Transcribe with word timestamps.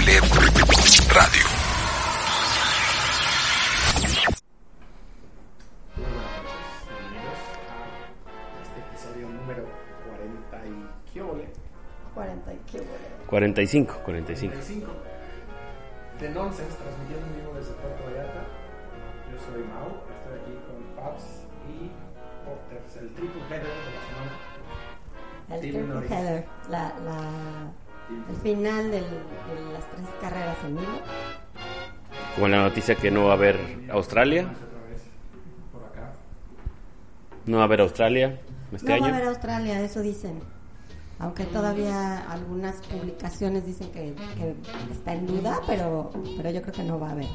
Radio. 0.00 0.22
este 8.62 8.80
episodio 8.80 9.28
número 9.28 9.66
40 10.08 10.66
y 10.66 11.12
qué 11.12 11.20
ole, 11.20 11.48
40 12.14 12.52
y 12.54 12.56
qué 12.72 12.78
bueno. 12.78 12.92
45, 13.26 14.00
45. 14.02 14.54
45 14.54 14.86
de 16.18 16.30
Nonsense 16.30 16.76
transmitiendo 16.78 17.26
en 17.26 17.36
vivo 17.36 17.54
desde 17.54 17.72
Puerto 17.74 18.02
Vallarta. 18.04 18.46
Yo 19.30 19.38
soy 19.38 19.64
Mau, 19.64 20.00
estoy 20.16 20.40
aquí 20.40 20.54
con 20.64 20.80
Fabs 20.96 21.44
y 21.68 21.90
Porters, 22.46 22.96
el 22.96 23.12
triple 23.12 23.42
header 23.50 23.64
de 23.64 23.68
la 23.68 24.02
semana. 24.08 24.32
El 25.50 25.60
triple 25.60 26.06
header, 26.08 26.46
la, 26.70 26.94
la, 27.04 27.59
el 28.28 28.36
final 28.42 28.90
del- 28.90 29.04
de 29.04 29.72
las 29.72 29.84
tres 29.90 30.06
carreras 30.20 30.56
en 30.64 30.78
hilo. 30.78 31.00
Como 32.34 32.48
la 32.48 32.62
noticia 32.62 32.94
que 32.94 33.10
no 33.10 33.24
va 33.24 33.30
a 33.32 33.34
haber 33.34 33.58
Australia. 33.90 34.48
No 37.46 37.56
va 37.56 37.62
a 37.62 37.66
haber 37.66 37.80
Australia 37.80 38.38
este 38.72 38.86
no 38.88 38.94
año. 38.94 39.02
va 39.04 39.10
a 39.10 39.16
haber 39.16 39.28
Australia, 39.28 39.80
eso 39.80 40.00
dicen. 40.00 40.40
Aunque 41.18 41.44
todavía 41.44 42.30
algunas 42.30 42.76
publicaciones 42.76 43.66
dicen 43.66 43.90
que, 43.92 44.14
que 44.36 44.54
está 44.92 45.14
en 45.14 45.26
duda, 45.26 45.60
pero, 45.66 46.10
pero 46.36 46.50
yo 46.50 46.62
creo 46.62 46.74
que 46.74 46.82
no 46.84 46.98
va 47.00 47.08
a 47.08 47.12
haber. 47.12 47.26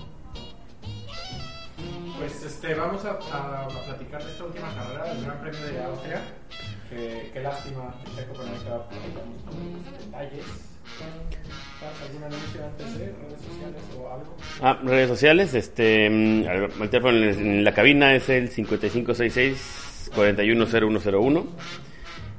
Pues 2.17 2.43
este, 2.43 2.73
vamos 2.75 3.03
a, 3.05 3.11
a- 3.11 3.65
a 3.65 3.67
platicar 3.67 4.23
de 4.23 4.31
esta 4.31 4.43
última 4.45 4.73
carrera 4.73 5.03
del 5.13 5.25
Gran 5.25 5.39
Premio 5.41 5.59
de 5.65 5.83
Austria. 5.83 6.21
Que, 6.89 7.31
qué 7.33 7.41
lástima 7.41 7.93
que 8.05 8.11
Checo 8.11 8.33
los 8.37 8.45
detalles. 10.05 10.45
¿Fabs, 11.79 12.01
¿Algún 12.01 12.23
anuncio 12.23 12.61
redes 12.79 13.13
sociales 13.41 13.83
o 13.97 14.11
algo? 14.11 14.35
Ah, 14.61 14.79
redes 14.83 15.09
sociales, 15.09 15.53
este, 15.53 16.09
mm, 16.09 16.43
el 16.81 16.89
teléfono 16.89 17.17
en 17.17 17.63
la 17.63 17.73
cabina 17.73 18.15
es 18.15 18.29
el 18.29 18.49
5566-410101. 18.49 21.45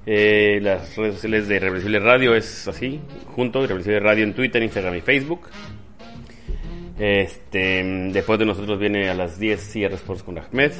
Eh, 0.08 0.60
las 0.62 0.96
redes 0.96 1.14
sociales 1.14 1.48
de 1.48 1.56
Irreversible 1.56 1.98
Radio 1.98 2.34
es 2.34 2.68
así, 2.68 3.00
junto, 3.34 3.64
Irreversible 3.64 4.00
Radio 4.00 4.24
en 4.24 4.34
Twitter, 4.34 4.62
Instagram 4.62 4.94
y 4.94 5.00
Facebook. 5.00 5.48
Este, 6.98 7.84
mm, 7.84 8.12
después 8.12 8.38
de 8.38 8.46
nosotros 8.46 8.78
viene 8.78 9.08
a 9.08 9.14
las 9.14 9.38
10 9.38 9.70
CR 9.72 9.94
Sports 9.94 10.22
con 10.22 10.38
Ahmed. 10.38 10.72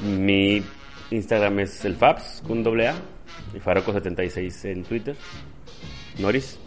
Mi 0.00 0.62
Instagram 1.10 1.60
es 1.60 1.84
el 1.84 1.96
Fabs 1.96 2.42
con 2.46 2.62
doble 2.62 2.88
A 2.88 2.94
y 3.54 3.58
Faroco76 3.58 4.70
en 4.70 4.84
Twitter. 4.84 5.16
Noris. 6.18 6.58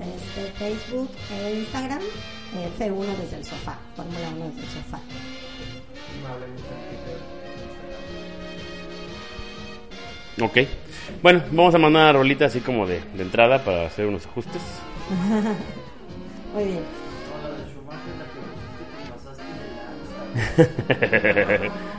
Este, 0.00 0.50
Facebook 0.58 1.10
e 1.30 1.60
Instagram, 1.60 2.00
eh, 2.00 2.68
F1 2.78 3.16
desde 3.20 3.36
el 3.38 3.44
sofá, 3.44 3.78
Fórmula 3.96 4.28
1 4.36 4.44
desde 4.46 4.60
el 4.60 4.68
sofá. 4.68 5.00
Ok. 10.40 10.58
Bueno, 11.22 11.42
vamos 11.50 11.74
a 11.74 11.78
mandar 11.78 12.02
una 12.04 12.12
rolita 12.12 12.46
así 12.46 12.60
como 12.60 12.86
de, 12.86 13.00
de 13.14 13.22
entrada 13.22 13.64
para 13.64 13.86
hacer 13.86 14.06
unos 14.06 14.26
ajustes. 14.26 14.62
Muy 16.54 16.64
bien. 16.64 16.82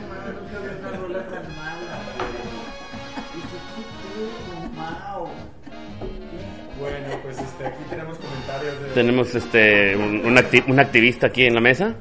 Tenemos 8.94 9.34
este 9.34 9.96
un, 9.96 10.24
un 10.24 10.38
un 10.68 10.80
activista 10.80 11.26
aquí 11.26 11.46
en 11.46 11.54
la 11.54 11.60
mesa. 11.60 11.94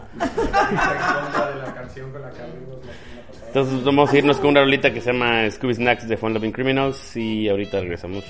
Entonces 3.48 3.84
vamos 3.84 4.12
a 4.12 4.18
irnos 4.18 4.38
con 4.38 4.52
una 4.52 4.62
rolita 4.62 4.92
que 4.92 5.02
se 5.02 5.12
llama 5.12 5.50
Scooby 5.50 5.76
Snacks 5.76 6.08
de 6.08 6.18
Fun 6.18 6.34
Loving 6.34 6.52
Criminals 6.52 7.16
y 7.18 7.50
ahorita 7.50 7.80
regresamos. 7.81 8.24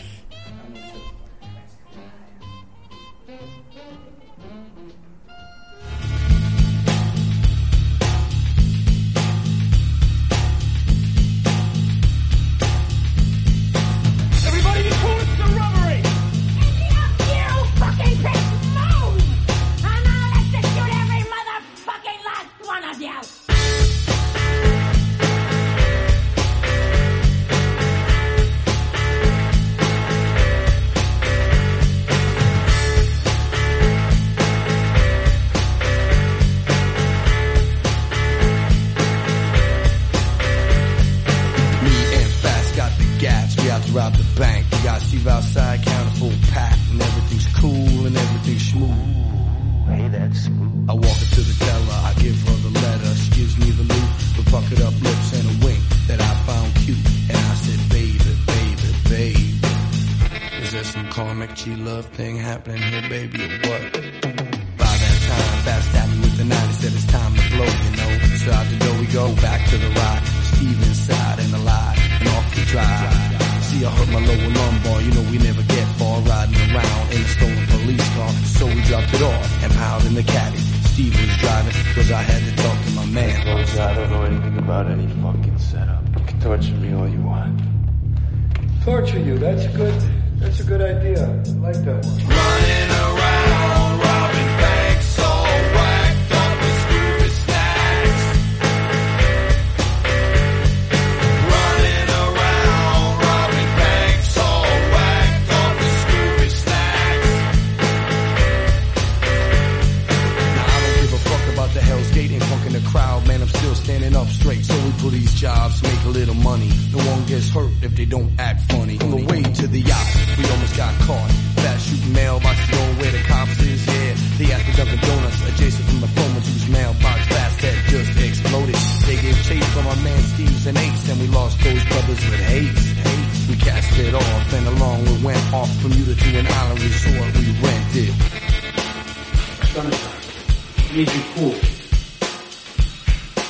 You 140.94 141.08
cool. 141.34 141.56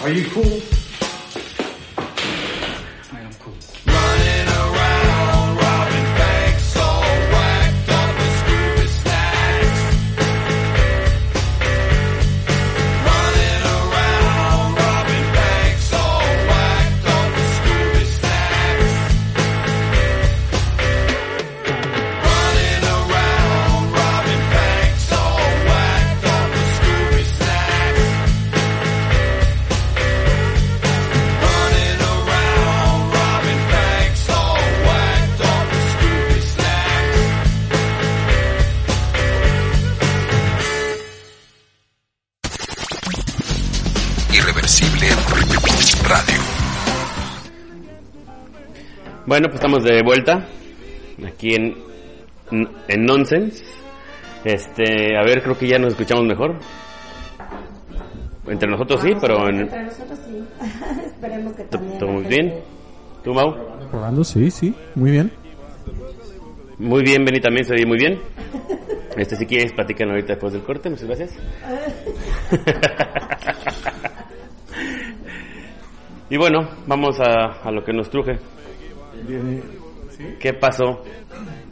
Are 0.02 0.10
you 0.10 0.30
cool? 0.30 0.83
Estamos 49.78 49.84
de 49.84 50.04
vuelta 50.04 50.46
aquí 51.28 51.56
en, 51.56 51.76
en 52.88 53.06
Nonsense. 53.06 53.64
Este, 54.44 55.18
a 55.18 55.24
ver, 55.24 55.42
creo 55.42 55.58
que 55.58 55.68
ya 55.68 55.80
nos 55.80 55.94
escuchamos 55.94 56.26
mejor. 56.26 56.56
Entre 58.48 58.70
nosotros 58.70 59.02
sí, 59.02 59.12
pero 59.20 59.48
en, 59.50 59.62
Entre 59.62 59.84
nosottos 59.84 60.20
sí. 60.28 60.44
Esperemos 61.06 61.54
que 61.54 61.64
¿Tú- 61.64 61.78
también. 61.78 62.00
la 62.00 62.08
muy 62.12 62.24
bien? 62.24 62.54
¿Tú, 63.24 63.34
Mau? 63.34 63.56
Probando, 63.90 64.24
sí, 64.24 64.52
sí, 64.52 64.76
muy 64.96 65.12
bien. 65.12 65.32
Muy 66.78 67.04
bien, 67.04 67.24
Benny 67.24 67.40
también 67.40 67.66
se 67.66 67.74
oye 67.74 67.86
muy 67.86 67.98
bien. 67.98 68.20
Este, 69.16 69.36
si 69.38 69.46
quieres, 69.46 69.72
platican 69.74 70.10
ahorita 70.10 70.34
después 70.34 70.52
del 70.54 70.64
corte, 70.64 70.90
muchas 70.90 71.06
gracias. 71.08 71.32
y 76.30 76.38
bueno, 76.38 76.68
vamos 76.86 77.20
a, 77.22 77.62
a 77.64 77.72
lo 77.72 77.84
que 77.84 77.94
nos 77.94 78.10
truje. 78.10 78.38
¿Qué 80.40 80.54
pasó? 80.54 81.04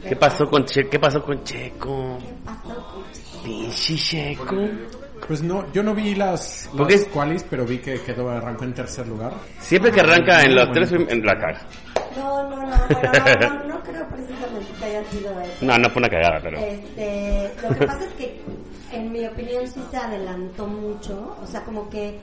¿Qué 0.06 0.16
pasó 0.16 0.46
con 0.48 0.64
Che- 0.64 0.88
¿Qué 0.88 0.98
pasó 0.98 1.22
con 1.22 1.42
Checo? 1.44 2.18
Pinche 3.44 3.94
Checo. 3.96 4.56
Pues 5.26 5.40
no, 5.42 5.72
yo 5.72 5.82
no 5.84 5.94
vi 5.94 6.14
las, 6.16 6.68
las 6.74 7.04
qualis, 7.06 7.44
pero 7.48 7.64
vi 7.64 7.78
que 7.78 8.00
quedó, 8.02 8.28
arrancó 8.28 8.64
en 8.64 8.74
tercer 8.74 9.06
lugar. 9.06 9.32
Siempre 9.60 9.92
que 9.92 10.00
arranca 10.00 10.42
en 10.42 10.54
los 10.56 10.70
tres, 10.72 10.90
en 10.92 11.24
la 11.24 11.38
cara. 11.38 11.64
No, 12.16 12.42
no, 12.50 12.56
no, 12.56 12.66
bueno, 12.66 12.76
no, 13.40 13.48
no, 13.48 13.68
no 13.68 13.82
creo 13.82 14.06
precisamente 14.08 14.72
que 14.78 14.84
haya 14.84 15.04
sido 15.10 15.40
eso. 15.40 15.64
No, 15.64 15.78
no 15.78 15.88
fue 15.90 16.00
una 16.00 16.08
cagada, 16.08 16.40
pero. 16.42 16.58
Este, 16.58 17.52
lo 17.62 17.68
que 17.78 17.86
pasa 17.86 18.04
es 18.04 18.12
que, 18.14 18.40
en 18.90 19.12
mi 19.12 19.24
opinión, 19.24 19.66
sí 19.68 19.80
se 19.90 19.96
adelantó 19.96 20.66
mucho. 20.66 21.36
O 21.40 21.46
sea, 21.46 21.62
como 21.64 21.88
que 21.88 22.18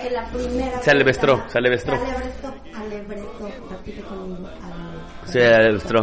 en 0.00 0.12
la 0.14 0.24
primera. 0.26 0.82
Se 0.82 0.90
alevestró, 0.90 1.44
se 1.48 1.58
alevestró. 1.58 1.96
Se 1.96 2.04
alevestró, 2.04 2.54
alevestró, 2.74 3.48
repite 3.70 4.02
conmigo. 4.02 4.48
alevestró. 5.34 6.00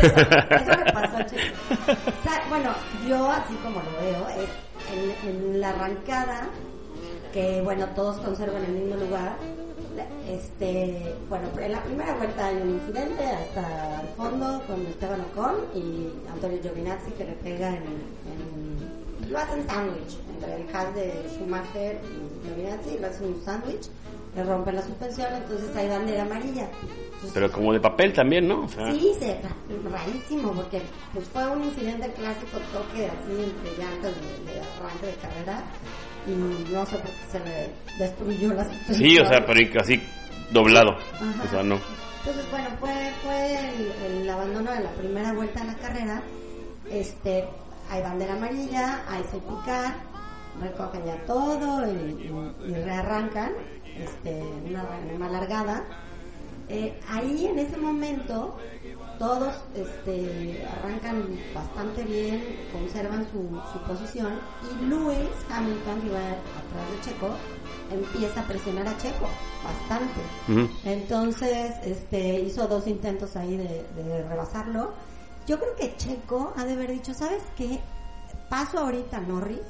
Eso, 0.00 0.06
eso 0.06 0.78
me 0.84 0.92
pasó, 0.92 1.18
chicos. 1.24 1.58
O 1.80 2.22
sea, 2.22 2.42
bueno, 2.48 2.74
yo 3.08 3.30
así 3.30 3.54
como 3.56 3.80
lo 3.82 3.92
veo, 4.00 4.28
es 4.28 4.50
en, 4.92 5.28
en 5.28 5.60
la 5.60 5.70
arrancada, 5.70 6.48
que 7.32 7.60
bueno, 7.62 7.86
todos 7.94 8.18
conservan 8.18 8.64
el 8.64 8.72
mismo 8.72 8.96
lugar. 8.96 9.36
Este, 10.28 11.14
bueno, 11.28 11.48
en 11.60 11.72
la 11.72 11.82
primera 11.82 12.14
vuelta 12.14 12.46
hay 12.46 12.56
un 12.56 12.70
incidente 12.70 13.24
hasta 13.24 14.00
el 14.00 14.08
fondo 14.16 14.62
con 14.66 14.86
Esteban 14.86 15.20
Ocon 15.20 15.56
y 15.74 16.08
Antonio 16.32 16.58
Giovinazzi 16.62 17.10
que 17.12 17.24
le 17.24 17.32
pega 17.32 17.68
en, 17.68 17.84
en 17.84 18.81
lo 19.32 19.38
hacen 19.38 19.66
sándwich 19.66 20.16
entre 20.34 20.54
el 20.56 20.76
Haas 20.76 20.94
de 20.94 21.24
Schumacher 21.34 22.00
y 22.04 22.46
Giovinazzi, 22.46 22.98
lo 22.98 23.06
hacen 23.06 23.26
un 23.28 23.44
sándwich, 23.44 23.88
le 24.36 24.44
rompen 24.44 24.76
la 24.76 24.82
suspensión, 24.82 25.28
entonces 25.34 25.74
hay 25.76 25.88
bandera 25.88 26.22
amarilla. 26.22 26.68
Entonces, 27.14 27.30
Pero 27.34 27.52
como 27.52 27.72
de 27.72 27.80
papel 27.80 28.12
también, 28.12 28.48
¿no? 28.48 28.64
O 28.64 28.68
sea, 28.68 28.92
Sí, 28.92 29.12
se, 29.18 29.38
rarísimo, 29.90 30.52
porque 30.52 30.82
pues 31.14 31.26
fue 31.28 31.46
un 31.48 31.64
incidente 31.64 32.10
clásico 32.12 32.58
toque 32.72 33.06
así 33.06 33.32
entre 33.42 33.78
llantas 33.78 34.12
de, 34.14 34.52
de 34.52 34.60
arranque 34.60 35.06
de 35.06 35.14
carrera 35.14 35.62
y 36.26 36.72
no 36.72 36.86
sé 36.86 36.96
por 36.98 37.10
qué 37.10 37.26
se 37.30 37.40
le 37.40 37.70
destruyó 37.98 38.54
la 38.54 38.64
suspensión. 38.64 39.10
sí, 39.10 39.18
o 39.18 39.26
sea, 39.26 39.44
pero 39.46 39.80
así 39.80 40.02
doblado. 40.52 40.90
Ajá. 40.92 41.44
O 41.44 41.50
sea, 41.50 41.62
no. 41.62 41.78
Entonces, 42.20 42.50
bueno, 42.50 42.68
fue, 42.78 42.92
fue 43.24 43.58
el, 43.58 44.20
el 44.22 44.30
abandono 44.30 44.70
de 44.72 44.80
la 44.80 44.90
primera 44.90 45.32
vuelta 45.32 45.60
de 45.60 45.66
la 45.66 45.74
carrera. 45.74 46.22
Este, 46.90 47.44
hay 47.92 48.02
bandera 48.02 48.32
amarilla, 48.34 49.02
hay 49.08 49.22
picar, 49.22 49.94
recogen 50.60 51.04
ya 51.04 51.16
todo 51.26 51.86
y, 51.86 51.94
y- 51.94 52.70
y 52.70 52.74
rearrancan, 52.74 53.52
este, 53.96 54.42
una, 54.68 54.84
una 55.14 55.28
largada. 55.28 55.84
Eh, 56.68 56.98
ahí 57.08 57.46
en 57.46 57.58
ese 57.58 57.76
momento 57.76 58.56
todos 59.18 59.52
este, 59.74 60.66
arrancan 60.78 61.22
bastante 61.54 62.02
bien, 62.04 62.42
conservan 62.72 63.26
su, 63.30 63.60
su 63.72 63.78
posición 63.86 64.32
y 64.70 64.84
Lewis 64.86 65.28
Hamilton, 65.50 66.00
que 66.00 66.06
iba 66.06 66.18
atrás 66.18 66.84
de 66.90 67.00
Checo, 67.10 67.28
empieza 67.92 68.40
a 68.40 68.44
presionar 68.44 68.88
a 68.88 68.96
Checo 68.96 69.26
bastante. 69.62 70.20
Entonces, 70.84 71.72
este, 71.84 72.40
hizo 72.40 72.66
dos 72.66 72.86
intentos 72.86 73.36
ahí 73.36 73.56
de, 73.58 73.84
de 73.94 74.22
rebasarlo. 74.28 74.92
Yo 75.46 75.58
creo 75.58 75.74
que 75.76 75.96
Checo 75.96 76.52
ha 76.56 76.64
de 76.64 76.72
haber 76.72 76.90
dicho, 76.92 77.14
¿sabes 77.14 77.42
qué? 77.56 77.80
Paso 78.48 78.78
ahorita 78.78 79.20
Norris 79.20 79.60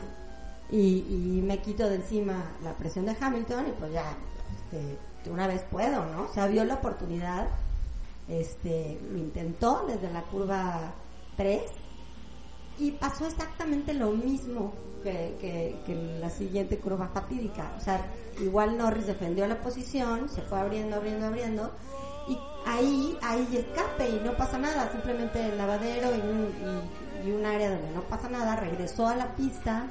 y, 0.71 1.41
me 1.45 1.59
quito 1.59 1.89
de 1.89 1.97
encima 1.97 2.51
la 2.63 2.73
presión 2.75 3.05
de 3.05 3.17
Hamilton 3.19 3.69
y 3.69 3.73
pues 3.73 3.93
ya, 3.93 4.17
este, 4.55 5.31
una 5.31 5.47
vez 5.47 5.63
puedo, 5.71 6.05
¿no? 6.07 6.25
O 6.25 6.33
sea, 6.33 6.47
vio 6.47 6.65
la 6.65 6.75
oportunidad, 6.75 7.49
este, 8.29 8.99
lo 9.11 9.19
intentó 9.19 9.85
desde 9.87 10.11
la 10.11 10.23
curva 10.23 10.93
3 11.37 11.63
y 12.79 12.93
pasó 12.93 13.27
exactamente 13.27 13.93
lo 13.93 14.13
mismo 14.13 14.73
que, 15.03 15.37
que, 15.85 15.95
la 16.21 16.31
siguiente 16.31 16.79
curva 16.79 17.09
fatídica. 17.09 17.73
O 17.77 17.81
sea, 17.81 18.07
igual 18.41 18.79
Norris 18.79 19.07
defendió 19.07 19.47
la 19.47 19.61
posición, 19.61 20.29
se 20.29 20.43
fue 20.43 20.59
abriendo, 20.59 20.97
abriendo, 20.97 21.27
abriendo, 21.27 21.71
ahí 22.67 23.19
hay 23.23 23.49
escape 23.57 24.09
y 24.09 24.21
no 24.25 24.37
pasa 24.37 24.59
nada, 24.59 24.91
simplemente 24.93 25.45
el 25.49 25.59
lavadero 25.59 26.09
y 26.15 26.21
un, 26.21 26.83
y, 27.25 27.29
y 27.29 27.33
un 27.33 27.45
área 27.45 27.71
donde 27.71 27.91
no 27.91 28.03
pasa 28.03 28.29
nada, 28.29 28.57
regresó 28.57 29.09
a 29.09 29.17
la 29.17 29.35
pista. 29.35 29.87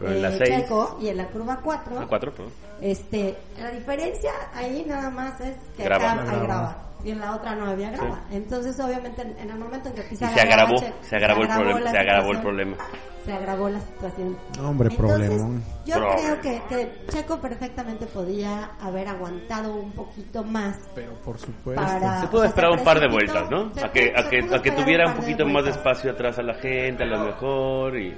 Pero 0.00 0.12
en 0.12 0.22
la 0.22 0.28
eh, 0.30 0.38
seis- 0.38 0.60
Checo, 0.62 0.98
y 1.00 1.08
en 1.08 1.16
la 1.18 1.26
curva 1.26 1.60
4 1.62 2.00
A 2.00 2.06
cuatro, 2.08 2.32
perdón. 2.32 2.52
este, 2.80 3.36
la 3.60 3.70
diferencia 3.70 4.32
ahí 4.54 4.84
nada 4.88 5.10
más 5.10 5.40
es 5.40 5.56
que 5.76 5.84
Grava. 5.84 6.12
acá 6.12 6.20
hay 6.22 6.26
Grava. 6.28 6.42
grava 6.44 6.76
y 7.04 7.10
en 7.12 7.20
la 7.20 7.34
otra 7.34 7.54
no 7.54 7.66
había 7.70 7.90
grava. 7.90 8.20
Entonces, 8.30 8.78
obviamente, 8.80 9.22
en, 9.22 9.38
en 9.38 9.50
el 9.50 9.58
momento 9.58 9.88
en 9.88 9.94
que 9.94 10.02
pisa 10.02 10.28
se 10.30 10.36
la 10.36 10.44
grava, 10.44 10.62
agravó, 10.64 10.78
se 11.02 11.16
agravó 11.16 11.42
el 11.42 11.48
problema, 11.48 11.80
la 11.80 11.90
se 11.90 11.98
agravó 11.98 12.30
el 12.32 12.40
problema. 12.40 12.76
Se 13.24 13.32
agravó 13.34 13.68
la 13.68 13.80
situación. 13.80 14.36
No, 14.58 14.70
hombre, 14.70 14.88
Entonces, 14.90 15.16
problemón. 15.28 15.62
Yo 15.84 15.94
Problema. 15.96 16.16
creo 16.16 16.40
que, 16.40 16.62
que 16.68 17.06
Checo 17.08 17.38
perfectamente 17.38 18.06
podía 18.06 18.70
haber 18.80 19.08
aguantado 19.08 19.74
un 19.74 19.92
poquito 19.92 20.42
más 20.42 20.78
Pero 20.94 21.12
por 21.24 21.38
supuesto. 21.38 21.82
para... 21.82 22.22
Se 22.22 22.26
pudo 22.28 22.40
o 22.40 22.42
sea, 22.44 22.48
esperar 22.48 22.70
un 22.72 22.82
par 22.84 22.98
de 22.98 23.08
vueltas, 23.08 23.50
¿no? 23.50 23.74
se 23.74 23.84
A 23.84 23.92
que, 23.92 24.12
a 24.16 24.22
se 24.22 24.28
que, 24.30 24.38
a 24.38 24.42
que 24.42 24.46
esperar 24.70 24.76
tuviera 24.84 25.06
un 25.06 25.14
de 25.14 25.20
poquito 25.20 25.46
más 25.46 25.64
de 25.64 25.70
espacio 25.70 26.10
atrás 26.12 26.38
a 26.38 26.42
la 26.42 26.54
gente, 26.54 27.02
a 27.02 27.06
lo 27.06 27.18
mejor, 27.26 27.98
y 27.98 28.14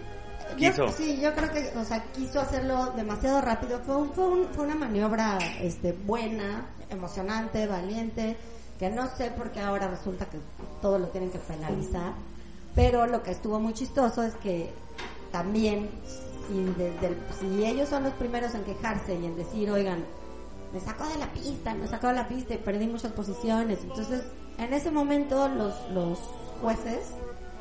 quiso. 0.57 0.87
Yo, 0.87 0.93
sí, 0.93 1.21
yo 1.21 1.35
creo 1.35 1.51
que, 1.53 1.73
o 1.79 1.85
sea, 1.85 2.03
quiso 2.13 2.41
hacerlo 2.41 2.93
demasiado 2.97 3.41
rápido. 3.41 3.81
Fue, 3.81 3.97
un- 3.97 4.13
fue, 4.13 4.25
un- 4.27 4.47
fue 4.53 4.65
una 4.65 4.75
maniobra 4.75 5.39
este, 5.61 5.93
buena, 5.93 6.67
emocionante, 6.91 7.67
valiente, 7.67 8.37
que 8.79 8.91
no 8.91 9.07
sé 9.17 9.31
por 9.31 9.51
qué 9.53 9.61
ahora 9.61 9.89
resulta 9.89 10.27
que 10.27 10.39
todo 10.81 10.99
lo 10.99 11.09
tienen 11.09 11.31
que 11.31 11.39
penalizar. 11.39 12.13
Pero 12.75 13.07
lo 13.07 13.23
que 13.23 13.31
estuvo 13.33 13.61
muy 13.61 13.75
chistoso 13.75 14.23
es 14.23 14.35
que 14.37 14.73
también, 15.31 15.91
si, 16.49 16.65
desde 16.77 17.07
el- 17.09 17.17
si 17.39 17.65
ellos 17.65 17.89
son 17.89 18.05
los 18.05 18.13
primeros 18.15 18.55
en 18.55 18.65
quejarse 18.65 19.15
y 19.15 19.27
en 19.27 19.37
decir, 19.37 19.71
oigan, 19.71 20.05
me 20.73 20.81
sacó 20.81 21.07
de 21.07 21.17
la 21.19 21.27
pista, 21.33 21.75
me 21.75 21.87
sacó 21.87 22.07
de 22.09 22.15
la 22.15 22.29
pista 22.29 22.55
y 22.55 22.59
perdí 22.59 22.87
muchas 22.87 23.13
posiciones. 23.13 23.79
Entonces, 23.83 24.23
en 24.59 24.73
ese 24.73 24.91
momento 24.91 25.49
los, 25.49 25.75
los 25.91 26.19
jueces 26.63 27.11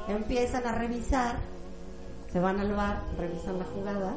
empiezan 0.08 0.66
a 0.66 0.72
revisar 0.72 1.38
se 2.32 2.40
van 2.40 2.60
al 2.60 2.74
bar, 2.74 3.02
revisan 3.18 3.60
la 3.60 3.66
jugada 3.66 4.16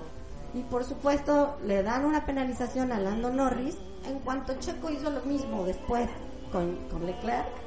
y 0.55 0.61
por 0.63 0.85
supuesto 0.85 1.57
le 1.65 1.83
dan 1.83 2.05
una 2.05 2.25
penalización 2.27 2.93
a 2.93 3.01
Lando 3.01 3.31
Norris 3.31 3.77
en 4.07 4.19
cuanto 4.21 4.55
Checo 4.61 4.91
hizo 4.91 5.11
lo 5.11 5.23
mismo 5.23 5.65
después 5.65 6.09
con, 6.53 6.77
con 6.91 7.05
Leclerc 7.07 7.65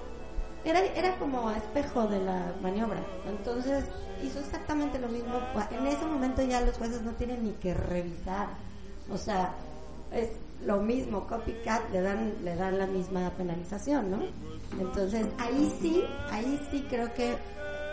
era, 0.63 0.79
era 0.79 1.15
como 1.17 1.49
espejo 1.51 2.07
de 2.07 2.19
la 2.19 2.53
maniobra. 2.61 2.99
Entonces 3.27 3.85
hizo 4.23 4.39
exactamente 4.39 4.99
lo 4.99 5.07
mismo. 5.07 5.39
En 5.71 5.87
ese 5.87 6.05
momento 6.05 6.43
ya 6.43 6.61
los 6.61 6.77
jueces 6.77 7.01
no 7.03 7.11
tienen 7.13 7.43
ni 7.43 7.51
que 7.53 7.73
revisar. 7.73 8.49
O 9.09 9.17
sea, 9.17 9.53
es 10.11 10.29
lo 10.65 10.81
mismo, 10.81 11.27
copycat, 11.27 11.89
le 11.91 12.01
dan, 12.01 12.33
le 12.43 12.55
dan 12.55 12.77
la 12.77 12.87
misma 12.87 13.29
penalización, 13.31 14.11
¿no? 14.11 14.19
Entonces 14.79 15.25
ahí 15.37 15.71
sí, 15.81 16.03
ahí 16.31 16.59
sí 16.71 16.85
creo 16.89 17.13
que 17.13 17.37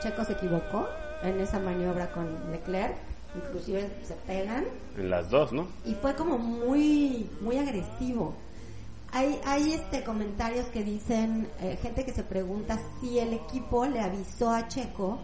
Checo 0.02 0.24
se 0.24 0.32
equivocó 0.32 0.88
en 1.24 1.40
esa 1.40 1.58
maniobra 1.58 2.10
con 2.12 2.26
Leclerc. 2.52 2.94
Inclusive 3.36 3.90
se 4.04 4.14
pegan 4.28 4.64
En 4.96 5.10
las 5.10 5.28
dos, 5.28 5.52
¿no? 5.52 5.66
y 5.84 5.94
fue 5.94 6.14
como 6.14 6.38
muy 6.38 7.28
muy 7.40 7.58
agresivo. 7.58 8.34
Hay, 9.12 9.40
hay 9.44 9.72
este 9.72 10.02
comentarios 10.04 10.66
que 10.68 10.82
dicen, 10.84 11.48
eh, 11.60 11.76
gente 11.82 12.04
que 12.04 12.12
se 12.12 12.22
pregunta 12.24 12.78
si 13.00 13.18
el 13.18 13.32
equipo 13.32 13.86
le 13.86 14.00
avisó 14.00 14.50
a 14.50 14.66
Checo 14.68 15.18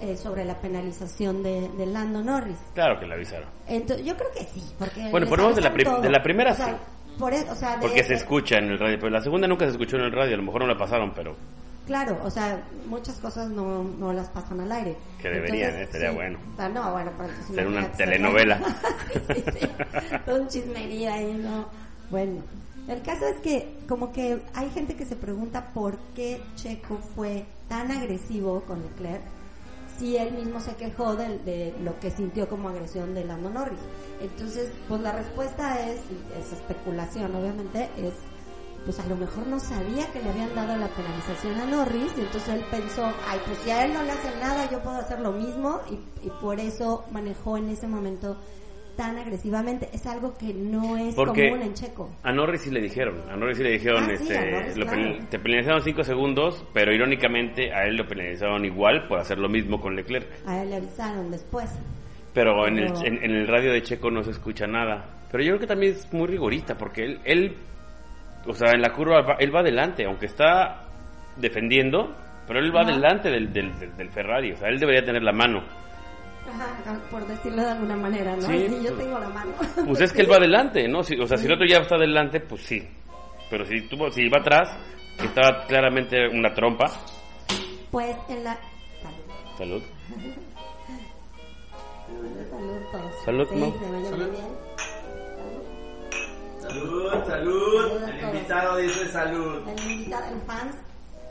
eh, 0.00 0.16
sobre 0.16 0.44
la 0.44 0.60
penalización 0.60 1.42
de, 1.42 1.68
de 1.70 1.86
Lando 1.86 2.22
Norris. 2.22 2.58
Claro 2.74 2.98
que 3.00 3.06
le 3.06 3.14
avisaron. 3.14 3.48
Entonces, 3.66 4.04
yo 4.04 4.14
creo 4.16 4.30
que 4.32 4.44
sí, 4.44 4.62
porque 4.78 5.10
Bueno, 5.10 5.26
por 5.26 5.38
lo 5.38 5.44
menos 5.50 5.56
de 5.56 5.62
la 5.62 6.00
de 6.00 6.10
la 6.10 6.22
primera 6.22 6.52
O 6.52 6.54
sea, 6.54 6.68
sí. 6.68 6.74
por 7.18 7.32
e- 7.32 7.50
o 7.50 7.54
sea, 7.54 7.76
de- 7.76 7.82
Porque 7.82 8.02
se 8.04 8.14
escucha 8.14 8.58
en 8.58 8.64
el 8.70 8.78
radio, 8.78 8.98
pero 8.98 9.10
la 9.10 9.22
segunda 9.22 9.46
nunca 9.48 9.64
se 9.66 9.72
escuchó 9.72 9.96
en 9.96 10.02
el 10.04 10.12
radio, 10.12 10.34
a 10.34 10.36
lo 10.38 10.42
mejor 10.42 10.62
no 10.62 10.66
la 10.66 10.76
pasaron, 10.78 11.12
pero 11.14 11.34
Claro, 11.86 12.18
o 12.24 12.30
sea, 12.30 12.64
muchas 12.88 13.16
cosas 13.18 13.48
no, 13.48 13.84
no 13.84 14.12
las 14.12 14.28
pasan 14.30 14.60
al 14.60 14.72
aire. 14.72 14.96
Que 15.22 15.30
deberían, 15.30 15.76
eh, 15.76 15.88
sería 15.90 16.10
bueno. 16.10 16.38
Ah, 16.58 16.68
no, 16.68 16.92
bueno, 16.92 17.12
pero 17.16 17.28
entonces 17.28 17.54
Ser 17.54 17.66
una 17.68 17.92
telenovela. 17.92 18.58
sí, 19.34 19.44
sí. 19.52 19.68
Todo 20.26 20.42
un 20.42 20.48
chismería 20.48 21.14
ahí, 21.14 21.32
¿no? 21.34 21.68
Bueno, 22.10 22.42
el 22.88 23.02
caso 23.02 23.26
es 23.26 23.40
que 23.40 23.78
como 23.88 24.12
que 24.12 24.42
hay 24.54 24.70
gente 24.70 24.96
que 24.96 25.06
se 25.06 25.14
pregunta 25.14 25.72
por 25.72 25.96
qué 26.14 26.40
Checo 26.56 26.98
fue 27.14 27.46
tan 27.68 27.90
agresivo 27.92 28.62
con 28.62 28.82
Leclerc 28.82 29.22
si 29.98 30.16
él 30.16 30.34
mismo 30.34 30.60
se 30.60 30.74
quejó 30.74 31.16
de, 31.16 31.38
de 31.38 31.74
lo 31.82 31.98
que 32.00 32.10
sintió 32.10 32.48
como 32.48 32.68
agresión 32.68 33.14
de 33.14 33.24
Lando 33.24 33.48
Norris. 33.48 33.78
Entonces, 34.20 34.70
pues 34.88 35.00
la 35.00 35.12
respuesta 35.12 35.88
es, 35.88 36.00
es 36.38 36.52
especulación 36.52 37.34
obviamente, 37.34 37.88
es 37.96 38.12
pues 38.86 38.98
a 39.00 39.06
lo 39.06 39.16
mejor 39.16 39.46
no 39.48 39.60
sabía 39.60 40.10
que 40.12 40.22
le 40.22 40.30
habían 40.30 40.54
dado 40.54 40.76
la 40.76 40.88
penalización 40.88 41.58
a 41.60 41.66
Norris 41.66 42.12
y 42.16 42.20
entonces 42.22 42.48
él 42.54 42.64
pensó, 42.70 43.04
ay, 43.28 43.38
pues 43.44 43.58
si 43.58 43.70
a 43.70 43.84
él 43.84 43.92
no 43.92 44.02
le 44.02 44.12
hacen 44.12 44.40
nada, 44.40 44.70
yo 44.70 44.80
puedo 44.80 44.96
hacer 44.96 45.20
lo 45.20 45.32
mismo 45.32 45.80
y, 45.90 45.94
y 46.26 46.30
por 46.40 46.58
eso 46.58 47.04
manejó 47.10 47.58
en 47.58 47.68
ese 47.68 47.86
momento 47.86 48.40
tan 48.96 49.18
agresivamente. 49.18 49.90
Es 49.92 50.06
algo 50.06 50.34
que 50.38 50.54
no 50.54 50.96
es 50.96 51.14
Porque 51.14 51.50
común 51.50 51.62
en 51.66 51.74
Checo. 51.74 52.08
a 52.22 52.32
Norris 52.32 52.62
sí 52.62 52.70
le 52.70 52.80
dijeron, 52.80 53.20
a 53.30 53.36
Norris 53.36 53.58
sí 53.58 53.62
le 53.64 53.70
dijeron, 53.72 54.04
Ah, 54.08 54.12
este, 54.12 54.38
a 54.38 54.50
Norris, 54.50 54.76
lo 54.78 54.86
claro. 54.86 55.02
pen- 55.02 55.26
te 55.28 55.38
penalizaron 55.38 55.82
5 55.82 56.04
segundos, 56.04 56.64
pero 56.72 56.94
irónicamente 56.94 57.74
a 57.74 57.84
él 57.86 57.96
lo 57.96 58.06
penalizaron 58.08 58.64
igual 58.64 59.06
por 59.08 59.18
hacer 59.18 59.36
lo 59.38 59.50
mismo 59.50 59.80
con 59.82 59.96
Leclerc. 59.96 60.26
A 60.46 60.62
él 60.62 60.70
le 60.70 60.76
avisaron 60.76 61.30
después. 61.30 61.68
Pero 62.32 62.66
en 62.68 62.78
el, 62.78 62.86
en, 63.04 63.22
en 63.22 63.30
el 63.32 63.46
radio 63.48 63.72
de 63.72 63.82
Checo 63.82 64.10
no 64.10 64.22
se 64.22 64.30
escucha 64.30 64.66
nada. 64.66 65.04
Pero 65.30 65.42
yo 65.42 65.50
creo 65.50 65.60
que 65.60 65.66
también 65.66 65.92
es 65.92 66.10
muy 66.12 66.26
rigorista, 66.28 66.78
porque 66.78 67.02
él, 67.04 67.20
él 67.24 67.56
o 68.46 68.52
sea, 68.52 68.72
en 68.72 68.80
la 68.82 68.92
curva, 68.92 69.22
va- 69.22 69.36
él 69.38 69.54
va 69.54 69.60
adelante, 69.60 70.04
aunque 70.04 70.26
está 70.26 70.82
defendiendo, 71.36 72.14
pero 72.46 72.60
él 72.60 72.74
va 72.74 72.82
Ajá. 72.82 72.90
adelante 72.92 73.28
del, 73.30 73.52
del, 73.52 73.78
del- 73.78 73.96
del 73.96 74.10
Ferrari, 74.10 74.52
o 74.52 74.56
sea, 74.56 74.68
él 74.68 74.78
debería 74.78 75.04
tener 75.04 75.22
la 75.22 75.32
mano. 75.32 75.62
Ajá, 76.48 77.00
por 77.10 77.26
decirlo 77.26 77.62
de 77.62 77.70
alguna 77.70 77.96
manera, 77.96 78.36
¿no? 78.36 78.42
Sí, 78.42 78.66
Sí, 78.68 78.76
yo 78.84 78.94
pues- 78.94 78.98
tengo 79.04 79.18
la 79.18 79.28
mano. 79.28 79.50
Pues 79.86 80.00
es 80.00 80.12
que 80.12 80.22
él 80.22 80.30
va 80.30 80.36
adelante, 80.38 80.86
¿no? 80.88 81.02
Si- 81.02 81.18
o 81.20 81.26
sea, 81.26 81.36
si 81.36 81.46
el 81.46 81.52
otro 81.52 81.66
ya 81.66 81.78
está 81.78 81.96
adelante, 81.96 82.40
pues 82.40 82.62
sí. 82.62 82.86
Pero 83.50 83.64
si 83.64 83.88
tuvo, 83.88 84.10
si 84.10 84.28
va 84.28 84.38
atrás, 84.40 84.76
que 85.18 85.26
estaba 85.26 85.64
claramente 85.66 86.28
una 86.28 86.52
trompa. 86.54 86.86
Pues 87.90 88.16
en 88.28 88.44
la... 88.44 88.58
Salud. 89.58 89.82
Salud. 92.06 92.22
Salud 92.50 92.80
todos. 92.92 93.24
Salud, 93.24 93.48
sí, 93.50 93.56
Mau. 93.56 93.72
se 93.78 93.86
me 93.90 93.96
oyó 93.98 94.10
muy 94.16 94.30
bien. 94.30 94.42
Salud, 94.42 94.75
Salud 96.68 97.06
salud. 97.26 98.02
El 98.08 98.34
invitado 98.34 98.76
dice 98.76 99.08
salud. 99.10 99.68
El 99.68 99.90
invitado, 99.90 100.24
el 100.32 100.40
fans. 100.42 100.76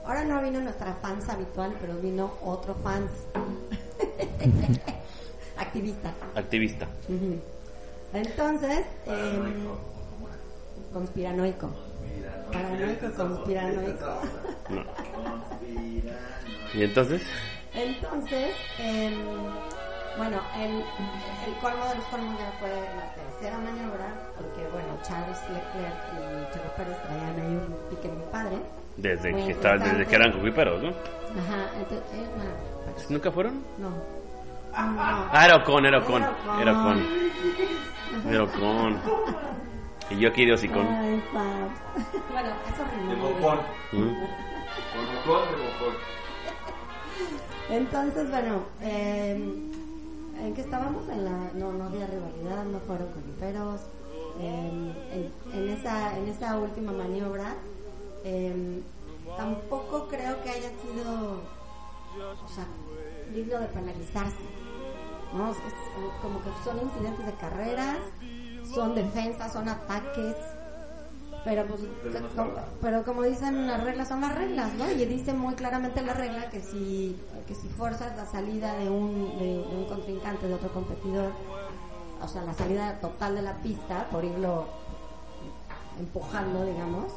Ahora 0.06 0.24
no 0.24 0.42
vino 0.42 0.62
nuestra 0.62 0.94
fans 1.02 1.28
habitual, 1.30 1.76
pero 1.82 1.96
vino 1.96 2.34
otro 2.44 2.76
fans. 2.76 3.12
Activista. 5.58 6.14
Activista. 6.36 6.88
Entonces, 8.14 8.86
em, 9.06 9.66
conspiranoico. 10.94 11.70
Paranoico, 12.52 13.12
conspiranoico. 13.16 14.22
No. 14.70 14.84
¿Y 16.74 16.84
entonces? 16.84 17.22
Entonces, 17.74 18.56
em, 18.80 19.16
bueno, 20.18 20.40
el, 20.58 20.72
el 20.78 21.56
colmo 21.62 21.86
de 21.88 21.96
los 21.96 22.06
colmos 22.06 22.40
ya 22.40 22.52
fue 22.60 22.70
la 22.70 23.14
tercera 23.16 23.58
maniobra, 23.58 24.32
bueno, 24.76 24.98
Charles 25.04 25.40
Leclerc 25.50 25.96
y 26.14 26.54
Checo 26.54 26.70
Pérez 26.78 26.98
traían 27.04 27.40
ahí 27.40 27.56
un 27.56 27.76
pique 27.90 28.08
muy 28.10 28.26
padre. 28.32 28.58
Desde 28.98 29.32
Muy 29.32 29.44
que, 29.44 29.52
estaba, 29.52 29.76
interesante. 29.76 29.98
desde 30.00 30.10
que 30.10 30.16
eran 30.16 30.32
coquiperos, 30.32 30.84
¿no? 30.84 30.90
Ajá, 30.90 31.70
entonces, 31.80 32.04
eh, 32.14 32.28
no, 32.38 33.10
¿Nunca 33.10 33.32
fueron? 33.32 33.64
no. 33.78 33.90
No. 33.90 33.96
Ah, 34.78 35.42
era 35.46 35.56
Ocon, 35.58 35.86
era 35.86 36.00
Ocon. 36.00 36.22
Era 36.62 36.72
Ocon. 36.74 37.08
Era 38.30 38.44
Ocon. 38.44 39.00
Y 40.10 40.20
yo 40.20 40.30
aquí 40.30 40.46
de 40.46 40.54
hocicón. 40.54 40.86
Ay. 40.88 41.24
Bueno, 42.32 42.50
eso 42.68 42.84
De 43.10 43.16
bocón. 43.16 43.60
Mm. 43.94 44.16
Con 45.26 45.42
de 45.42 45.64
bocón. 45.64 45.96
Entonces, 47.70 48.30
bueno, 48.30 48.64
eh, 48.82 49.34
¿en 50.42 50.54
qué 50.54 50.62
estábamos? 50.62 51.08
En 51.10 51.26
la, 51.26 51.32
no, 51.56 51.72
no 51.72 51.86
había 51.86 52.06
rivalidad, 52.08 52.66
no 52.66 52.80
fueron 52.82 53.08
coliferos. 53.14 53.82
Eh, 54.40 55.32
en, 55.54 55.58
en 55.60 55.70
esa, 55.70 56.18
en 56.18 56.28
esa 56.28 56.58
última 56.58 56.92
maniobra, 56.92 57.56
eh, 58.24 58.82
tampoco 59.38 60.08
creo 60.10 60.42
que 60.44 60.50
haya 60.50 60.70
sido, 60.82 61.42
o 62.44 62.48
sea, 62.54 62.66
digno 63.34 63.60
de 63.60 63.68
penalizarse. 63.68 64.44
¿no? 65.34 65.52
Es- 65.52 65.58
es 65.58 66.22
como 66.22 66.42
que 66.44 66.50
son 66.64 66.80
incidentes 66.82 67.26
de 67.26 67.34
carreras, 67.34 67.98
son 68.74 68.96
defensas, 68.96 69.52
son 69.54 69.68
ataques. 69.70 70.36
Pero 71.44 71.64
pues, 71.68 71.82
como, 72.36 72.50
pero 72.82 73.04
como 73.04 73.22
dicen 73.22 73.68
las 73.68 73.84
reglas 73.84 74.08
son 74.08 74.22
las 74.22 74.34
reglas, 74.34 74.74
¿no? 74.74 74.90
Y 74.92 75.06
dice 75.06 75.32
muy 75.34 75.54
claramente 75.54 76.02
la 76.02 76.14
regla 76.14 76.50
que 76.50 76.60
si 76.60 77.16
que 77.48 77.54
si 77.54 77.68
forzas 77.68 78.18
la 78.18 78.26
salida 78.26 78.74
de 78.80 78.90
un 78.90 79.38
de, 79.38 79.46
de 79.46 79.76
un 79.76 79.86
contrincante 79.86 80.48
de 80.48 80.56
otro 80.56 80.70
competidor, 80.74 81.32
o 82.26 82.28
sea, 82.28 82.42
la 82.44 82.54
salida 82.54 83.00
total 83.00 83.36
de 83.36 83.42
la 83.42 83.54
pista 83.62 84.08
por 84.12 84.24
irlo 84.26 84.68
empujando, 86.00 86.66
digamos, 86.66 87.14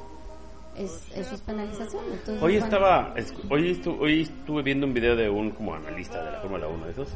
es 0.76 1.04
eso 1.14 1.34
es 1.34 1.40
penalización. 1.42 2.04
Entonces, 2.12 2.42
Hoy 2.42 2.52
bueno, 2.52 2.64
estaba, 2.66 3.12
es- 3.16 3.34
hoy, 3.50 3.72
estu- 3.74 3.96
hoy 4.00 4.22
estuve 4.22 4.62
viendo 4.62 4.86
un 4.86 4.94
video 4.94 5.16
de 5.16 5.28
un 5.28 5.50
como 5.50 5.74
analista 5.74 6.22
de 6.22 6.32
la 6.32 6.40
Fórmula 6.40 6.68
1 6.68 6.84
de 6.86 6.92
esos, 6.92 7.08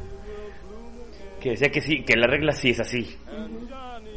que 1.40 1.50
decía 1.50 1.70
que 1.70 1.80
sí, 1.80 2.04
que 2.04 2.16
la 2.16 2.26
regla 2.26 2.52
sí 2.52 2.70
es 2.70 2.80
así, 2.80 3.16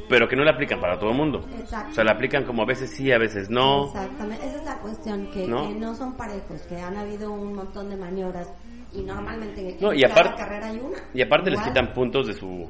pero 0.09 0.27
que 0.27 0.35
no 0.35 0.43
la 0.43 0.51
aplican 0.51 0.79
para 0.79 0.97
todo 0.97 1.11
el 1.11 1.17
mundo. 1.17 1.45
Exacto. 1.59 1.91
O 1.91 1.93
sea, 1.93 2.03
la 2.03 2.13
aplican 2.13 2.43
como 2.45 2.63
a 2.63 2.65
veces 2.65 2.89
sí, 2.91 3.11
a 3.11 3.17
veces 3.19 3.49
no. 3.49 3.85
Exactamente, 3.87 4.45
esa 4.47 4.57
es 4.57 4.65
la 4.65 4.77
cuestión, 4.79 5.29
que 5.31 5.47
¿No? 5.47 5.67
que 5.67 5.75
no 5.75 5.95
son 5.95 6.13
parejos, 6.17 6.61
que 6.63 6.77
han 6.79 6.97
habido 6.97 7.31
un 7.31 7.53
montón 7.55 7.89
de 7.89 7.97
maniobras 7.97 8.47
y 8.93 9.01
normalmente 9.01 9.77
No, 9.81 9.91
en 9.91 9.99
y 9.99 10.01
cada 10.03 10.13
aparte- 10.13 10.37
carrera 10.37 10.67
hay 10.67 10.77
una. 10.79 10.97
Y 11.13 11.21
aparte 11.21 11.51
les 11.51 11.61
quitan 11.61 11.93
puntos 11.93 12.27
de 12.27 12.33
su 12.33 12.67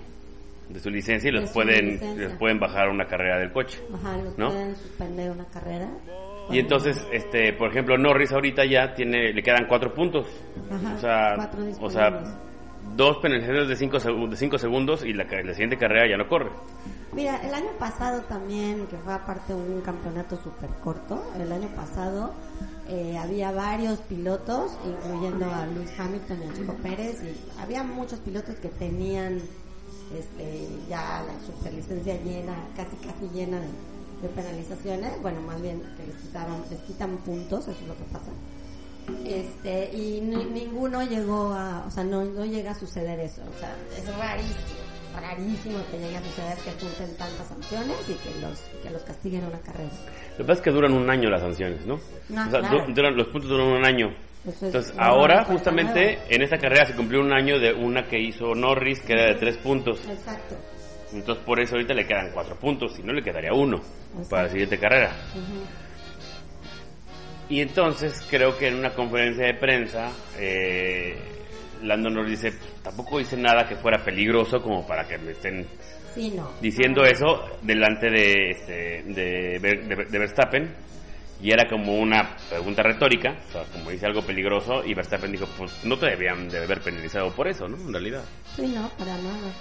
de 0.69 0.79
su 0.79 0.89
licencia 0.89 1.29
y 1.29 1.33
los 1.33 1.51
pueden 1.51 2.17
les 2.17 2.33
pueden 2.33 2.59
bajar 2.59 2.89
una 2.89 3.05
carrera 3.05 3.39
del 3.39 3.51
coche. 3.51 3.79
Ajá, 3.93 4.17
los 4.17 4.37
¿no? 4.37 4.49
pueden 4.49 4.75
suspender 4.75 5.31
una 5.31 5.45
carrera. 5.45 5.89
Y 6.49 6.59
entonces, 6.59 7.03
este, 7.11 7.53
por 7.53 7.69
ejemplo, 7.69 7.97
Norris 7.97 8.31
ahorita 8.31 8.65
ya 8.65 8.93
tiene, 8.93 9.33
le 9.33 9.41
quedan 9.41 9.65
cuatro 9.67 9.93
puntos. 9.93 10.27
Ajá, 10.69 10.95
o 10.95 10.99
sea, 10.99 11.51
o 11.81 11.89
sea, 11.89 12.23
dos 12.95 13.17
penalizaciones 13.17 13.67
de 13.67 13.75
cinco, 13.75 13.97
de 13.99 14.37
cinco 14.37 14.57
segundos 14.57 15.03
y 15.03 15.13
la, 15.13 15.23
la 15.23 15.53
siguiente 15.53 15.77
carrera 15.77 16.09
ya 16.09 16.17
no 16.17 16.27
corre. 16.27 16.51
Mira, 17.13 17.37
el 17.47 17.53
año 17.53 17.71
pasado 17.79 18.21
también, 18.23 18.85
que 18.87 18.97
fue 18.97 19.13
aparte 19.13 19.53
un 19.53 19.79
campeonato 19.81 20.35
súper 20.35 20.69
corto, 20.83 21.23
el 21.39 21.49
año 21.49 21.69
pasado 21.69 22.33
eh, 22.89 23.17
había 23.17 23.51
varios 23.51 23.99
pilotos, 23.99 24.77
incluyendo 24.85 25.45
a 25.45 25.65
Luis 25.65 25.97
Hamilton 25.97 26.39
y 26.43 26.49
a 26.49 26.53
Chico 26.53 26.73
Pérez, 26.83 27.23
y 27.23 27.59
había 27.61 27.83
muchos 27.83 28.19
pilotos 28.19 28.55
que 28.55 28.67
tenían 28.67 29.39
este, 30.13 30.67
ya 30.89 31.23
la 31.25 31.39
superlicencia 31.45 32.15
llena, 32.23 32.55
casi 32.75 32.95
casi 32.97 33.27
llena 33.33 33.59
de, 33.59 33.67
de 34.21 34.29
penalizaciones, 34.35 35.21
bueno, 35.21 35.41
más 35.41 35.61
bien 35.61 35.81
que 35.97 36.05
les 36.07 36.15
quitaron, 36.17 36.61
les 36.69 36.79
quitan 36.81 37.17
puntos, 37.19 37.67
eso 37.67 37.79
es 37.81 37.87
lo 37.87 37.95
que 37.97 38.03
pasa. 38.05 38.31
Este, 39.25 39.91
y 39.95 40.19
ni- 40.21 40.45
ninguno 40.45 41.03
llegó 41.03 41.51
a, 41.53 41.85
o 41.87 41.91
sea, 41.91 42.03
no, 42.03 42.25
no 42.25 42.43
llega 42.45 42.71
a 42.71 42.75
suceder 42.75 43.19
eso, 43.19 43.41
o 43.43 43.59
sea, 43.59 43.75
es 43.97 44.17
rarísimo. 44.17 44.55
rarísimo 45.15 45.77
que 45.91 45.99
llegue 45.99 46.17
a 46.17 46.23
suceder 46.23 46.57
que 46.57 46.71
junten 46.71 47.15
tantas 47.17 47.47
sanciones 47.47 47.97
y 48.09 48.13
que 48.15 48.39
los, 48.41 48.59
que 48.81 48.89
los 48.89 49.01
castiguen 49.03 49.45
una 49.45 49.59
carrera. 49.59 49.91
Lo 50.31 50.37
que 50.37 50.43
pasa 50.43 50.53
es 50.53 50.61
que 50.61 50.71
duran 50.71 50.93
un 50.93 51.09
año 51.09 51.29
las 51.29 51.41
sanciones, 51.41 51.85
¿no? 51.85 51.99
No, 52.29 52.47
O 52.47 52.49
sea, 52.51 52.59
claro. 52.61 52.85
du- 52.87 52.93
duran- 52.93 53.15
los 53.15 53.27
puntos 53.27 53.49
duran 53.49 53.67
un 53.67 53.85
año. 53.85 54.09
Es 54.47 54.61
Entonces, 54.61 54.93
ahora 54.97 55.43
justamente 55.45 56.03
nueva. 56.17 56.21
en 56.29 56.41
esta 56.43 56.57
carrera 56.57 56.85
se 56.85 56.93
cumplió 56.95 57.21
un 57.21 57.33
año 57.33 57.59
de 57.59 57.73
una 57.73 58.03
que 58.07 58.19
hizo 58.19 58.53
Norris, 58.53 59.01
que 59.01 59.13
era 59.13 59.25
de 59.25 59.35
tres 59.35 59.57
puntos. 59.57 59.99
Exacto. 60.07 60.55
Entonces, 61.13 61.43
por 61.45 61.59
eso 61.59 61.75
ahorita 61.75 61.93
le 61.93 62.05
quedan 62.05 62.31
cuatro 62.33 62.55
puntos, 62.55 62.93
si 62.93 63.01
no 63.03 63.13
le 63.13 63.23
quedaría 63.23 63.53
uno 63.53 63.81
para 64.29 64.43
la 64.43 64.49
siguiente 64.49 64.77
carrera. 64.77 65.15
Y 67.47 67.61
entonces 67.61 68.25
creo 68.29 68.57
que 68.57 68.67
en 68.67 68.75
una 68.75 68.89
conferencia 68.91 69.45
de 69.45 69.53
prensa, 69.55 70.11
eh, 70.37 71.15
Lando 71.83 72.09
Norris 72.09 72.41
dice, 72.41 72.57
tampoco 72.83 73.19
hice 73.19 73.37
nada 73.37 73.67
que 73.67 73.75
fuera 73.75 74.03
peligroso 74.03 74.61
como 74.61 74.85
para 74.87 75.07
que 75.07 75.17
me 75.19 75.31
estén 75.31 75.65
Sí, 76.15 76.31
no. 76.35 76.49
diciendo 76.61 77.03
eso 77.05 77.43
delante 77.61 78.09
de, 78.09 78.49
este, 78.49 79.03
de, 79.03 79.59
de- 79.59 80.05
de 80.09 80.19
Verstappen. 80.19 80.73
Y 81.41 81.51
era 81.51 81.67
como 81.69 81.97
una 81.99 82.37
pregunta 82.49 82.81
retórica, 82.81 83.35
o 83.49 83.51
sea, 83.51 83.63
como 83.65 83.89
dice 83.91 84.05
algo 84.05 84.21
peligroso, 84.21 84.83
y 84.85 84.93
Verstappen 84.93 85.31
dijo, 85.31 85.45
pues 85.57 85.71
no 85.83 85.97
te 85.99 86.05
debían 86.07 86.49
de 86.49 86.63
haber 86.63 86.81
penalizado 86.81 87.31
por 87.31 87.47
eso, 87.47 87.67
¿no? 87.67 87.75
En 87.77 87.91
realidad. 87.91 88.23
Sí, 88.55 88.67
no, 88.67 88.89
para 88.97 89.17
nada. 89.17 89.51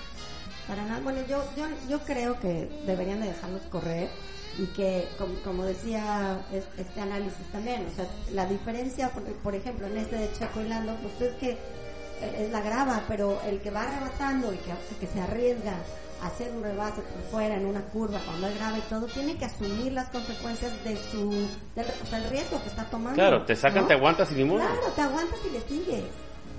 Para 0.68 0.84
nada. 0.84 1.00
Bueno, 1.00 1.18
yo, 1.28 1.44
yo, 1.56 1.66
yo 1.88 1.98
creo 2.00 2.38
que 2.40 2.68
deberían 2.86 3.20
de 3.20 3.26
dejarlos 3.28 3.62
correr 3.70 4.08
y 4.58 4.66
que, 4.66 5.04
como, 5.18 5.34
como 5.42 5.64
decía 5.64 6.38
es- 6.52 6.64
este 6.78 7.00
análisis 7.00 7.44
también, 7.50 7.84
o 7.92 7.94
sea, 7.96 8.06
la 8.32 8.46
diferencia, 8.46 9.10
por, 9.10 9.24
por 9.24 9.54
ejemplo, 9.54 9.86
en 9.88 9.96
este 9.98 10.16
de 10.16 10.32
Checo 10.32 10.60
y 10.60 10.68
Lando, 10.68 10.94
pues 11.02 11.20
es 11.32 11.36
que 11.38 11.50
eh, 11.50 12.36
es 12.38 12.50
la 12.52 12.60
grava, 12.60 13.02
pero 13.08 13.40
el 13.48 13.60
que 13.60 13.70
va 13.70 13.84
rebasando 13.84 14.54
y 14.54 14.58
que, 14.58 14.72
que 15.00 15.12
se 15.12 15.20
arriesga 15.20 15.74
hacer 16.26 16.50
un 16.52 16.62
rebase 16.62 17.00
por 17.02 17.22
fuera 17.30 17.56
en 17.56 17.66
una 17.66 17.80
curva 17.86 18.18
cuando 18.24 18.46
es 18.48 18.54
grave 18.56 18.78
y 18.78 18.82
todo, 18.90 19.06
tiene 19.06 19.36
que 19.36 19.44
asumir 19.44 19.92
las 19.92 20.08
consecuencias 20.08 20.72
de 20.84 20.96
su, 21.10 21.30
del, 21.74 21.86
o 22.02 22.06
sea, 22.06 22.18
el 22.18 22.30
riesgo 22.30 22.60
que 22.62 22.68
está 22.68 22.84
tomando. 22.84 23.14
Claro, 23.14 23.44
te 23.44 23.54
sacan, 23.56 23.82
¿no? 23.82 23.88
te 23.88 23.94
aguantas 23.94 24.30
y 24.32 24.34
ni 24.36 24.44
modo. 24.44 24.60
Claro, 24.60 24.80
te 24.94 25.00
aguantas 25.02 25.38
y 25.46 25.50
le 25.52 25.60
sigues. 25.62 26.04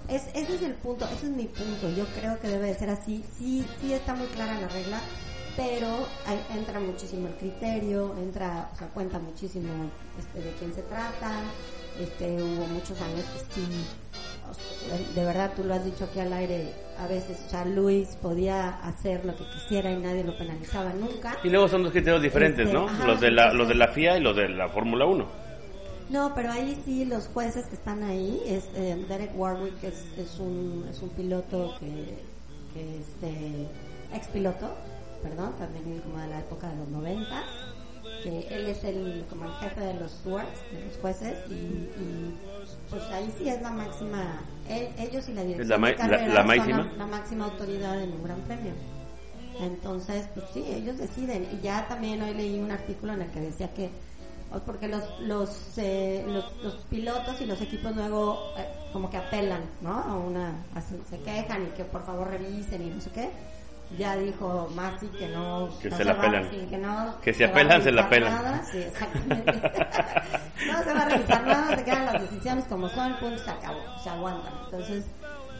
Es, 0.07 0.23
ese 0.35 0.55
es 0.55 0.61
el 0.61 0.73
punto, 0.75 1.05
ese 1.05 1.25
es 1.25 1.31
mi 1.31 1.45
punto. 1.45 1.89
Yo 1.89 2.05
creo 2.19 2.39
que 2.39 2.47
debe 2.47 2.67
de 2.67 2.75
ser 2.75 2.89
así. 2.91 3.25
Sí, 3.37 3.65
sí 3.81 3.91
está 3.93 4.13
muy 4.13 4.27
clara 4.27 4.59
la 4.61 4.67
regla, 4.67 4.99
pero 5.57 5.87
hay- 6.27 6.45
entra 6.57 6.79
muchísimo 6.79 7.27
el 7.27 7.33
criterio, 7.35 8.13
entra, 8.21 8.69
o 8.73 8.77
sea, 8.77 8.87
cuenta 8.89 9.17
muchísimo 9.17 9.89
este, 10.19 10.41
de 10.41 10.51
quién 10.59 10.73
se 10.75 10.83
trata. 10.83 11.31
Este, 11.99 12.41
hubo 12.43 12.67
muchos 12.67 12.99
años 13.01 13.23
que 13.33 13.55
sí, 13.55 13.85
de, 15.15 15.25
verdad 15.25 15.51
tú 15.55 15.63
lo 15.63 15.73
has 15.73 15.83
dicho 15.85 16.05
aquí 16.05 16.19
al 16.19 16.33
aire, 16.33 16.73
a 16.99 17.07
veces, 17.07 17.37
o 17.45 17.49
sea, 17.49 17.65
Luis 17.65 18.17
podía 18.21 18.69
hacer 18.81 19.25
lo 19.25 19.35
que 19.35 19.43
quisiera 19.53 19.91
y 19.91 19.97
nadie 19.97 20.23
lo 20.23 20.37
penalizaba 20.37 20.93
nunca. 20.93 21.37
Y 21.43 21.49
luego 21.49 21.67
son 21.67 21.83
dos 21.83 21.91
criterios 21.91 22.21
diferentes, 22.21 22.65
Este, 22.65 22.77
¿no? 22.77 22.87
ajá, 22.87 23.07
los, 23.07 23.21
de 23.21 23.31
la, 23.31 23.53
los 23.53 23.67
de 23.67 23.75
la 23.75 23.87
FIA 23.89 24.17
y 24.17 24.21
los 24.21 24.35
de 24.35 24.49
la 24.49 24.69
Fórmula 24.69 25.05
1. 25.05 25.25
No, 26.09 26.33
pero 26.35 26.51
ahí 26.51 26.79
sí 26.85 27.03
los 27.05 27.27
jueces 27.27 27.65
que 27.67 27.75
están 27.75 28.03
ahí, 28.03 28.39
es 28.45 28.69
eh, 28.75 28.95
Derek 29.09 29.31
Warwick 29.35 29.83
es, 29.83 30.05
es 30.17 30.39
un 30.39 30.85
es 30.89 31.01
un 31.01 31.09
piloto 31.09 31.75
que, 31.79 32.19
que 32.73 32.99
este 32.99 33.67
ex 34.13 34.27
piloto, 34.27 34.69
perdón, 35.23 35.53
también 35.57 35.99
como 36.01 36.19
de 36.19 36.27
la 36.27 36.39
época 36.41 36.69
de 36.69 36.75
los 36.75 36.89
90, 36.89 37.43
que 38.21 38.47
él 38.51 38.67
es 38.67 38.83
el 38.83 39.25
como 39.29 39.45
el 39.45 39.51
jefe 39.53 39.81
de 39.81 39.93
los 39.95 40.11
stewards, 40.11 40.71
de 40.71 40.85
los 40.85 40.97
jueces 40.97 41.37
y, 41.49 41.53
y, 41.53 42.37
pues 42.89 43.03
ahí 43.11 43.33
sí 43.37 43.49
es 43.49 43.61
la 43.61 43.71
máxima, 43.71 44.39
él- 44.69 44.89
ellos 44.99 45.27
y 45.29 45.33
la 45.33 45.43
dirección 45.43 45.67
la 45.69 45.87
de 45.87 45.93
la- 45.93 45.97
carrera 45.97 46.33
la 46.33 46.39
son 46.39 46.47
máxima. 46.47 46.91
la 46.97 47.05
máxima 47.07 47.45
autoridad 47.45 48.01
en 48.01 48.11
un 48.13 48.23
gran 48.23 48.39
premio. 48.41 48.73
Entonces, 49.59 50.27
pues 50.33 50.45
sí, 50.53 50.63
ellos 50.67 50.97
deciden. 50.97 51.47
Y 51.53 51.61
ya 51.63 51.87
también 51.87 52.21
hoy 52.21 52.33
leí 52.33 52.59
un 52.59 52.71
artículo 52.71 53.13
en 53.13 53.21
el 53.23 53.29
que 53.31 53.39
decía 53.39 53.73
que, 53.73 53.89
porque 54.65 54.87
los, 54.87 55.03
los, 55.21 55.77
eh, 55.77 56.23
los, 56.27 56.45
los 56.63 56.73
pilotos 56.89 57.39
y 57.41 57.45
los 57.45 57.61
equipos 57.61 57.95
luego 57.95 58.39
eh, 58.57 58.65
como 58.91 59.09
que 59.09 59.17
apelan, 59.17 59.61
¿no? 59.81 59.93
A 59.97 60.15
una, 60.17 60.49
a 60.73 60.81
se 60.81 61.19
quejan 61.23 61.63
y 61.67 61.69
que 61.69 61.83
por 61.85 62.05
favor 62.05 62.29
revisen 62.29 62.81
y 62.81 62.89
no 62.89 62.99
sé 63.01 63.09
qué. 63.11 63.29
Ya 63.97 64.15
dijo 64.17 64.67
Masi 64.75 65.07
que 65.07 65.27
no, 65.27 65.69
Que 65.81 65.89
no 65.89 65.97
se 65.97 66.03
la 66.03 66.13
va- 66.13 66.21
pelan. 66.21 66.49
sí, 66.51 66.67
que 66.69 66.77
no 66.77 67.15
Que 67.21 67.33
si 67.33 67.43
apelan, 67.43 67.81
se 67.83 67.91
la 67.91 68.03
revisar 68.07 68.09
pelan. 68.31 68.43
nada. 68.43 68.63
Sí, 68.71 68.77
exactamente. 68.79 69.51
no 70.67 70.83
se 70.83 70.93
va 70.93 71.01
a 71.01 71.05
revisar 71.05 71.47
nada, 71.47 71.75
se 71.77 71.83
quedan 71.83 72.05
las 72.05 72.21
decisiones 72.21 72.65
como 72.65 72.89
son, 72.89 73.15
punto, 73.19 73.37
se 73.43 73.49
acabó, 73.51 73.79
se 74.03 74.09
aguantan. 74.09 74.53
Entonces, 74.65 75.05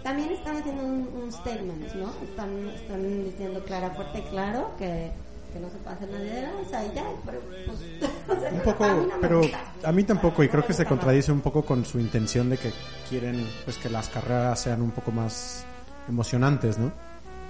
también 0.03 0.31
están 0.31 0.57
haciendo 0.57 0.83
un, 0.83 1.09
un 1.23 1.31
statement, 1.31 1.93
¿no? 1.93 2.11
Están, 2.23 2.69
están 2.75 3.23
diciendo 3.25 3.63
clara, 3.63 3.89
fuerte 3.91 4.19
y 4.19 4.21
claro 4.23 4.71
que, 4.77 5.11
que 5.53 5.59
no 5.59 5.69
se 5.69 5.77
pase 5.77 6.05
nadie 6.07 6.31
de 6.31 6.41
lanza 6.41 6.83
y 6.85 6.93
ya, 6.95 7.05
pero 7.25 7.39
pues... 7.67 7.79
o 8.37 8.41
sea, 8.41 8.51
Un 8.51 8.59
a 8.59 8.63
poco, 8.63 9.07
pero 9.21 9.37
gusta. 9.41 9.59
a 9.83 9.91
mí 9.91 10.03
tampoco, 10.03 10.43
y 10.43 10.49
creo 10.49 10.65
que 10.65 10.73
se 10.73 10.85
contradice 10.85 11.31
un 11.31 11.41
poco 11.41 11.63
con 11.63 11.85
su 11.85 11.99
intención 11.99 12.49
de 12.49 12.57
que 12.57 12.73
quieren 13.09 13.47
pues 13.63 13.77
que 13.77 13.89
las 13.89 14.09
carreras 14.09 14.59
sean 14.59 14.81
un 14.81 14.91
poco 14.91 15.11
más 15.11 15.63
emocionantes, 16.09 16.77
¿no? 16.77 16.91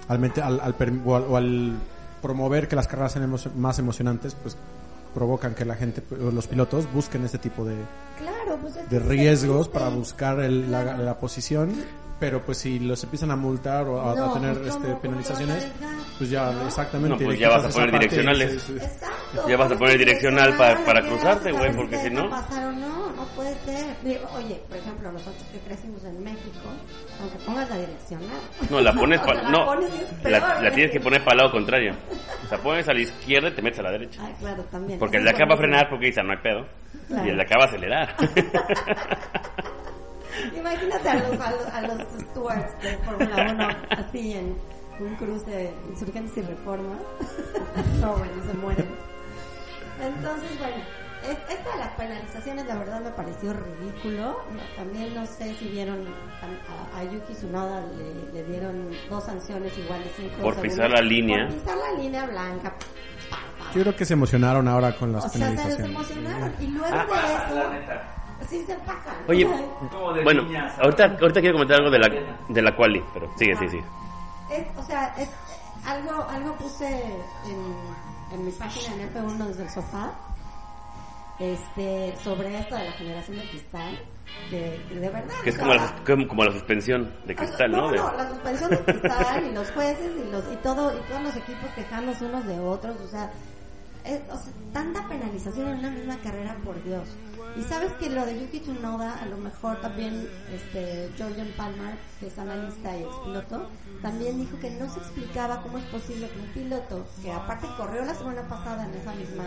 Al, 0.08 0.22
al, 0.42 0.60
al 0.60 0.74
o, 1.04 1.16
al, 1.16 1.24
o 1.28 1.36
al 1.36 1.72
promover 2.22 2.68
que 2.68 2.76
las 2.76 2.86
carreras 2.88 3.12
sean 3.12 3.30
emo- 3.30 3.52
más 3.54 3.78
emocionantes, 3.78 4.34
pues 4.34 4.56
provocan 5.14 5.54
que 5.54 5.64
la 5.64 5.74
gente, 5.74 6.02
o 6.22 6.30
los 6.30 6.46
pilotos, 6.46 6.92
busquen 6.92 7.24
este 7.24 7.38
tipo 7.38 7.64
de, 7.64 7.74
Claro, 8.18 8.58
pues 8.60 8.76
es 8.76 8.90
de 8.90 8.98
riesgos 8.98 9.68
para 9.68 9.88
buscar 9.88 10.40
el- 10.40 10.70
la, 10.70 10.96
la 10.96 11.18
posición, 11.18 11.72
pero 12.18 12.40
pues 12.42 12.58
si 12.58 12.78
los 12.78 13.02
empiezan 13.04 13.30
a 13.30 13.36
multar 13.36 13.86
o 13.86 14.00
a, 14.00 14.12
a 14.12 14.14
No, 14.14 14.32
tener 14.32 14.58
pues, 14.58 14.72
¿cómo- 14.74 14.86
este, 14.86 14.86
cómo 14.86 14.86
te 14.86 14.88
vas 14.88 14.96
a 14.96 15.00
penalizaciones, 15.02 15.68
pues 16.18 16.30
ya 16.30 16.50
¿No? 16.50 16.66
exactamente. 16.66 17.18
No, 17.18 17.24
pues 17.24 17.38
ya 17.38 17.48
vas 17.50 17.64
a 17.64 17.68
poner 17.68 17.92
direccionales. 17.92 18.52
es- 18.52 18.68
es- 18.70 18.82
Exacto. 18.82 19.48
Ya 19.48 19.56
vas 19.58 19.72
a 19.72 19.76
poner 19.76 19.98
direccional 19.98 20.56
pa- 20.56 20.78
para 20.86 21.02
que 21.02 21.08
cruzarte, 21.08 21.48
a 21.50 21.52
güey, 21.52 21.76
porque 21.76 21.98
si 21.98 22.10
no- 22.10 22.30
pasar 22.30 22.66
o 22.66 22.72
no, 22.72 23.12
no 23.12 23.24
puede 23.34 23.54
ser. 23.64 23.84
Digo, 24.02 24.20
Oye, 24.36 24.62
por 24.68 24.78
ejemplo, 24.78 25.12
nosotros 25.12 25.42
que 25.52 25.58
crecimos 25.60 26.02
en 26.04 26.22
México, 26.24 26.68
aunque 27.20 27.38
pongas 27.44 27.68
la 27.68 27.76
direccional. 27.76 28.28
No, 28.70 28.80
la 28.80 28.92
pones, 28.92 29.20
pa- 29.26 29.34
la 29.34 29.50
no, 29.50 29.64
pones 29.66 29.90
la, 29.92 30.22
peor, 30.22 30.40
la 30.40 30.58
güey. 30.60 30.72
tienes 30.74 30.92
que 30.92 31.00
poner 31.00 31.20
para 31.24 31.32
el 31.32 31.38
lado 31.38 31.50
contrario. 31.52 31.92
O 32.44 32.48
sea, 32.48 32.58
pones 32.58 32.88
a 32.88 32.92
la 32.94 33.00
izquierda 33.00 33.48
y 33.48 33.52
te 33.52 33.62
metes 33.62 33.80
a 33.80 33.82
la 33.82 33.90
derecha. 33.92 34.22
Ay, 34.24 34.34
claro, 34.40 34.62
también. 34.70 34.98
Porque 34.98 35.18
el 35.18 35.24
de 35.24 35.30
acá 35.30 35.44
va 35.48 35.54
a 35.54 35.58
frenar 35.58 35.88
porque 35.90 36.06
dice, 36.06 36.22
no 36.22 36.32
hay 36.32 36.38
pedo. 36.38 36.66
Claro. 37.08 37.26
Y 37.26 37.30
el 37.30 37.36
de 37.36 37.42
acá 37.42 37.54
va 37.58 37.64
a 37.64 37.68
acelerar. 37.68 38.16
Imagínate 40.56 41.08
a 41.08 41.14
los, 41.14 41.40
a 41.40 41.50
los, 41.50 41.66
a 41.66 41.80
los 41.82 41.98
stewards 42.30 42.82
de 42.82 42.96
Fórmula 42.98 43.52
1 43.52 43.68
así 44.02 44.32
en 44.34 44.56
un 45.00 45.14
cruce 45.16 45.72
insurgentes 45.90 46.36
y 46.38 46.42
reforma. 46.42 46.94
no, 48.00 48.12
bueno, 48.12 48.32
se 48.46 48.54
mueren. 48.58 48.86
Entonces, 50.00 50.58
bueno, 50.58 50.76
es- 51.24 51.56
esta 51.58 51.70
de 51.72 51.78
las 51.78 51.88
penalizaciones 51.96 52.66
la 52.66 52.74
verdad 52.76 53.00
me 53.00 53.10
pareció 53.10 53.52
ridículo. 53.54 54.42
También 54.76 55.14
no 55.14 55.26
sé 55.26 55.54
si 55.56 55.68
vieron 55.68 56.06
a, 56.94 56.98
a 56.98 57.04
Yuki 57.04 57.32
Tsunoda 57.34 57.80
le, 57.96 58.32
le 58.32 58.44
dieron 58.48 58.90
dos 59.08 59.24
sanciones 59.24 59.76
iguales 59.78 60.08
cinco 60.16 60.30
Por 60.42 60.54
segundos. 60.54 60.62
pisar 60.62 60.90
la 60.90 61.00
línea. 61.00 61.46
Por 61.46 61.56
pisar 61.56 61.76
la 61.78 61.98
línea 62.02 62.26
blanca. 62.26 62.74
Yo 63.74 63.82
creo 63.82 63.96
que 63.96 64.04
se 64.04 64.12
emocionaron 64.12 64.68
ahora 64.68 64.94
con 64.96 65.12
las 65.12 65.24
O 65.24 65.28
sea, 65.28 65.32
se 65.32 65.38
penalizaciones. 65.56 65.78
desemocionaron. 65.78 66.52
Y 66.60 66.66
luego 66.68 66.86
Ah, 66.96 67.46
de 67.48 67.54
La 67.56 67.70
neta. 67.70 68.02
Sí 68.48 68.64
se 68.66 68.74
pasan. 68.76 69.16
Oye, 69.28 69.44
bueno, 70.24 70.42
niñas. 70.42 70.74
ahorita, 70.78 71.16
ahorita 71.20 71.40
quiero 71.40 71.54
comentar 71.54 71.78
algo 71.78 71.90
de 71.90 71.98
la, 71.98 72.08
de 72.48 72.62
la 72.62 72.76
quali, 72.76 73.02
pero 73.14 73.30
sigue, 73.36 73.56
sí, 73.56 73.68
sí. 73.68 73.80
Es, 74.50 74.66
o 74.76 74.82
sea, 74.82 75.14
es, 75.18 75.28
algo, 75.84 76.26
algo 76.30 76.54
puse 76.56 76.86
en, 76.86 78.32
en 78.32 78.44
mi 78.44 78.50
página 78.52 78.94
en 78.94 79.12
F1 79.14 79.46
desde 79.46 79.62
el 79.64 79.70
sofá 79.70 80.12
este, 81.38 82.14
sobre 82.22 82.58
esto 82.58 82.76
de 82.76 82.84
la 82.84 82.92
generación 82.92 83.36
de 83.38 83.48
cristal. 83.50 83.98
De, 84.50 84.78
de 84.90 85.08
verdad. 85.08 85.34
Que 85.44 85.50
es 85.50 85.58
como 85.58 85.74
la, 85.74 85.94
como, 86.04 86.28
como 86.28 86.44
la 86.44 86.52
suspensión 86.52 87.14
de 87.26 87.34
cristal, 87.34 87.70
¿no? 87.70 87.82
no, 87.82 87.90
De- 87.90 87.96
no, 87.98 88.12
la 88.16 88.28
suspensión 88.28 88.70
de 88.70 88.78
cristal 88.78 89.46
y 89.46 89.52
los 89.54 89.70
jueces 89.70 90.10
y, 90.16 90.30
los, 90.30 90.44
y, 90.52 90.56
todo, 90.56 90.96
y 90.96 91.00
todos 91.08 91.22
los 91.22 91.36
equipos 91.36 91.70
quejándose 91.74 92.24
unos 92.24 92.44
de 92.46 92.58
otros, 92.60 92.96
o 93.00 93.08
sea, 93.08 93.30
es- 94.04 94.20
o 94.30 94.36
sea, 94.36 94.52
tanta 94.72 95.06
penalización 95.08 95.68
en 95.68 95.78
una 95.78 95.90
misma 95.90 96.16
carrera, 96.22 96.56
por 96.64 96.82
Dios. 96.84 97.08
Y 97.58 97.62
sabes 97.62 97.92
que 97.94 98.10
lo 98.10 98.26
de 98.26 98.38
Yuki 98.38 98.60
Tsunoda, 98.60 99.18
a 99.18 99.26
lo 99.26 99.38
mejor 99.38 99.80
también 99.80 100.28
este, 100.52 101.10
Jordan 101.18 101.48
Palmer, 101.56 101.94
que 102.20 102.26
es 102.26 102.38
analista 102.38 102.94
y 102.96 103.02
expiloto, 103.02 103.70
también 104.02 104.38
dijo 104.38 104.58
que 104.60 104.70
no 104.70 104.92
se 104.92 104.98
explicaba 104.98 105.62
cómo 105.62 105.78
es 105.78 105.84
posible 105.84 106.28
que 106.28 106.38
un 106.38 106.48
piloto, 106.48 107.06
que 107.22 107.32
aparte 107.32 107.66
corrió 107.78 108.04
la 108.04 108.14
semana 108.14 108.42
pasada 108.46 108.86
en 108.86 108.94
esa 108.94 109.14
misma 109.14 109.44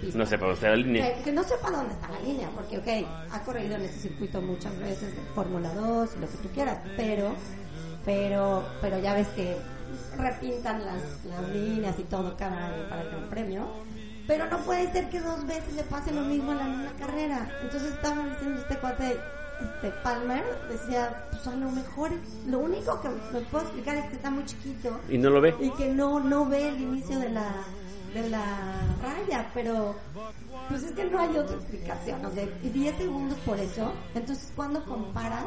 pista, 0.00 0.18
No 0.18 0.24
sé, 0.24 0.38
para 0.38 0.52
usted 0.54 0.68
la 0.68 0.76
línea. 0.76 1.16
que, 1.16 1.22
que 1.22 1.32
no 1.32 1.44
sepa 1.44 1.70
dónde 1.70 1.92
está 1.92 2.10
la 2.10 2.20
línea, 2.20 2.48
porque, 2.54 2.78
ok, 2.78 3.08
ha 3.30 3.42
corrido 3.42 3.74
en 3.74 3.82
ese 3.82 3.98
circuito 4.00 4.40
muchas 4.40 4.78
veces, 4.78 5.14
de 5.14 5.22
Fórmula 5.34 5.74
2, 5.74 6.16
lo 6.16 6.28
que 6.28 6.36
tú 6.38 6.48
quieras, 6.54 6.78
pero, 6.96 7.34
pero, 8.06 8.64
pero 8.80 8.98
ya 9.00 9.12
ves 9.12 9.28
que 9.28 9.56
repintan 10.16 10.84
las, 10.84 11.24
las 11.24 11.48
líneas 11.50 11.98
y 11.98 12.04
todo 12.04 12.36
cada 12.36 12.66
año 12.68 12.88
para 12.88 13.02
el 13.02 13.10
Gran 13.10 13.28
premio. 13.28 13.66
Pero 14.30 14.46
no 14.46 14.58
puede 14.58 14.92
ser 14.92 15.10
que 15.10 15.18
dos 15.18 15.44
veces 15.44 15.74
le 15.74 15.82
pase 15.82 16.12
lo 16.12 16.20
mismo 16.20 16.52
en 16.52 16.58
la 16.58 16.64
misma 16.64 16.92
carrera. 17.00 17.50
Entonces 17.64 17.94
estaban 17.94 18.30
diciendo 18.30 18.60
este 18.60 18.78
cuate, 18.78 19.16
este, 19.60 19.90
Palmer 20.04 20.44
decía, 20.70 21.26
pues 21.32 21.44
a 21.48 21.56
lo 21.56 21.68
mejor 21.72 22.12
lo 22.46 22.60
único 22.60 23.00
que 23.00 23.08
me 23.08 23.40
puedo 23.46 23.64
explicar 23.64 23.96
es 23.96 24.04
que 24.04 24.14
está 24.14 24.30
muy 24.30 24.44
chiquito 24.44 25.00
Y 25.08 25.18
no 25.18 25.30
lo 25.30 25.40
ve. 25.40 25.56
y 25.58 25.68
que 25.70 25.88
no 25.88 26.20
no 26.20 26.46
ve 26.46 26.68
el 26.68 26.80
inicio 26.80 27.18
de 27.18 27.30
la 27.30 27.50
de 28.14 28.30
la 28.30 28.44
raya, 29.02 29.50
pero 29.52 29.96
pues 30.68 30.84
es 30.84 30.92
que 30.92 31.04
no 31.06 31.18
hay 31.18 31.36
otra 31.36 31.56
explicación, 31.56 32.24
o 32.24 32.30
sea, 32.30 32.44
y 32.62 32.68
10 32.68 32.98
segundos 32.98 33.38
por 33.40 33.58
eso. 33.58 33.92
Entonces, 34.14 34.52
cuando 34.54 34.84
comparas 34.84 35.44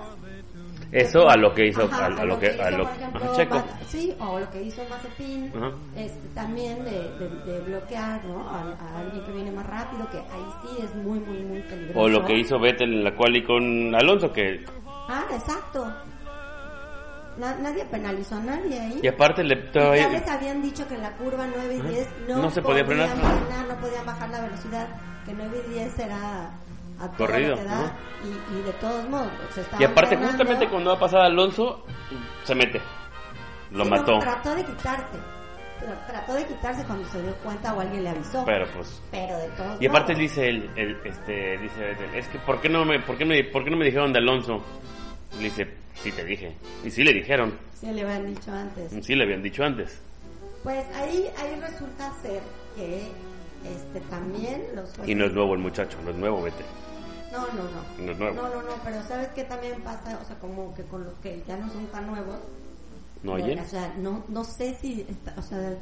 Eso 0.93 1.27
a 1.27 1.35
lo 1.35 1.53
que 1.53 1.67
hizo, 1.67 1.83
Ajá, 1.85 2.03
a, 2.05 2.21
a 2.21 2.25
lo 2.25 2.39
que, 2.39 2.47
a 2.49 2.69
hizo, 2.69 2.77
lo, 2.77 2.83
por 2.85 2.95
ejemplo, 2.95 3.23
ajá, 3.25 3.33
Checo. 3.35 3.63
Sí, 3.87 4.15
o 4.19 4.39
lo 4.39 4.49
que 4.51 4.61
hizo 4.61 4.81
Mazepin, 4.89 5.51
este, 5.95 6.27
también 6.35 6.83
de, 6.85 6.91
de- 7.17 7.51
de 7.51 7.59
bloquear 7.61 8.23
¿no? 8.25 8.47
a, 8.47 8.59
a 8.79 8.99
alguien 8.99 9.23
que 9.25 9.31
viene 9.31 9.51
más 9.51 9.65
rápido, 9.65 10.07
que 10.11 10.17
ahí 10.19 10.45
sí 10.61 10.83
es 10.83 10.93
muy, 10.95 11.19
muy, 11.19 11.39
muy 11.39 11.61
peligroso. 11.61 11.99
O 11.99 12.07
lo 12.09 12.23
que 12.25 12.37
hizo 12.37 12.59
Vettel 12.59 12.93
en 12.93 13.03
la 13.03 13.15
quali 13.15 13.43
con 13.43 13.95
Alonso, 13.95 14.31
que 14.31 14.63
Ah, 15.09 15.23
exacto. 15.33 15.85
Na- 17.37 17.55
nadie 17.55 17.83
penalizó 17.85 18.35
a 18.35 18.41
nadie 18.41 18.79
ahí. 18.79 18.99
y 19.01 19.07
aparte 19.07 19.43
le 19.43 19.55
Y 19.55 19.63
ya 19.65 19.71
todavía- 19.71 20.09
les 20.09 20.27
habían 20.29 20.61
dicho 20.61 20.87
que 20.87 20.93
en 20.93 21.01
la 21.01 21.11
curva 21.13 21.47
9 21.47 21.75
y 21.75 21.81
10 21.89 22.07
no, 22.29 22.43
No 22.43 22.49
se 22.51 22.61
podía 22.61 22.85
frenar. 22.85 23.09
frenar, 23.09 23.67
no 23.67 23.75
podían 23.81 24.05
bajar 24.05 24.29
la 24.29 24.41
velocidad, 24.41 24.87
que 25.25 25.33
9 25.33 25.63
y 25.67 25.69
10 25.73 25.97
era 25.97 26.51
a 27.05 27.11
todo 27.11 27.27
Corrido, 27.27 27.49
lo 27.51 27.57
que 27.57 27.63
da, 27.63 27.79
ajá. 27.85 27.97
y, 28.23 28.57
y 28.57 28.61
de 28.63 28.71
todos 28.73 29.09
modos 29.09 29.27
se 29.53 29.63
y 29.79 29.83
aparte 29.83 30.17
justamente 30.17 30.69
cuando 30.69 30.91
va 30.91 30.95
a 30.97 30.99
pasar 30.99 31.21
Alonso 31.21 31.85
se 32.43 32.55
mete. 32.55 32.79
Lo 33.71 33.83
Sí, 33.83 33.89
no, 33.89 33.97
mató. 33.97 34.19
trató 34.19 34.55
de 34.55 34.63
quitarse. 34.65 35.17
Trató 36.07 36.33
de 36.35 36.45
quitarse 36.45 36.83
cuando 36.85 37.05
se 37.09 37.21
dio 37.21 37.33
cuenta 37.43 37.73
o 37.73 37.79
alguien 37.81 38.03
le 38.05 38.09
avisó. 38.11 38.45
Pero 38.45 38.65
pues 38.73 39.01
Pero 39.11 39.37
de 39.37 39.47
todos 39.49 39.81
Y 39.81 39.87
aparte 39.87 40.13
modos. 40.13 40.21
dice 40.21 40.47
el, 40.47 40.69
el- 40.77 40.97
este 41.03 41.57
dice 41.57 41.95
es 42.15 42.27
que 42.29 42.39
por 42.39 42.61
qué 42.61 42.69
no 42.69 42.85
me 42.85 42.99
por 43.01 43.17
qué 43.17 43.25
me 43.25 43.43
por 43.43 43.63
qué 43.65 43.69
no 43.71 43.77
me 43.77 43.85
dijeron 43.85 44.13
de 44.13 44.19
Alonso. 44.19 44.63
Le 45.37 45.45
dice, 45.45 45.73
"Sí 45.95 46.11
te 46.11 46.23
dije." 46.23 46.55
Y 46.85 46.91
sí 46.91 47.03
le 47.03 47.11
dijeron. 47.11 47.57
Sí, 47.73 47.87
le 47.91 48.03
habían 48.03 48.27
dicho 48.33 48.51
antes. 48.53 49.05
Sí 49.05 49.15
le 49.15 49.23
habían 49.23 49.41
dicho 49.43 49.63
antes. 49.63 49.99
Pues 50.63 50.85
ahí, 50.95 51.27
ahí 51.37 51.59
resulta 51.59 52.09
ser 52.21 52.41
que 52.77 53.11
este 53.65 53.99
también 54.09 54.61
los 54.75 54.85
jueces... 54.91 55.09
Y 55.09 55.15
no 55.15 55.25
es 55.25 55.33
nuevo 55.33 55.53
el 55.55 55.59
muchacho, 55.59 55.97
no 56.05 56.11
es 56.11 56.15
nuevo, 56.15 56.41
vete. 56.43 56.63
No, 57.33 57.39
no, 57.47 57.63
no. 57.63 58.05
No 58.05 58.11
es 58.11 58.17
nuevo. 58.19 58.35
No, 58.35 58.49
no, 58.49 58.61
no, 58.61 58.73
pero 58.85 59.01
¿sabes 59.07 59.27
qué 59.35 59.43
también 59.43 59.81
pasa? 59.81 60.17
O 60.21 60.25
sea, 60.25 60.37
como 60.39 60.73
que 60.75 60.83
con 60.83 61.03
los 61.03 61.13
que 61.15 61.43
ya 61.47 61.57
no 61.57 61.69
son 61.71 61.85
tan 61.87 62.07
nuevos. 62.07 62.35
No 63.23 63.33
oyen. 63.33 63.59
O 63.59 63.65
sea, 63.67 63.93
no, 63.97 64.23
no 64.29 64.43
sé 64.43 64.75
si, 64.79 65.01
está- 65.09 65.33
o 65.37 65.41
sea, 65.41 65.75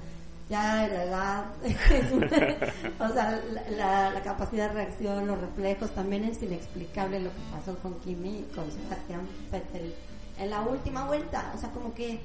ya 0.50 0.88
la 0.88 1.04
edad, 1.06 1.46
o 3.00 3.08
sea, 3.14 3.42
la 3.70 4.22
capacidad 4.24 4.68
de 4.70 4.74
reacción, 4.74 5.28
los 5.28 5.40
reflejos, 5.40 5.92
también 5.92 6.24
es 6.26 6.42
inexplicable 6.42 7.20
lo 7.20 7.30
que 7.30 7.42
pasó 7.52 7.78
con 7.80 7.96
Kimi 8.02 8.40
y 8.40 8.52
con 8.56 8.70
Sebastián 8.72 9.28
Vettel 9.52 9.94
en 10.40 10.50
la 10.50 10.62
última 10.62 11.06
vuelta. 11.06 11.52
O 11.56 11.58
sea, 11.60 11.70
como 11.72 11.94
que 11.94 12.20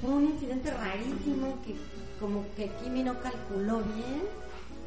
fue 0.00 0.10
un 0.10 0.24
incidente 0.26 0.70
rarísimo 0.70 1.58
que 1.66 1.76
como 2.18 2.44
que 2.56 2.70
Kimi 2.82 3.02
no 3.02 3.18
calculó 3.20 3.78
bien 3.78 4.22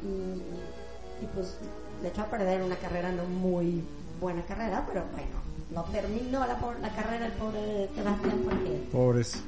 y, 0.02 1.24
y 1.24 1.26
pues 1.34 1.56
le 2.02 2.08
echó 2.08 2.22
a 2.22 2.26
perder 2.26 2.62
una 2.62 2.76
carrera 2.76 3.10
no 3.12 3.24
muy 3.24 3.82
buena 4.20 4.42
carrera, 4.42 4.84
pero 4.86 5.04
bueno, 5.12 5.44
no 5.70 5.82
terminó 5.92 6.40
la, 6.40 6.58
la 6.80 6.88
carrera 6.94 7.26
el 7.26 7.32
pobre 7.32 7.88
Sebastián 7.94 8.40
porque 8.44 8.88
Pobres. 8.92 9.42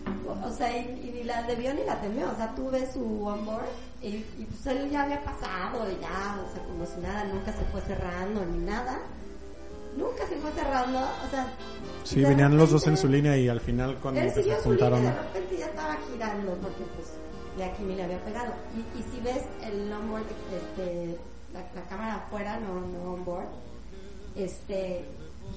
o 0.45 0.53
sea, 0.53 0.77
y, 0.77 0.81
y 1.09 1.11
ni 1.15 1.25
la 1.25 1.43
debió 1.45 1.73
ni 1.75 1.85
la 1.85 2.01
temió. 2.01 2.31
O 2.31 2.37
sea, 2.37 2.55
tú 2.55 2.71
ves 2.71 2.93
su 2.93 3.27
onboard 3.27 3.67
y, 4.03 4.09
y 4.09 4.47
pues 4.51 4.67
él 4.67 4.91
ya 4.91 5.03
había 5.05 5.23
pasado, 5.23 5.91
y 5.91 6.01
ya, 6.01 6.41
o 6.47 6.53
sea, 6.55 6.63
como 6.65 6.85
si 6.87 7.01
nada, 7.01 7.25
nunca 7.25 7.53
se 7.53 7.65
fue 7.67 7.81
cerrando 7.83 8.45
ni 8.45 8.59
nada. 8.65 8.99
Nunca 9.97 10.27
se 10.29 10.37
fue 10.37 10.51
cerrando, 10.53 10.99
o 10.99 11.31
sea. 11.31 11.47
Sí, 12.05 12.21
de 12.21 12.29
venían 12.29 12.55
los 12.57 12.71
dos 12.71 12.87
en 12.87 12.99
su 12.99 13.09
línea 13.09 13.35
y 13.39 13.49
al 13.49 13.61
final 13.61 13.97
cuando 14.03 14.21
Él 14.21 14.29
se 14.29 14.35
su 14.35 14.41
línea 14.43 14.59
juntaron... 14.63 15.03
de 15.03 15.11
repente 15.11 15.57
ya 15.59 15.67
estaba 15.67 15.97
girando 16.13 16.53
porque 16.61 16.85
pues 16.95 17.09
ya 17.59 17.73
Kimi 17.75 17.95
le 17.95 18.03
había 18.05 18.23
pegado. 18.23 18.53
Y, 18.77 18.99
y 19.01 19.03
si 19.05 19.21
ves 19.23 19.43
el 19.63 19.91
onboard, 19.91 20.25
este, 20.55 21.17
la, 21.53 21.61
la 21.81 21.89
cámara 21.89 22.15
afuera, 22.17 22.59
no, 22.61 22.81
no 22.81 23.13
onboard, 23.15 23.47
este, 24.37 25.05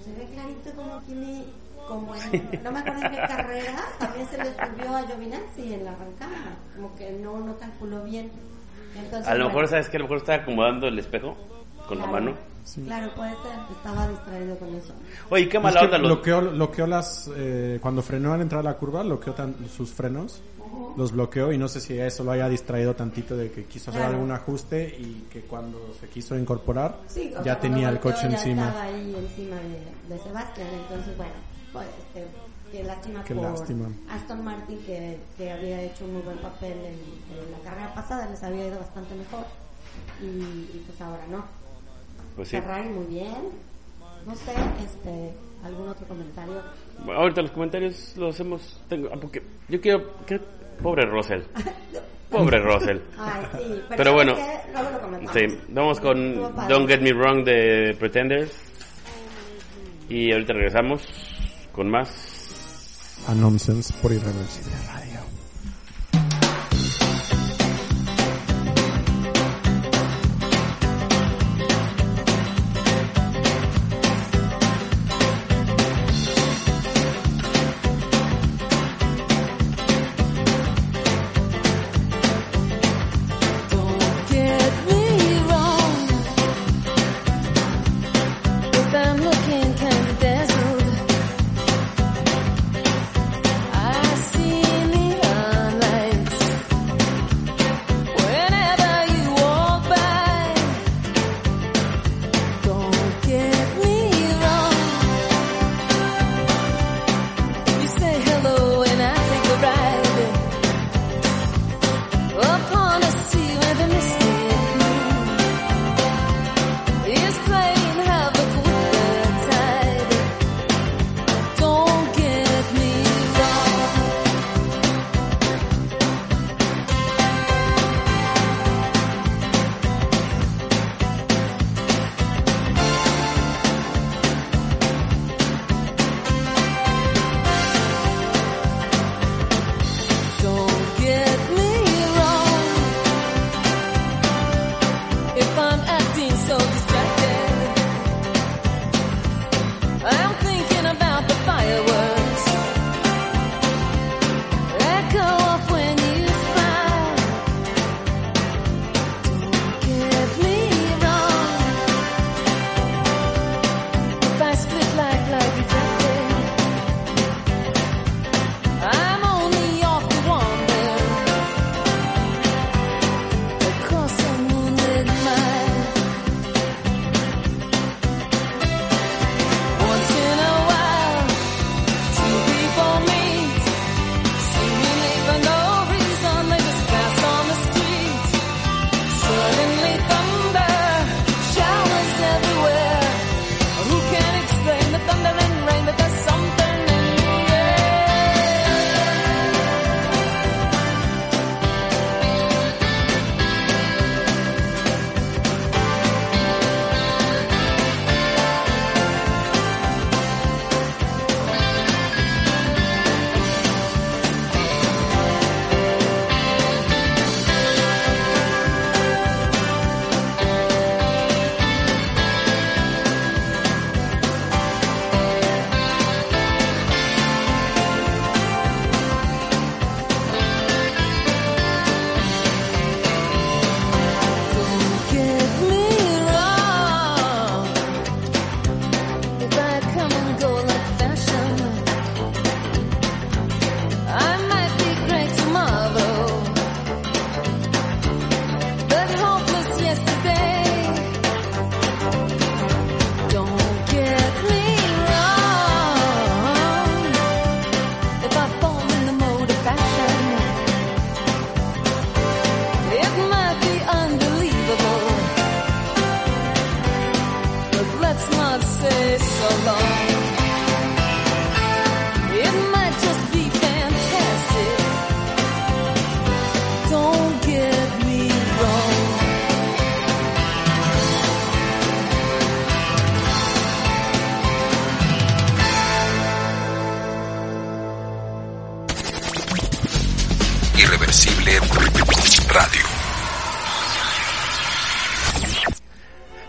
se 0.04 0.14
ve 0.14 0.28
clarito 0.34 0.72
como 0.76 1.02
Kimi, 1.04 1.46
como 1.88 2.16
en, 2.16 2.64
no 2.64 2.72
me 2.72 2.80
acuerdo 2.80 3.02
en 3.04 3.12
qué 3.12 3.18
carrera, 3.18 3.76
también 4.00 4.28
se 4.30 4.38
le 4.38 4.46
subió 4.54 4.96
a 4.96 5.04
Giovinazzi 5.08 5.74
en 5.74 5.86
la 5.86 5.92
arrancada, 5.92 6.56
como 6.76 6.96
que 6.96 7.12
no, 7.12 7.40
no 7.40 7.58
calculó 7.58 8.04
bien. 8.04 8.32
Entonces, 8.96 9.28
A 9.28 9.34
lo 9.36 9.46
mejor 9.46 9.54
bueno, 9.54 9.68
sabes 9.70 9.90
que 9.90 9.98
a 9.98 10.00
lo 10.00 10.06
mejor 10.06 10.18
está 10.18 10.34
acomodando 10.36 10.88
el 10.88 10.98
espejo 11.00 11.36
con 11.88 11.98
la 12.00 12.06
claro, 12.08 12.26
mano. 12.26 12.38
Claro, 12.86 13.12
puede 13.16 13.32
ser, 13.32 13.60
estaba 13.72 14.08
distraído 14.08 14.58
con 14.58 14.76
eso. 14.76 14.94
Oye, 15.30 15.50
qué 15.50 15.60
mala 15.60 15.80
que 15.80 15.86
onda 15.86 15.98
los 15.98 16.08
bloqueó, 16.12 16.42
bloqueó 16.52 16.88
las... 16.88 17.30
eh, 17.36 17.80
cuando 17.82 18.02
frenó 18.04 18.34
al 18.34 18.42
entrar 18.42 18.60
a 18.62 18.64
la 18.64 18.78
curva, 18.78 19.02
bloqueó 19.02 19.34
tan- 19.34 19.56
sus 19.76 19.90
frenos. 19.92 20.40
Los 20.98 21.12
bloqueó 21.12 21.52
y 21.54 21.58
no 21.58 21.68
sé 21.68 21.80
si 21.80 21.98
eso 21.98 22.24
lo 22.24 22.32
haya 22.32 22.50
distraído 22.50 22.94
tantito 22.96 23.38
de 23.38 23.52
que 23.52 23.66
quiso 23.66 23.92
hacer 23.92 24.02
Claro. 24.02 24.16
algún 24.16 24.32
ajuste 24.32 24.88
y 25.00 25.26
que 25.32 25.42
cuando 25.42 25.94
se 26.00 26.08
quiso 26.10 26.38
incorporar 26.38 26.98
Sí, 27.08 27.32
ya 27.32 27.44
sea, 27.44 27.60
tenía 27.60 27.90
el 27.90 28.00
coche 28.00 28.24
ya 28.24 28.30
encima. 28.32 28.68
estaba 28.68 28.84
ahí 28.84 29.16
encima 29.18 29.56
de, 29.58 30.14
de 30.16 30.22
Sebastián, 30.22 30.68
entonces 30.82 31.16
bueno, 31.18 31.32
pues, 31.72 31.88
este, 32.00 32.28
qué 32.72 32.84
lástima 32.84 33.24
Qué 33.24 33.34
por 33.36 33.44
lástima. 33.44 33.88
Aston 34.10 34.44
Martin 34.44 34.78
que, 34.86 35.20
que 35.38 35.52
había 35.52 35.82
hecho 35.84 36.06
un 36.06 36.14
muy 36.14 36.22
buen 36.24 36.38
papel 36.40 36.74
en, 36.74 36.94
en 36.94 37.52
la 37.52 37.60
carrera 37.64 37.94
pasada, 37.94 38.28
les 38.30 38.44
había 38.44 38.68
ido 38.68 38.80
bastante 38.80 39.16
mejor 39.16 39.46
y, 40.22 40.26
y 40.26 40.84
pues 40.86 41.00
ahora 41.02 41.26
no. 41.30 41.46
Pues 42.36 42.50
sí. 42.50 42.58
Ferrari 42.58 42.90
muy 42.90 43.06
bien, 43.06 43.36
no 44.26 44.36
sé, 44.36 44.52
este, 44.84 45.34
algún 45.64 45.88
otro 45.90 46.06
comentario. 46.08 46.56
Bueno, 47.06 47.22
ahorita 47.22 47.42
los 47.42 47.52
comentarios 47.52 48.14
los 48.18 48.36
hacemos. 48.36 48.80
Tengo, 48.90 49.10
ah, 49.14 49.18
porque 49.20 49.42
yo 49.70 49.80
quiero. 49.80 50.04
que- 50.26 50.59
pobre 50.82 51.06
Russell. 51.06 51.42
Pobre 52.30 52.60
Russell. 52.60 53.00
Ay, 53.18 53.42
sí, 53.54 53.82
pero, 53.90 53.98
Pero 53.98 54.14
bueno, 54.14 54.36
¿sabes 54.36 54.60
qué? 54.66 54.72
luego 54.72 54.90
lo 54.92 55.00
comentamos. 55.02 55.34
Sí, 55.34 55.58
vamos 55.70 56.00
con. 56.00 56.36
Don't 56.68 56.88
Get 56.90 57.02
Me 57.02 57.14
Wrong 57.14 57.44
de 57.44 57.96
Pretenders. 58.00 58.52
Y 60.10 60.32
ahorita 60.32 60.54
regresamos 60.54 61.02
con 61.72 61.90
más. 61.90 63.26
A 63.28 63.34
Nonsense 63.36 63.94
por 64.02 64.12
Irreversible 64.12 64.76
Radio. 64.88 65.09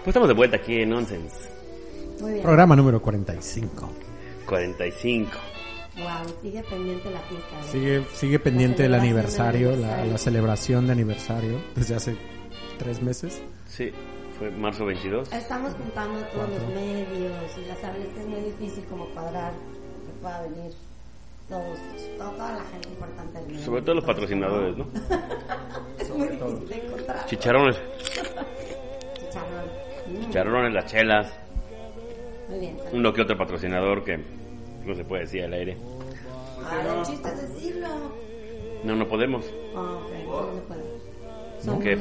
Pues 0.01 0.09
estamos 0.09 0.29
de 0.29 0.35
vuelta 0.35 0.57
aquí 0.57 0.81
en 0.81 0.91
Nonsense. 0.91 1.37
Muy 2.21 2.33
bien. 2.33 2.43
Programa 2.43 2.75
número 2.75 3.03
45. 3.03 3.91
45. 4.47 5.31
Wow, 5.97 6.35
sigue 6.41 6.63
pendiente 6.63 7.11
la 7.11 7.21
fiesta. 7.21 7.61
¿eh? 7.61 7.71
Sigue, 7.71 8.05
sigue 8.15 8.39
pendiente 8.39 8.87
el 8.87 8.95
aniversario, 8.95 9.73
de 9.73 9.77
la, 9.77 9.89
aniversario. 9.89 10.13
la 10.13 10.19
celebración 10.19 10.87
de 10.87 10.93
aniversario 10.93 11.61
desde 11.75 11.95
hace 11.97 12.17
tres 12.79 13.03
meses. 13.03 13.43
Sí, 13.69 13.93
fue 14.39 14.51
marzo 14.51 14.87
22. 14.87 15.31
Estamos 15.35 15.75
juntando 15.75 16.19
todos 16.33 16.49
los 16.49 16.69
medios 16.69 17.59
y 17.59 17.67
ya 17.67 17.77
saben 17.77 18.03
que 18.15 18.21
es 18.21 18.27
muy 18.27 18.41
difícil 18.41 18.85
como 18.85 19.05
cuadrar 19.11 19.53
que 19.53 20.23
pueda 20.23 20.41
venir 20.43 20.73
todos, 21.47 21.79
toda, 22.17 22.31
toda 22.31 22.53
la 22.55 22.65
gente 22.71 22.89
importante 22.89 23.39
del 23.39 23.49
medio. 23.49 23.65
Sobre 23.67 23.83
todo 23.83 23.95
los 23.97 24.05
patrocinadores, 24.05 24.79
¿no? 24.79 24.87
Es 25.99 26.09
muy 26.09 26.29
difícil 26.29 26.69
de 26.69 26.87
encontrar. 26.87 27.27
Chicharrones. 27.27 27.77
Chicharrón. 29.19 29.89
Chicharrones, 30.20 30.73
las 30.73 30.87
chelas. 30.87 31.33
Muy 32.49 32.59
bien. 32.61 32.77
Uno 32.92 33.12
que 33.12 33.23
otro 33.23 33.37
patrocinador 33.37 34.05
que 34.05 34.18
no 34.85 34.94
se 34.94 35.05
puede 35.05 35.23
decir 35.23 35.44
al 35.44 35.53
aire. 35.53 35.77
Ahora 36.64 37.01
el 37.01 37.07
chiste 37.07 37.29
es 37.29 37.55
decirlo. 37.55 37.88
No, 38.85 38.96
no 38.96 39.07
podemos. 39.09 39.44
Ah, 39.77 39.99
ok, 40.03 40.11
no. 40.27 40.81
Son, 41.62 41.75
Porque, 41.75 41.96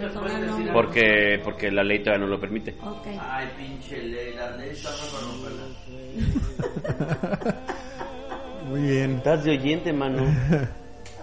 porque, 0.72 1.42
porque 1.44 1.70
la 1.70 1.84
ley 1.84 2.00
todavía 2.00 2.26
no 2.26 2.32
lo 2.32 2.40
permite. 2.40 2.76
Ok. 2.82 3.08
Ay, 3.20 3.46
pinche 3.58 4.02
ley, 4.02 4.34
la 4.34 4.56
ley 4.56 4.70
está 4.70 4.90
para 5.12 5.26
romperla. 5.28 5.66
Muy 8.70 8.82
bien. 8.82 9.18
Estás 9.18 9.44
de 9.44 9.52
oyente, 9.52 9.92
mano. 9.92 10.24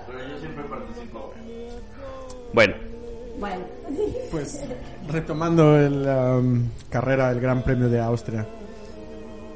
Pero 0.07 0.29
yo 0.29 0.39
siempre 0.39 0.65
participo. 0.65 1.33
Bueno, 2.53 2.75
Bueno. 3.39 3.65
Pues 4.31 4.61
retomando 5.09 5.77
la 5.77 6.37
um, 6.39 6.69
carrera 6.91 7.31
del 7.31 7.41
Gran 7.41 7.63
Premio 7.63 7.89
de 7.89 8.01
Austria. 8.01 8.47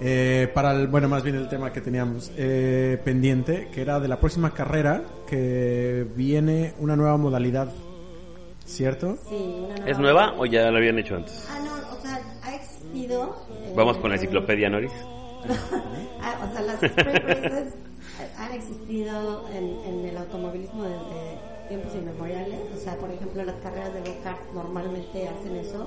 Eh, 0.02 0.50
para 0.54 0.72
el, 0.72 0.86
bueno, 0.88 1.08
más 1.08 1.22
bien 1.22 1.36
el 1.36 1.48
tema 1.48 1.72
que 1.72 1.80
teníamos 1.82 2.32
eh, 2.36 2.98
pendiente, 3.04 3.68
que 3.72 3.82
era 3.82 4.00
de 4.00 4.08
la 4.08 4.18
próxima 4.18 4.52
carrera, 4.52 5.02
que 5.28 6.06
viene 6.16 6.72
una 6.78 6.96
nueva 6.96 7.16
modalidad, 7.18 7.68
¿cierto? 8.64 9.18
Sí, 9.28 9.66
una 9.78 9.86
¿es 9.90 9.98
nueva 9.98 10.34
o 10.38 10.46
ya 10.46 10.70
la 10.70 10.78
habían 10.78 10.98
hecho 10.98 11.16
antes? 11.16 11.46
Ah, 11.50 11.58
no, 11.62 11.72
o 11.98 12.00
sea, 12.00 12.18
ha 12.44 12.54
existido. 12.54 13.36
eh, 13.62 13.72
Vamos 13.76 13.98
con 13.98 14.08
la 14.10 14.16
enciclopedia, 14.16 14.68
Noris. 14.70 14.92
Ah, 16.22 16.34
o 16.46 16.52
sea, 16.52 16.60
las 16.60 16.82
han 18.38 18.52
existido 18.52 19.48
en, 19.54 19.64
en 19.86 20.04
el 20.10 20.16
automovilismo 20.18 20.84
desde 20.84 21.38
tiempos 21.70 21.94
inmemoriales. 21.94 22.60
O 22.76 22.76
sea, 22.76 22.96
por 22.98 23.10
ejemplo, 23.10 23.44
las 23.44 23.56
carreras 23.62 23.94
de 23.94 24.00
go-kart 24.00 24.42
normalmente 24.52 25.28
hacen 25.28 25.56
eso, 25.56 25.86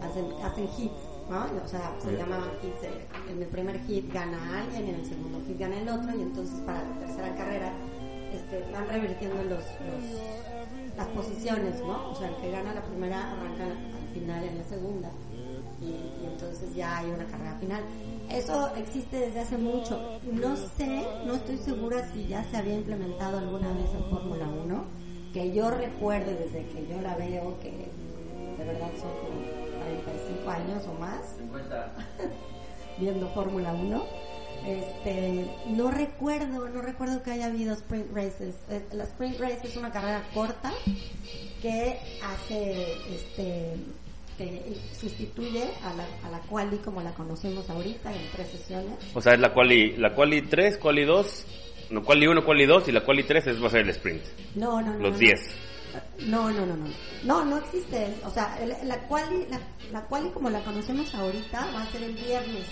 hacen, 0.00 0.26
hacen 0.44 0.68
hits, 0.78 1.02
¿no? 1.28 1.48
O 1.64 1.68
sea, 1.68 1.96
se 2.00 2.10
Bien. 2.10 2.20
llamaban 2.20 2.50
hits. 2.62 2.84
En 3.32 3.42
el 3.42 3.48
primer 3.48 3.80
hit 3.86 4.12
gana 4.12 4.60
alguien, 4.60 4.88
en 4.90 4.94
el 5.00 5.06
segundo 5.06 5.40
hit 5.48 5.58
gana 5.58 5.80
el 5.80 5.88
otro, 5.88 6.14
y 6.14 6.22
entonces 6.22 6.60
para 6.60 6.84
la 6.84 6.94
tercera 7.00 7.34
carrera 7.34 7.72
este, 8.32 8.70
van 8.70 8.86
revirtiendo 8.86 9.42
los, 9.44 9.64
los, 9.88 10.04
las 10.96 11.06
posiciones, 11.08 11.80
¿no? 11.80 12.10
O 12.10 12.14
sea, 12.14 12.28
el 12.28 12.36
que 12.36 12.50
gana 12.50 12.74
la 12.74 12.82
primera 12.82 13.32
arranca 13.32 13.64
al 13.64 14.14
final 14.14 14.44
en 14.44 14.58
la 14.58 14.64
segunda 14.64 15.10
y, 15.80 16.22
y 16.22 16.26
entonces 16.26 16.74
ya 16.74 16.98
hay 16.98 17.10
una 17.10 17.24
carrera 17.24 17.56
final. 17.58 17.82
Eso 18.30 18.70
existe 18.76 19.16
desde 19.16 19.40
hace 19.40 19.56
mucho. 19.58 20.18
No 20.32 20.56
sé, 20.56 21.04
no 21.26 21.34
estoy 21.34 21.58
segura 21.58 22.10
si 22.12 22.26
ya 22.26 22.44
se 22.50 22.56
había 22.56 22.74
implementado 22.74 23.38
alguna 23.38 23.72
vez 23.72 23.90
en 23.94 24.04
Fórmula 24.10 24.46
1, 24.64 24.84
que 25.34 25.52
yo 25.52 25.68
recuerde 25.70 26.34
desde 26.36 26.64
que 26.68 26.86
yo 26.88 27.00
la 27.02 27.16
veo, 27.16 27.58
que 27.60 27.70
de 27.70 28.64
verdad 28.64 28.88
son 28.92 29.10
como 29.18 29.42
45 29.84 30.50
años 30.50 30.82
o 30.86 31.00
más 31.00 31.20
50. 31.38 31.92
viendo 32.98 33.28
Fórmula 33.30 33.72
1. 33.72 34.06
Este, 34.66 35.44
no 35.70 35.90
recuerdo, 35.90 36.68
no 36.68 36.80
recuerdo 36.80 37.22
que 37.22 37.32
haya 37.32 37.46
habido 37.46 37.74
sprint 37.74 38.14
races. 38.14 38.54
Eh, 38.70 38.82
La 38.92 39.04
sprint 39.04 39.38
race 39.38 39.60
es 39.64 39.76
una 39.76 39.90
carrera 39.90 40.22
corta 40.32 40.72
que 41.60 41.98
hace, 42.22 42.92
este, 43.14 43.74
que 44.38 44.76
sustituye 44.98 45.64
a 45.82 45.92
la, 45.94 46.06
a 46.26 46.30
la 46.30 46.38
quali 46.48 46.78
como 46.78 47.02
la 47.02 47.12
conocemos 47.12 47.68
ahorita 47.68 48.10
en 48.14 48.30
tres 48.32 48.48
sesiones. 48.50 48.94
O 49.14 49.20
sea, 49.20 49.34
es 49.34 49.40
la 49.40 49.52
quali, 49.52 49.96
la 49.96 50.14
quali 50.14 50.42
3, 50.42 50.78
quali 50.78 51.04
2, 51.04 51.46
no, 51.90 52.02
quali 52.02 52.26
1, 52.26 52.44
quali 52.44 52.66
2 52.66 52.88
y 52.88 52.92
la 52.92 53.04
quali 53.04 53.22
3 53.24 53.46
es, 53.46 53.62
va 53.62 53.68
a 53.68 53.70
ser 53.70 53.80
el 53.80 53.90
sprint. 53.90 54.22
No, 54.54 54.80
no, 54.80 54.94
no. 54.94 54.98
Los 54.98 55.12
no. 55.12 55.18
10. 55.18 55.40
No, 56.26 56.50
no, 56.50 56.66
no, 56.66 56.76
no. 56.76 56.86
No, 57.24 57.44
no 57.44 57.58
existe. 57.58 58.14
O 58.24 58.30
sea, 58.30 58.58
la 58.84 58.98
quali, 59.06 59.46
la, 59.48 59.60
la 59.92 60.04
quali 60.06 60.30
como 60.30 60.50
la 60.50 60.60
conocemos 60.60 61.14
ahorita 61.14 61.70
va 61.72 61.82
a 61.82 61.86
ser 61.92 62.02
el 62.02 62.14
viernes. 62.14 62.66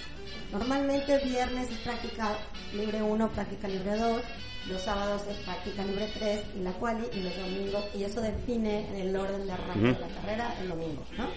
Normalmente 0.51 1.18
viernes 1.25 1.70
es 1.70 1.79
práctica 1.79 2.37
libre 2.75 3.03
1, 3.03 3.31
práctica 3.31 3.68
libre 3.68 3.96
2. 3.96 4.22
Los 4.68 4.83
sábados 4.83 5.22
es 5.29 5.37
práctica 5.38 5.85
libre 5.85 6.09
3 6.14 6.40
y 6.57 6.61
la 6.61 6.72
quali 6.72 7.05
y 7.12 7.22
los 7.22 7.37
domingos. 7.37 7.85
Y 7.94 8.05
eso 8.05 8.20
define 8.20 9.01
el 9.01 9.14
orden 9.16 9.46
de 9.46 9.53
arranque 9.53 9.92
de 9.92 10.01
la 10.01 10.09
carrera 10.09 10.55
el 10.61 10.68
domingo, 10.68 11.05
¿no? 11.16 11.29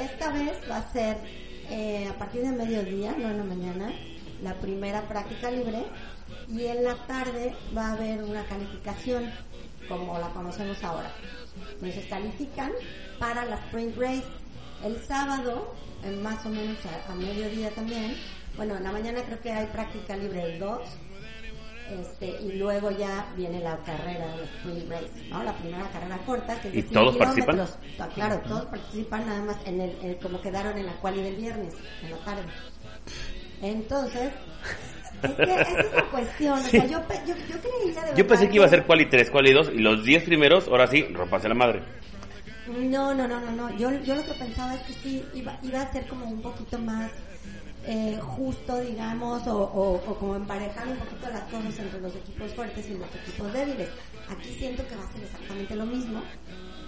Esta 0.00 0.30
vez 0.32 0.58
va 0.70 0.76
a 0.76 0.92
ser 0.92 1.16
eh, 1.70 2.06
a 2.08 2.18
partir 2.18 2.42
de 2.42 2.52
mediodía, 2.52 3.14
no 3.18 3.30
en 3.30 3.38
la 3.38 3.44
mañana, 3.44 3.92
la 4.42 4.54
primera 4.54 5.02
práctica 5.08 5.50
libre. 5.50 5.84
Y 6.52 6.66
en 6.66 6.84
la 6.84 6.94
tarde 7.06 7.54
va 7.76 7.88
a 7.88 7.92
haber 7.92 8.22
una 8.24 8.44
calificación 8.44 9.30
como 9.88 10.18
la 10.18 10.28
conocemos 10.30 10.82
ahora. 10.82 11.12
Entonces 11.74 12.06
califican 12.06 12.72
para 13.18 13.44
la 13.44 13.56
sprint 13.56 13.96
race. 13.96 14.24
El 14.84 15.00
sábado, 15.04 15.74
más 16.22 16.44
o 16.46 16.48
menos 16.48 16.78
a, 16.86 17.12
a 17.12 17.14
mediodía 17.14 17.70
también, 17.70 18.16
bueno, 18.56 18.76
en 18.76 18.82
la 18.84 18.92
mañana 18.92 19.22
creo 19.22 19.40
que 19.40 19.52
hay 19.52 19.66
práctica 19.66 20.16
libre 20.16 20.42
el 20.54 20.58
2, 20.58 20.80
este, 22.00 22.26
y 22.42 22.52
luego 22.52 22.90
ya 22.92 23.26
viene 23.36 23.60
la 23.60 23.76
carrera, 23.78 24.34
la 24.36 24.44
sprint 24.44 24.88
race, 24.90 25.28
¿no? 25.28 25.42
La 25.42 25.52
primera 25.54 25.88
carrera 25.90 26.18
corta, 26.24 26.60
que 26.60 26.68
es 26.68 26.74
de 26.74 26.78
¿Y 26.80 26.82
100 26.82 26.94
todos 26.94 27.16
participan? 27.16 27.60
Ah, 27.98 28.08
Claro, 28.14 28.40
todos 28.48 28.64
participan 28.66 29.26
nada 29.26 29.42
más 29.42 29.56
en 29.66 29.80
el, 29.80 29.90
el- 30.02 30.16
como 30.18 30.40
quedaron 30.40 30.78
en 30.78 30.86
la 30.86 30.92
quali 30.94 31.22
del 31.22 31.36
viernes, 31.36 31.74
en 32.02 32.10
la 32.12 32.16
tarde. 32.18 32.42
Entonces, 33.62 34.32
es 35.22 35.34
que 35.36 35.42
esa 35.42 35.80
es 35.80 35.92
la 35.94 36.02
cuestión, 36.10 36.58
o 36.58 36.62
sea, 36.62 36.86
yo, 36.86 37.02
pe- 37.06 37.20
yo, 37.26 37.34
yo 37.36 37.56
creía 37.60 38.00
de 38.02 38.10
Yo 38.10 38.16
verdad 38.16 38.26
pensé 38.28 38.48
que 38.48 38.56
iba 38.56 38.64
a 38.66 38.68
ser 38.68 38.84
quali 38.84 39.06
3, 39.06 39.30
quali 39.30 39.52
2 39.52 39.70
y 39.74 39.78
los 39.78 40.04
10 40.04 40.24
primeros, 40.24 40.68
ahora 40.68 40.86
sí, 40.86 41.02
rompanse 41.12 41.48
la 41.48 41.54
madre. 41.54 41.82
No, 42.68 43.14
no, 43.14 43.26
no, 43.26 43.40
no, 43.40 43.50
no. 43.50 43.76
Yo, 43.76 43.90
yo 44.02 44.14
lo 44.14 44.24
que 44.24 44.32
pensaba 44.32 44.74
es 44.74 44.80
que 44.82 44.92
sí 44.92 45.24
iba, 45.34 45.58
iba 45.62 45.82
a 45.82 45.92
ser 45.92 46.06
como 46.06 46.26
un 46.26 46.40
poquito 46.40 46.78
más 46.78 47.10
eh, 47.86 48.18
justo, 48.20 48.78
digamos, 48.80 49.46
o, 49.46 49.56
o, 49.58 49.94
o 49.94 50.14
como 50.18 50.36
emparejar 50.36 50.86
un 50.86 50.96
poquito 50.98 51.28
las 51.30 51.42
cosas 51.44 51.78
entre 51.78 52.00
los 52.00 52.14
equipos 52.14 52.52
fuertes 52.54 52.86
y 52.88 52.94
los 52.94 53.08
equipos 53.24 53.52
débiles. 53.52 53.88
Aquí 54.28 54.54
siento 54.58 54.86
que 54.86 54.94
va 54.94 55.02
a 55.02 55.12
ser 55.12 55.22
exactamente 55.24 55.74
lo 55.74 55.86
mismo. 55.86 56.22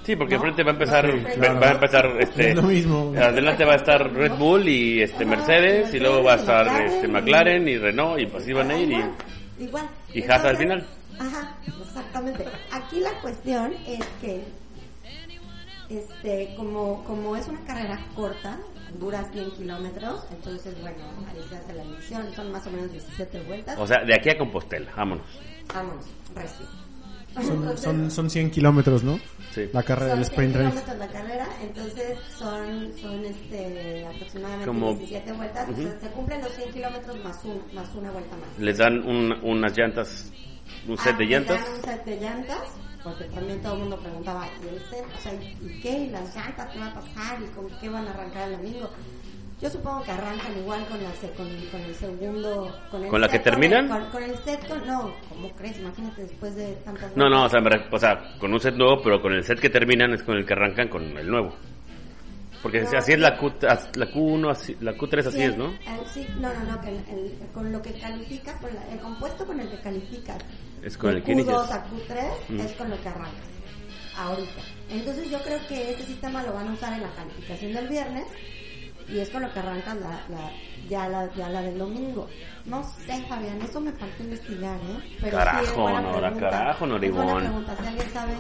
Sí, 0.04 0.16
porque 0.16 0.34
No, 0.34 0.36
enfrente 0.38 0.62
va 0.64 0.70
a 0.70 0.72
empezar, 0.74 1.06
va, 1.08 1.30
claro. 1.30 1.60
va 1.60 1.66
a 1.68 1.72
empezar, 1.72 2.06
este, 2.20 2.50
Es 2.50 2.56
lo 2.56 2.62
mismo. 2.62 3.12
adelante 3.16 3.64
va 3.64 3.72
a 3.74 3.76
estar 3.76 4.12
Red 4.12 4.32
Bull 4.32 4.68
y 4.68 5.00
este 5.02 5.24
Mercedes 5.24 5.94
y 5.94 6.00
luego 6.00 6.24
va 6.24 6.32
a 6.34 6.36
estar 6.36 6.66
McLaren, 6.66 6.86
este 6.92 7.06
y- 7.06 7.10
McLaren 7.10 7.68
y 7.68 7.78
Renault 7.78 8.20
y 8.20 8.26
pues 8.26 8.52
van 8.54 8.70
a 8.70 8.78
ir 8.78 8.90
y 8.90 8.94
Igual, 8.94 9.12
igual. 9.60 9.88
y 10.14 10.22
Haas 10.22 10.44
al 10.44 10.56
final. 10.56 10.86
Ajá, 11.20 11.56
exactamente. 11.82 12.44
Aquí 12.72 12.98
la 13.00 13.12
cuestión 13.20 13.74
es 13.86 14.04
que, 14.20 14.42
este, 15.88 16.54
como, 16.56 17.04
como 17.04 17.36
es 17.36 17.46
una 17.48 17.60
carrera 17.60 17.98
corta, 18.16 18.58
dura 18.98 19.22
100 19.32 19.50
kilómetros, 19.52 20.24
entonces, 20.32 20.74
bueno, 20.80 20.98
ahí 21.28 21.42
se 21.48 21.56
hace 21.56 21.72
la 21.74 21.82
edición, 21.84 22.26
son 22.34 22.50
más 22.52 22.66
o 22.66 22.70
menos 22.70 22.90
17 22.92 23.40
vueltas. 23.42 23.78
o 23.78 23.86
sea, 23.86 24.02
de 24.04 24.14
aquí 24.14 24.30
a 24.30 24.38
Compostela, 24.38 24.90
vámonos. 24.96 25.26
Vámonos, 25.72 26.06
recio. 26.34 26.66
Son, 27.34 27.78
son, 27.78 28.10
son 28.10 28.30
100 28.30 28.50
kilómetros, 28.50 29.02
¿no? 29.02 29.18
Sí. 29.54 29.68
La 29.72 29.82
carrera 29.82 30.12
son 30.12 30.18
del 30.20 30.26
100 30.28 30.32
sprint 30.32 30.56
race. 30.56 30.68
kilómetros 30.68 30.98
la 30.98 31.08
carrera, 31.08 31.46
entonces 31.62 32.18
son, 32.38 32.92
son 33.00 33.24
este, 33.24 34.06
aproximadamente 34.06 34.66
Como- 34.66 34.94
17 34.94 35.32
vueltas, 35.32 35.68
o 35.68 35.72
Ujú. 35.72 35.82
sea, 35.82 36.00
se 36.00 36.06
cumplen 36.08 36.40
los 36.42 36.52
100 36.52 36.72
kilómetros 36.72 37.24
más, 37.24 37.44
un, 37.44 37.62
más 37.74 37.94
una 37.94 38.10
vuelta 38.10 38.36
más. 38.36 38.58
Les 38.58 38.78
dan 38.78 38.98
un- 39.06 39.32
unas 39.42 39.76
llantas, 39.76 40.30
un 40.88 40.96
set 40.98 41.12
Ah, 41.14 41.18
de 41.18 41.24
llantas. 41.26 41.60
dan 41.64 41.74
un 41.74 41.82
set 41.84 42.04
de 42.04 42.16
llantas, 42.20 42.58
porque 43.04 43.24
también 43.24 43.60
todo 43.62 43.74
el 43.74 43.78
mundo 43.80 43.98
preguntaba, 43.98 44.46
¿y 44.62 44.68
el 44.68 44.80
set? 44.90 45.04
O 45.16 45.20
sea, 45.22 45.34
¿y 45.34 45.80
qué? 45.80 45.98
¿Y 45.98 46.10
las 46.10 46.34
llantas 46.34 46.68
qué 46.72 46.78
va 46.78 46.86
a 46.86 46.94
pasar? 46.94 47.42
¿Y 47.42 47.46
con 47.54 47.68
qué 47.80 47.88
van 47.88 48.06
a 48.06 48.10
arrancar 48.10 48.48
el 48.50 48.56
domingo? 48.58 48.90
Yo 49.62 49.70
supongo 49.70 50.02
que 50.02 50.10
arrancan 50.10 50.58
igual 50.58 50.84
con, 50.88 51.00
la, 51.02 51.10
con, 51.36 51.48
con 51.70 51.80
el 51.82 51.94
segundo... 51.94 52.80
¿Con, 52.90 53.04
el 53.04 53.08
¿Con 53.10 53.20
la 53.20 53.28
set, 53.28 53.42
que 53.44 53.50
terminan? 53.50 53.86
Con, 53.88 54.10
con 54.10 54.22
el 54.24 54.36
set, 54.38 54.66
con, 54.68 54.84
no, 54.86 55.14
¿cómo 55.28 55.48
crees? 55.52 55.78
Imagínate 55.78 56.22
después 56.22 56.56
de 56.56 56.74
tantas... 56.84 57.16
No, 57.16 57.28
no, 57.30 57.44
o 57.44 57.48
sea, 57.48 57.60
o 57.92 57.98
sea, 57.98 58.34
con 58.40 58.52
un 58.52 58.58
set 58.58 58.74
nuevo, 58.74 59.00
pero 59.04 59.22
con 59.22 59.32
el 59.32 59.44
set 59.44 59.60
que 59.60 59.70
terminan 59.70 60.12
es 60.14 60.24
con 60.24 60.36
el 60.36 60.44
que 60.44 60.52
arrancan 60.54 60.88
con 60.88 61.04
el 61.16 61.28
nuevo. 61.30 61.54
Porque 62.60 62.80
No, 62.80 62.98
así 62.98 63.12
es 63.12 63.18
la, 63.20 63.36
Q, 63.38 63.52
la 63.60 64.06
Q1, 64.12 64.50
así- 64.50 64.76
la 64.80 64.94
Q3 64.94 65.18
así 65.26 65.36
Sí, 65.38 65.42
es, 65.44 65.56
¿no? 65.56 65.66
el- 65.66 66.06
sí, 66.12 66.26
no, 66.40 66.52
no, 66.54 66.64
no, 66.72 66.80
que 66.80 66.88
el- 66.90 67.04
el- 67.08 67.38
con 67.54 67.70
lo 67.72 67.80
que 67.82 67.92
calificas, 67.92 68.60
con 68.60 68.74
la- 68.74 68.88
el 68.88 68.98
compuesto 69.00 69.46
con 69.46 69.60
el 69.60 69.68
que 69.70 69.80
calificas 69.80 70.38
Es 70.82 70.96
con 70.96 71.10
de 71.10 71.16
el 71.18 71.22
que 71.22 71.32
Q2 71.32 71.34
inicias. 71.40 71.70
a 71.72 71.84
Q3 71.86 72.32
Mm. 72.48 72.60
es 72.60 72.72
con 72.72 72.90
lo 72.90 73.00
que 73.00 73.08
arrancas 73.08 73.48
ahorita. 74.16 74.60
Entonces 74.90 75.30
yo 75.30 75.38
creo 75.42 75.58
que 75.68 75.90
ese 75.92 76.04
sistema 76.04 76.42
lo 76.42 76.52
van 76.52 76.68
a 76.68 76.72
usar 76.72 76.92
en 76.94 77.02
la 77.02 77.10
calificación 77.14 77.72
del 77.72 77.88
viernes 77.88 78.26
y 79.12 79.20
es 79.20 79.28
con 79.30 79.42
lo 79.42 79.52
que 79.52 79.58
arrancas 79.58 79.96
la, 79.96 80.10
la- 80.28 80.50
ya, 80.88 81.08
la, 81.08 81.32
ya 81.34 81.48
la 81.48 81.62
del 81.62 81.78
domingo. 81.78 82.28
No 82.66 82.82
sé, 82.84 83.24
Fabián, 83.28 83.60
eso 83.62 83.80
me 83.80 83.92
faltó 83.92 84.22
investigar, 84.24 84.76
¿eh? 84.76 85.16
Pero 85.20 85.36
Carajo, 85.38 85.64
sí, 85.66 85.76
Nora, 85.76 86.20
pregunta. 86.30 86.50
carajo, 86.50 86.86
Noribón. 86.86 87.42
si 87.80 87.86
alguien 87.86 88.10
sabe. 88.12 88.32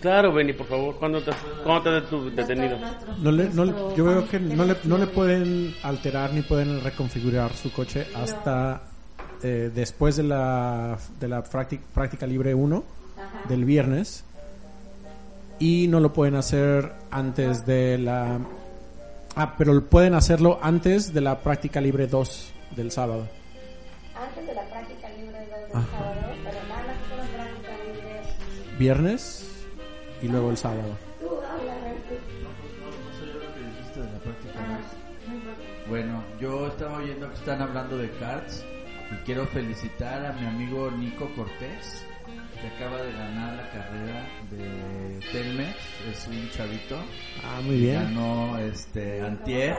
Claro, 0.00 0.32
Benny, 0.34 0.52
por 0.52 0.66
favor, 0.66 0.96
¿cuándo 0.98 1.22
te, 1.22 1.30
¿cuándo 1.64 1.82
te 1.82 2.16
has 2.16 2.36
detenido? 2.36 2.78
nuestro- 2.78 3.16
No 3.18 3.32
le, 3.32 3.48
no, 3.50 3.94
yo 3.96 4.04
veo 4.04 4.28
que 4.28 4.38
no 4.38 4.64
le, 4.66 4.76
no 4.84 4.98
le 4.98 5.06
pueden 5.06 5.74
alterar 5.82 6.32
ni 6.34 6.42
pueden 6.42 6.82
reconfigurar 6.82 7.54
su 7.54 7.72
coche 7.72 8.06
hasta 8.14 8.82
eh, 9.42 9.70
después 9.74 10.16
de 10.16 10.24
la, 10.24 10.98
de 11.18 11.28
la 11.28 11.42
práctica, 11.42 11.82
práctica 11.94 12.26
libre 12.26 12.54
1 12.54 12.84
Ajá. 13.16 13.48
del 13.48 13.64
viernes 13.64 14.24
y 15.58 15.86
no 15.88 16.00
lo 16.00 16.12
pueden 16.12 16.34
hacer 16.34 16.92
antes 17.10 17.64
de 17.64 17.96
la... 17.98 18.38
Ah, 19.36 19.54
pero 19.58 19.84
pueden 19.84 20.14
hacerlo 20.14 20.58
antes 20.62 21.12
de 21.12 21.20
la 21.20 21.40
práctica 21.40 21.80
libre 21.80 22.06
2 22.06 22.52
del 22.76 22.90
sábado. 22.90 23.26
Antes 24.16 24.46
de 24.46 24.54
la 24.54 24.62
práctica 24.70 25.08
libre 25.10 25.38
del 25.40 25.76
Ajá. 25.76 25.86
sábado, 25.90 26.20
pero 26.44 26.58
nada 26.68 26.84
más 26.86 26.96
una 27.12 27.44
práctica 27.44 27.72
libre. 27.84 28.78
Viernes 28.78 29.50
y 30.22 30.28
luego 30.28 30.50
el 30.50 30.56
sábado. 30.56 30.96
Tú 31.20 31.26
habla, 31.28 31.74
Renzo. 31.82 32.14
dijiste 33.78 34.00
de 34.00 34.12
la 34.12 34.18
práctica. 34.20 34.54
Ah, 34.60 34.78
Bueno, 35.88 36.22
yo 36.40 36.68
estaba 36.68 36.98
oyendo 36.98 37.28
que 37.28 37.34
están 37.34 37.60
hablando 37.60 37.98
de 37.98 38.10
cards 38.12 38.64
y 39.10 39.14
quiero 39.26 39.46
felicitar 39.48 40.24
a 40.26 40.32
mi 40.34 40.46
amigo 40.46 40.90
Nico 40.92 41.28
Cortés 41.34 42.04
que 42.64 42.70
acaba 42.76 43.02
de 43.02 43.12
ganar 43.12 43.56
la 43.56 43.70
carrera 43.70 44.26
de 44.50 45.20
Telmex, 45.32 45.76
es 46.10 46.28
un 46.28 46.50
chavito. 46.50 46.96
Ah, 47.44 47.60
muy 47.62 47.76
bien. 47.76 48.04
Ganó 48.04 48.58
este 48.58 49.20
antier, 49.20 49.76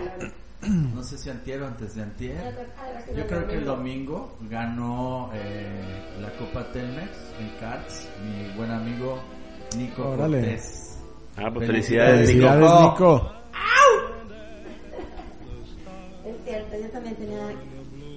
no 0.62 1.04
sé 1.04 1.18
si 1.18 1.30
antier 1.32 1.64
o 1.64 1.68
antes 1.68 1.96
de 1.96 2.04
antier. 2.04 2.68
Yo 3.16 3.26
creo 3.26 3.48
que 3.48 3.56
el 3.56 3.66
domingo 3.66 4.38
ganó 4.42 5.32
eh, 5.34 6.14
la 6.22 6.30
Copa 6.38 6.72
Telmex 6.72 7.10
en 7.40 7.50
cards, 7.60 8.08
mi 8.24 8.56
buen 8.56 8.70
amigo 8.70 9.20
Nico 9.76 10.10
Órale. 10.10 10.42
Cortés. 10.42 11.00
Ah, 11.38 11.50
pues 11.52 11.68
felicidades, 11.68 12.30
Felicidades, 12.30 12.62
Nico. 12.62 12.92
Nico. 12.92 13.32
Es 16.26 16.36
cierto, 16.46 16.78
yo 16.80 16.90
también 16.90 17.16
tenía 17.16 17.52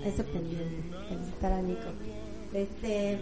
ese 0.05 0.25
pendiente, 0.25 0.97
felicitar 1.09 1.53
a 1.53 1.63
Nico. 1.63 1.89
Este, 2.53 3.19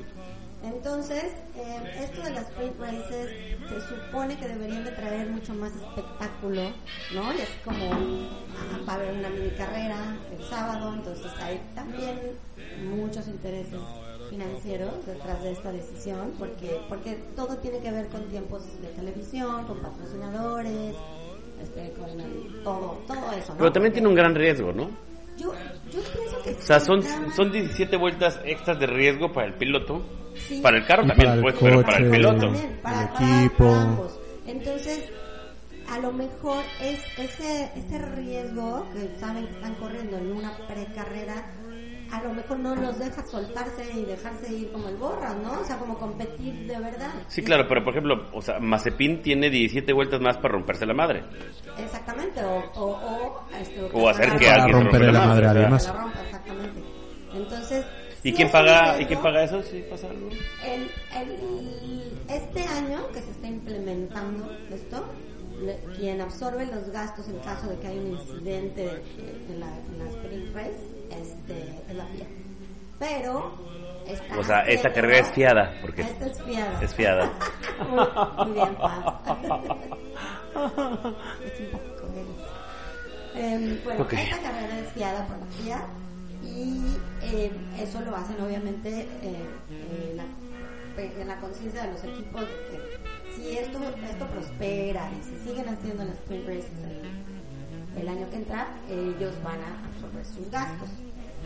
entonces, 0.66 1.24
eh, 1.56 2.00
esto 2.04 2.22
de 2.22 2.30
las 2.30 2.44
sprint 2.48 2.78
races 2.80 3.30
se 3.68 3.80
supone 3.88 4.36
que 4.36 4.48
deberían 4.48 4.84
de 4.84 4.90
traer 4.92 5.28
mucho 5.28 5.54
más 5.54 5.72
espectáculo, 5.74 6.62
¿no? 7.14 7.32
Y 7.34 7.40
así 7.40 7.52
como 7.64 7.92
ah, 7.92 8.80
va 8.88 8.92
a 8.92 8.96
haber 8.96 9.14
una 9.14 9.28
mini 9.30 9.50
carrera 9.50 10.16
el 10.36 10.44
sábado, 10.48 10.94
entonces 10.94 11.30
hay 11.40 11.60
también 11.74 12.18
muchos 12.84 13.26
intereses 13.28 13.80
financieros 14.30 15.06
detrás 15.06 15.42
de 15.42 15.52
esta 15.52 15.70
decisión, 15.72 16.32
porque 16.38 16.80
porque 16.88 17.14
todo 17.36 17.56
tiene 17.58 17.78
que 17.78 17.90
ver 17.92 18.08
con 18.08 18.22
tiempos 18.28 18.62
de 18.82 18.88
televisión, 18.88 19.64
con 19.66 19.78
patrocinadores, 19.80 20.94
este, 21.62 21.92
con 21.92 22.10
el- 22.20 22.62
todo, 22.64 22.98
todo 23.06 23.32
eso, 23.32 23.52
¿no? 23.52 23.58
Pero 23.58 23.72
también 23.72 23.92
tiene 23.92 24.08
un 24.08 24.14
gran 24.14 24.34
riesgo, 24.34 24.72
¿no? 24.72 24.90
Yo, 25.38 25.52
yo 25.92 26.00
pienso 26.00 26.42
que 26.42 26.50
O 26.50 26.60
sea, 26.62 26.80
son, 26.80 27.02
son 27.34 27.52
17 27.52 27.96
vueltas 27.96 28.40
extras 28.44 28.78
de 28.78 28.86
riesgo 28.86 29.32
para 29.32 29.46
el 29.48 29.54
piloto. 29.54 30.04
Sí. 30.34 30.60
Para 30.62 30.78
el 30.78 30.86
carro 30.86 31.04
Y 31.04 31.08
también, 31.08 31.28
para 31.28 31.34
el 31.36 31.42
pues, 31.42 31.56
pero 31.60 31.82
para 31.82 31.98
el 31.98 32.10
piloto. 32.10 32.38
También, 32.40 32.80
para, 32.82 33.02
el 33.02 33.08
para- 33.08 33.40
equipo. 33.40 33.64
para 33.64 33.82
ambos. 33.82 34.20
Entonces, 34.46 35.04
a 35.90 35.98
lo 35.98 36.12
mejor 36.12 36.62
es 36.80 37.00
ese, 37.18 37.70
ese 37.76 37.98
riesgo 37.98 38.86
que 38.92 39.18
saben 39.20 39.46
que 39.46 39.52
están 39.52 39.74
corriendo 39.76 40.16
en 40.18 40.32
una 40.32 40.56
precarrera, 40.66 41.52
a 42.12 42.22
lo 42.22 42.32
mejor 42.34 42.58
no 42.58 42.74
los 42.76 42.98
deja 42.98 43.24
soltarse 43.26 43.84
y 43.94 44.04
dejarse 44.04 44.52
ir 44.52 44.72
como 44.72 44.88
el 44.88 44.96
borra, 44.96 45.34
¿no? 45.34 45.60
O 45.60 45.64
sea, 45.64 45.76
como 45.78 45.98
competir 45.98 46.66
de 46.66 46.78
verdad. 46.78 47.10
Sí, 47.28 47.42
claro, 47.42 47.66
pero 47.68 47.82
por 47.84 47.92
ejemplo, 47.92 48.28
o 48.32 48.40
sea, 48.42 48.58
Mazepin 48.60 49.22
tiene 49.22 49.50
17 49.50 49.92
vueltas 49.92 50.20
más 50.20 50.36
para 50.36 50.54
romperse 50.54 50.86
la 50.86 50.94
madre. 50.94 51.24
Exactamente, 51.78 52.42
o, 52.44 52.58
o, 52.74 52.84
o, 52.90 53.44
este, 53.60 53.80
O 53.92 54.08
hacer 54.08 54.36
que 54.38 54.48
alguien 54.48 54.72
romperle 54.84 55.06
rompa 55.08 55.20
la 55.20 55.26
madre 55.26 55.46
a 55.46 55.50
o 55.50 55.52
sea. 55.52 55.60
alguien 55.62 55.70
más. 55.70 55.86
que 55.86 55.92
la 55.92 56.00
rompa, 56.02 56.22
exactamente. 56.22 56.80
Entonces, 57.34 57.86
¿Y 58.22 58.32
quién 58.32 58.50
paga. 58.50 59.00
¿y 59.00 59.06
quién 59.06 59.20
paga 59.22 59.44
eso? 59.44 59.62
Sí, 59.62 59.84
pasa 59.88 60.08
algo. 60.08 60.28
El, 60.64 60.90
el- 61.20 62.12
este 62.28 62.60
año 62.64 63.06
que 63.12 63.20
se 63.20 63.30
está 63.30 63.46
implementando 63.46 64.50
esto, 64.72 65.04
le- 65.62 65.78
quien 65.96 66.20
absorbe 66.20 66.66
los 66.66 66.90
gastos 66.90 67.28
en 67.28 67.38
caso 67.40 67.68
de 67.68 67.78
que 67.78 67.86
haya 67.86 68.00
un 68.00 68.12
incidente 68.12 68.82
de- 68.82 69.52
en 69.54 69.60
la, 69.60 69.68
en 69.68 69.98
la 69.98 70.10
sprint 70.10 70.54
race 70.54 70.95
este, 71.10 71.74
es 71.88 71.94
la 71.94 72.04
FIA. 72.06 72.26
Pero 72.98 73.54
está 74.06 74.38
O 74.38 74.44
sea, 74.44 74.60
esta 74.62 74.90
carrera 74.92 75.18
es 75.18 75.30
fiada, 75.32 75.74
porque 75.82 76.02
Esta 76.02 76.26
es 76.26 76.42
fiada. 76.42 76.80
es 76.82 76.94
fiada. 76.94 77.30
muy, 78.44 78.52
bien. 78.52 78.76
Em, 83.34 83.82
bueno, 83.84 84.02
Ok. 84.02 84.12
esta 84.14 84.38
carrera 84.40 84.78
es 84.78 84.90
fiada 84.92 85.26
por 85.26 85.36
la 85.38 85.46
FIA 85.46 85.84
y 86.42 86.96
eh, 87.22 87.52
eso 87.78 88.00
lo 88.00 88.16
hacen 88.16 88.40
obviamente 88.40 89.06
eh, 89.22 89.46
en 90.10 90.16
la, 90.16 90.24
en 91.02 91.28
la 91.28 91.36
conciencia 91.40 91.82
de 91.82 91.92
los 91.92 92.02
equipos 92.04 92.40
de 92.40 92.46
que 92.46 92.80
si 93.34 93.58
esto, 93.58 93.78
esto 94.10 94.26
prospera 94.28 95.10
y 95.12 95.22
se 95.22 95.38
siguen 95.44 95.68
haciendo 95.68 96.04
las 96.04 96.14
sprint 96.14 96.46
races 96.48 96.70
el, 98.00 98.08
año 98.08 98.28
que 98.30 98.36
entra, 98.36 98.66
ellos 98.88 99.34
van 99.42 99.58
a 99.60 99.86
absorber 99.88 100.24
sus 100.24 100.50
gastos. 100.50 100.88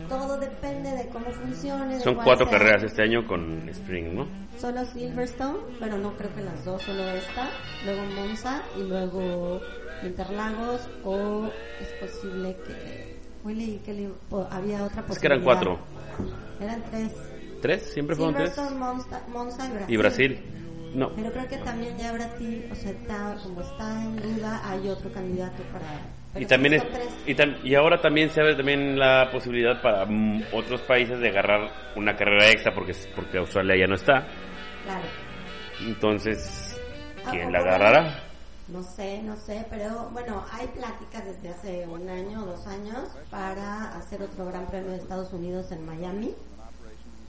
Todo 0.09 0.37
depende 0.39 0.89
de 0.91 1.07
cómo 1.09 1.25
funcione. 1.31 1.95
de 1.95 2.01
Son 2.01 2.15
cuatro 2.15 2.47
sea- 2.47 2.57
carreras 2.57 2.83
este 2.83 3.03
año 3.03 3.27
con 3.27 3.67
Spring, 3.69 4.15
¿no? 4.15 4.27
Solo 4.59 4.83
Silverstone, 4.85 5.59
pero 5.79 5.97
no 5.97 6.13
creo 6.17 6.33
que 6.35 6.41
las 6.41 6.65
dos, 6.65 6.81
solo 6.81 7.03
esta, 7.11 7.49
luego 7.85 8.01
Monza 8.15 8.61
y 8.77 8.83
luego 8.83 9.61
Interlagos 10.03 10.81
o 11.03 11.47
es 11.79 11.87
posible 12.09 12.57
que 12.65 13.19
Willy 13.43 13.79
que 13.85 13.93
le- 13.93 14.09
o 14.31 14.47
había 14.49 14.83
otra 14.83 15.03
posibilidad. 15.03 15.11
Es 15.11 15.19
que 15.19 15.27
eran 15.27 15.41
cuatro. 15.43 15.79
Eran 16.59 16.83
tres. 16.89 17.11
¿Tres? 17.61 17.91
¿Siempre 17.93 18.15
fueron 18.15 18.33
tres? 18.35 18.53
Silverstone, 18.53 18.79
Monza, 18.79 19.21
Monza 19.31 19.65
y 19.67 19.71
Brasil. 19.71 19.93
Y 19.93 19.97
Brasil. 19.97 20.39
No. 20.93 21.09
Pero 21.15 21.31
creo 21.31 21.47
que 21.47 21.57
también 21.57 21.97
ya 21.97 22.11
Brasil, 22.11 22.67
o 22.71 22.75
sea, 22.75 22.91
está, 22.91 23.35
como 23.43 23.61
está 23.61 24.03
en 24.03 24.15
duda, 24.17 24.61
hay 24.69 24.89
otro 24.89 25.11
candidato 25.11 25.63
para... 25.71 25.85
pero 26.33 26.43
Y 26.43 26.47
también 26.47 26.73
es, 26.75 26.83
y, 27.25 27.33
tam- 27.33 27.57
y 27.63 27.75
ahora 27.75 28.01
también 28.01 28.29
se 28.29 28.41
abre 28.41 28.55
también 28.55 28.99
la 28.99 29.29
posibilidad 29.31 29.81
para 29.81 30.05
mm, 30.05 30.45
otros 30.53 30.81
países 30.81 31.19
de 31.19 31.29
agarrar 31.29 31.93
una 31.95 32.15
carrera 32.15 32.49
extra 32.49 32.73
porque 32.73 32.93
porque 33.15 33.37
Australia 33.37 33.75
ya 33.77 33.87
no 33.87 33.95
está. 33.95 34.27
Claro. 34.83 35.05
Entonces, 35.81 36.79
¿quién 37.31 37.47
Ah, 37.47 37.51
la 37.51 37.59
¿cómo 37.59 37.69
agarrará? 37.71 38.23
No 38.67 38.83
sé, 38.83 39.21
no 39.23 39.35
sé, 39.35 39.65
pero 39.69 40.09
bueno, 40.11 40.45
hay 40.51 40.67
pláticas 40.67 41.25
desde 41.25 41.49
hace 41.49 41.87
un 41.87 42.07
año 42.07 42.43
o 42.43 42.45
dos 42.45 42.65
años 42.67 42.99
para 43.29 43.95
hacer 43.97 44.21
otro 44.21 44.45
Gran 44.45 44.65
Premio 44.67 44.91
de 44.91 44.97
Estados 44.97 45.33
Unidos 45.33 45.71
en 45.71 45.85
Miami. 45.85 46.33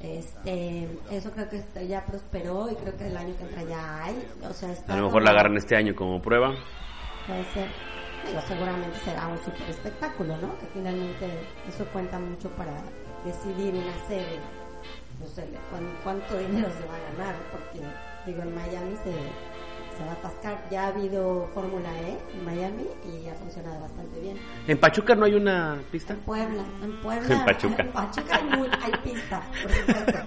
Este, 0.03 0.89
eso 1.11 1.31
creo 1.31 1.49
que 1.49 1.87
ya 1.87 2.05
prosperó 2.05 2.69
y 2.71 2.75
creo 2.75 2.97
que 2.97 3.07
el 3.07 3.17
año 3.17 3.37
que 3.37 3.45
entra 3.45 3.63
ya 3.63 4.05
hay. 4.05 4.29
O 4.49 4.53
sea, 4.53 4.75
A 4.89 4.97
lo 4.97 5.05
mejor 5.05 5.23
la 5.23 5.31
agarran 5.31 5.57
este 5.57 5.77
año 5.77 5.95
como 5.95 6.21
prueba. 6.21 6.55
Puede 7.27 7.45
ser. 7.53 7.69
Digo, 8.27 8.41
seguramente 8.47 8.99
será 9.05 9.29
un 9.29 9.39
super 9.39 9.69
espectáculo, 9.71 10.37
¿no? 10.39 10.59
Que 10.59 10.67
finalmente 10.75 11.27
eso 11.69 11.85
cuenta 11.93 12.19
mucho 12.19 12.49
para 12.51 12.73
decidir 13.25 13.75
una 13.75 13.95
sede. 14.09 14.39
No 15.21 15.27
sé 15.29 15.47
cuán- 15.71 15.95
cuánto 16.03 16.37
dinero 16.39 16.69
se 16.69 16.87
va 16.87 16.97
a 16.97 17.13
ganar, 17.13 17.35
porque 17.53 17.81
digo, 18.27 18.43
en 18.43 18.55
Miami 18.57 18.97
se, 19.05 19.13
se 20.03 20.07
va 20.07 20.13
a 20.13 20.15
atascar. 20.15 20.59
Ya 20.71 20.85
ha 20.85 20.87
habido 20.89 21.49
Fórmula 21.55 21.89
E 22.01 22.19
en 22.35 22.45
Miami 22.45 22.87
y 23.05 23.29
ha 23.29 23.35
funcionado 23.35 23.81
bastante 23.81 24.21
bien. 24.21 24.37
¿En 24.67 24.79
Pachuca 24.79 25.15
no 25.15 25.25
hay 25.27 25.35
una 25.35 25.79
pista? 25.91 26.13
En 26.15 26.21
Puebla, 26.21 26.65
en 26.83 27.01
Puebla. 27.01 27.35
En 27.35 27.45
Pachuca. 27.45 27.83
En 27.83 27.93
Pachuca 27.93 28.37
hay, 28.37 28.59
muy- 28.59 28.69
hay 28.83 28.93
pista, 29.05 29.43
por 29.63 29.73
supuesto. 29.73 30.19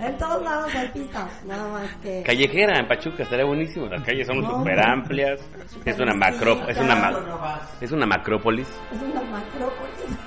En 0.00 0.18
todos 0.18 0.42
lados 0.42 0.74
hay 0.74 0.88
pistas, 0.88 1.44
nada 1.46 1.68
más 1.72 1.94
que. 2.02 2.22
Callejera 2.26 2.78
en 2.80 2.88
Pachuca, 2.88 3.22
estaría 3.22 3.44
buenísimo. 3.44 3.86
Las 3.86 4.02
calles 4.02 4.26
son 4.26 4.40
No, 4.40 4.58
súper 4.58 4.78
amplias. 4.80 5.40
Es 5.84 5.98
una 5.98 6.14
macro, 6.14 6.68
es 6.68 6.76
una 6.78 6.94
ma- 6.96 7.60
es 7.80 7.92
una 7.92 8.06
macrópolis. 8.06 8.68
Es 8.92 9.00
una 9.02 9.22
macrópolis. 9.22 10.18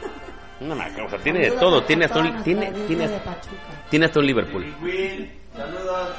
Una 0.60 0.74
macro, 0.74 1.06
o 1.06 1.10
sea, 1.10 1.20
tiene 1.20 1.40
de 1.42 1.52
todo, 1.52 1.78
a 1.80 1.86
tiene 1.86 2.06
hasta 2.06 2.20
un, 2.20 2.42
tiene, 2.42 2.72
tiene, 2.88 3.08
de 3.08 3.20
Pachuca. 3.20 3.86
tiene 3.92 4.06
hasta 4.08 4.20
un 4.20 4.26
Liverpool. 4.26 4.66
Saludos. 5.58 6.10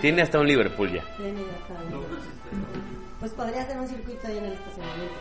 Tiene 0.00 0.22
hasta 0.22 0.38
un 0.40 0.46
Liverpool 0.46 0.90
ya. 0.92 1.02
Tiene 1.16 1.40
hasta 1.40 1.74
un- 1.96 2.04
Pues 3.20 3.32
podría 3.32 3.66
ser 3.66 3.78
un 3.78 3.88
circuito 3.88 4.26
ahí 4.26 4.38
en 4.38 4.44
el 4.44 4.52
estacionamiento. 4.52 5.14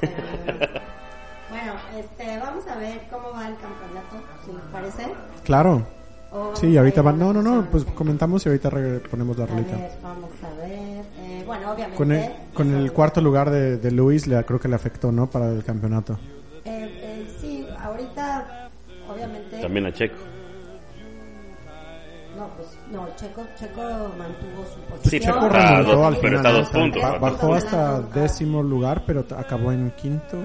Pero, 0.00 0.12
bueno, 1.50 1.72
este, 1.98 2.38
vamos 2.38 2.66
a 2.66 2.76
ver 2.76 3.00
cómo 3.10 3.30
va 3.32 3.48
el 3.48 3.56
campeonato, 3.56 4.16
si 4.44 4.52
les 4.52 4.62
parece. 4.72 5.12
Claro. 5.44 5.86
O 6.32 6.56
Sí, 6.56 6.76
ahorita 6.76 7.02
van. 7.02 7.18
No, 7.18 7.32
no, 7.32 7.42
no, 7.42 7.66
pues 7.70 7.84
comentamos 7.84 8.44
y 8.44 8.48
ahorita 8.48 8.70
re- 8.70 8.98
ponemos 9.00 9.36
la 9.38 9.46
rolita. 9.46 9.76
vamos 10.02 10.30
a 10.42 10.54
ver. 10.66 11.04
Eh, 11.18 11.42
bueno, 11.46 11.70
obviamente. 11.72 11.96
Con 11.96 12.12
el, 12.12 12.32
con 12.54 12.74
el 12.74 12.92
cuarto 12.92 13.20
lugar 13.20 13.50
de, 13.50 13.76
de 13.76 13.90
Luis, 13.92 14.26
le, 14.26 14.42
creo 14.44 14.58
que 14.58 14.66
le 14.68 14.74
afectó, 14.74 15.12
¿no? 15.12 15.28
Para 15.30 15.48
el 15.50 15.62
campeonato. 15.64 16.18
eh, 16.64 16.90
eh, 17.02 17.26
sí, 17.40 17.66
ahorita, 17.78 18.68
obviamente. 19.08 19.60
También 19.60 19.86
a 19.86 19.92
Checo. 19.92 20.16
No, 22.36 22.48
pues, 22.56 22.78
no, 22.90 23.06
Checo, 23.16 23.42
Checo 23.58 23.82
mantuvo 24.18 24.64
su 24.72 24.80
posición. 24.90 25.10
Sí, 25.10 25.20
Checo 25.20 25.38
pero 25.40 25.52
remontó 25.52 25.96
dos- 25.96 26.06
al 26.06 26.16
pero 26.20 26.28
final, 26.28 26.36
está 26.36 26.48
a 26.48 26.52
¿no? 26.52 26.58
dos 26.58 26.68
puntos. 26.70 27.20
Bajó 27.20 27.54
hasta 27.54 28.00
décimo 28.00 28.62
lugar, 28.62 29.02
pero 29.06 29.24
acabó 29.36 29.72
en 29.72 29.90
quinto. 29.92 30.38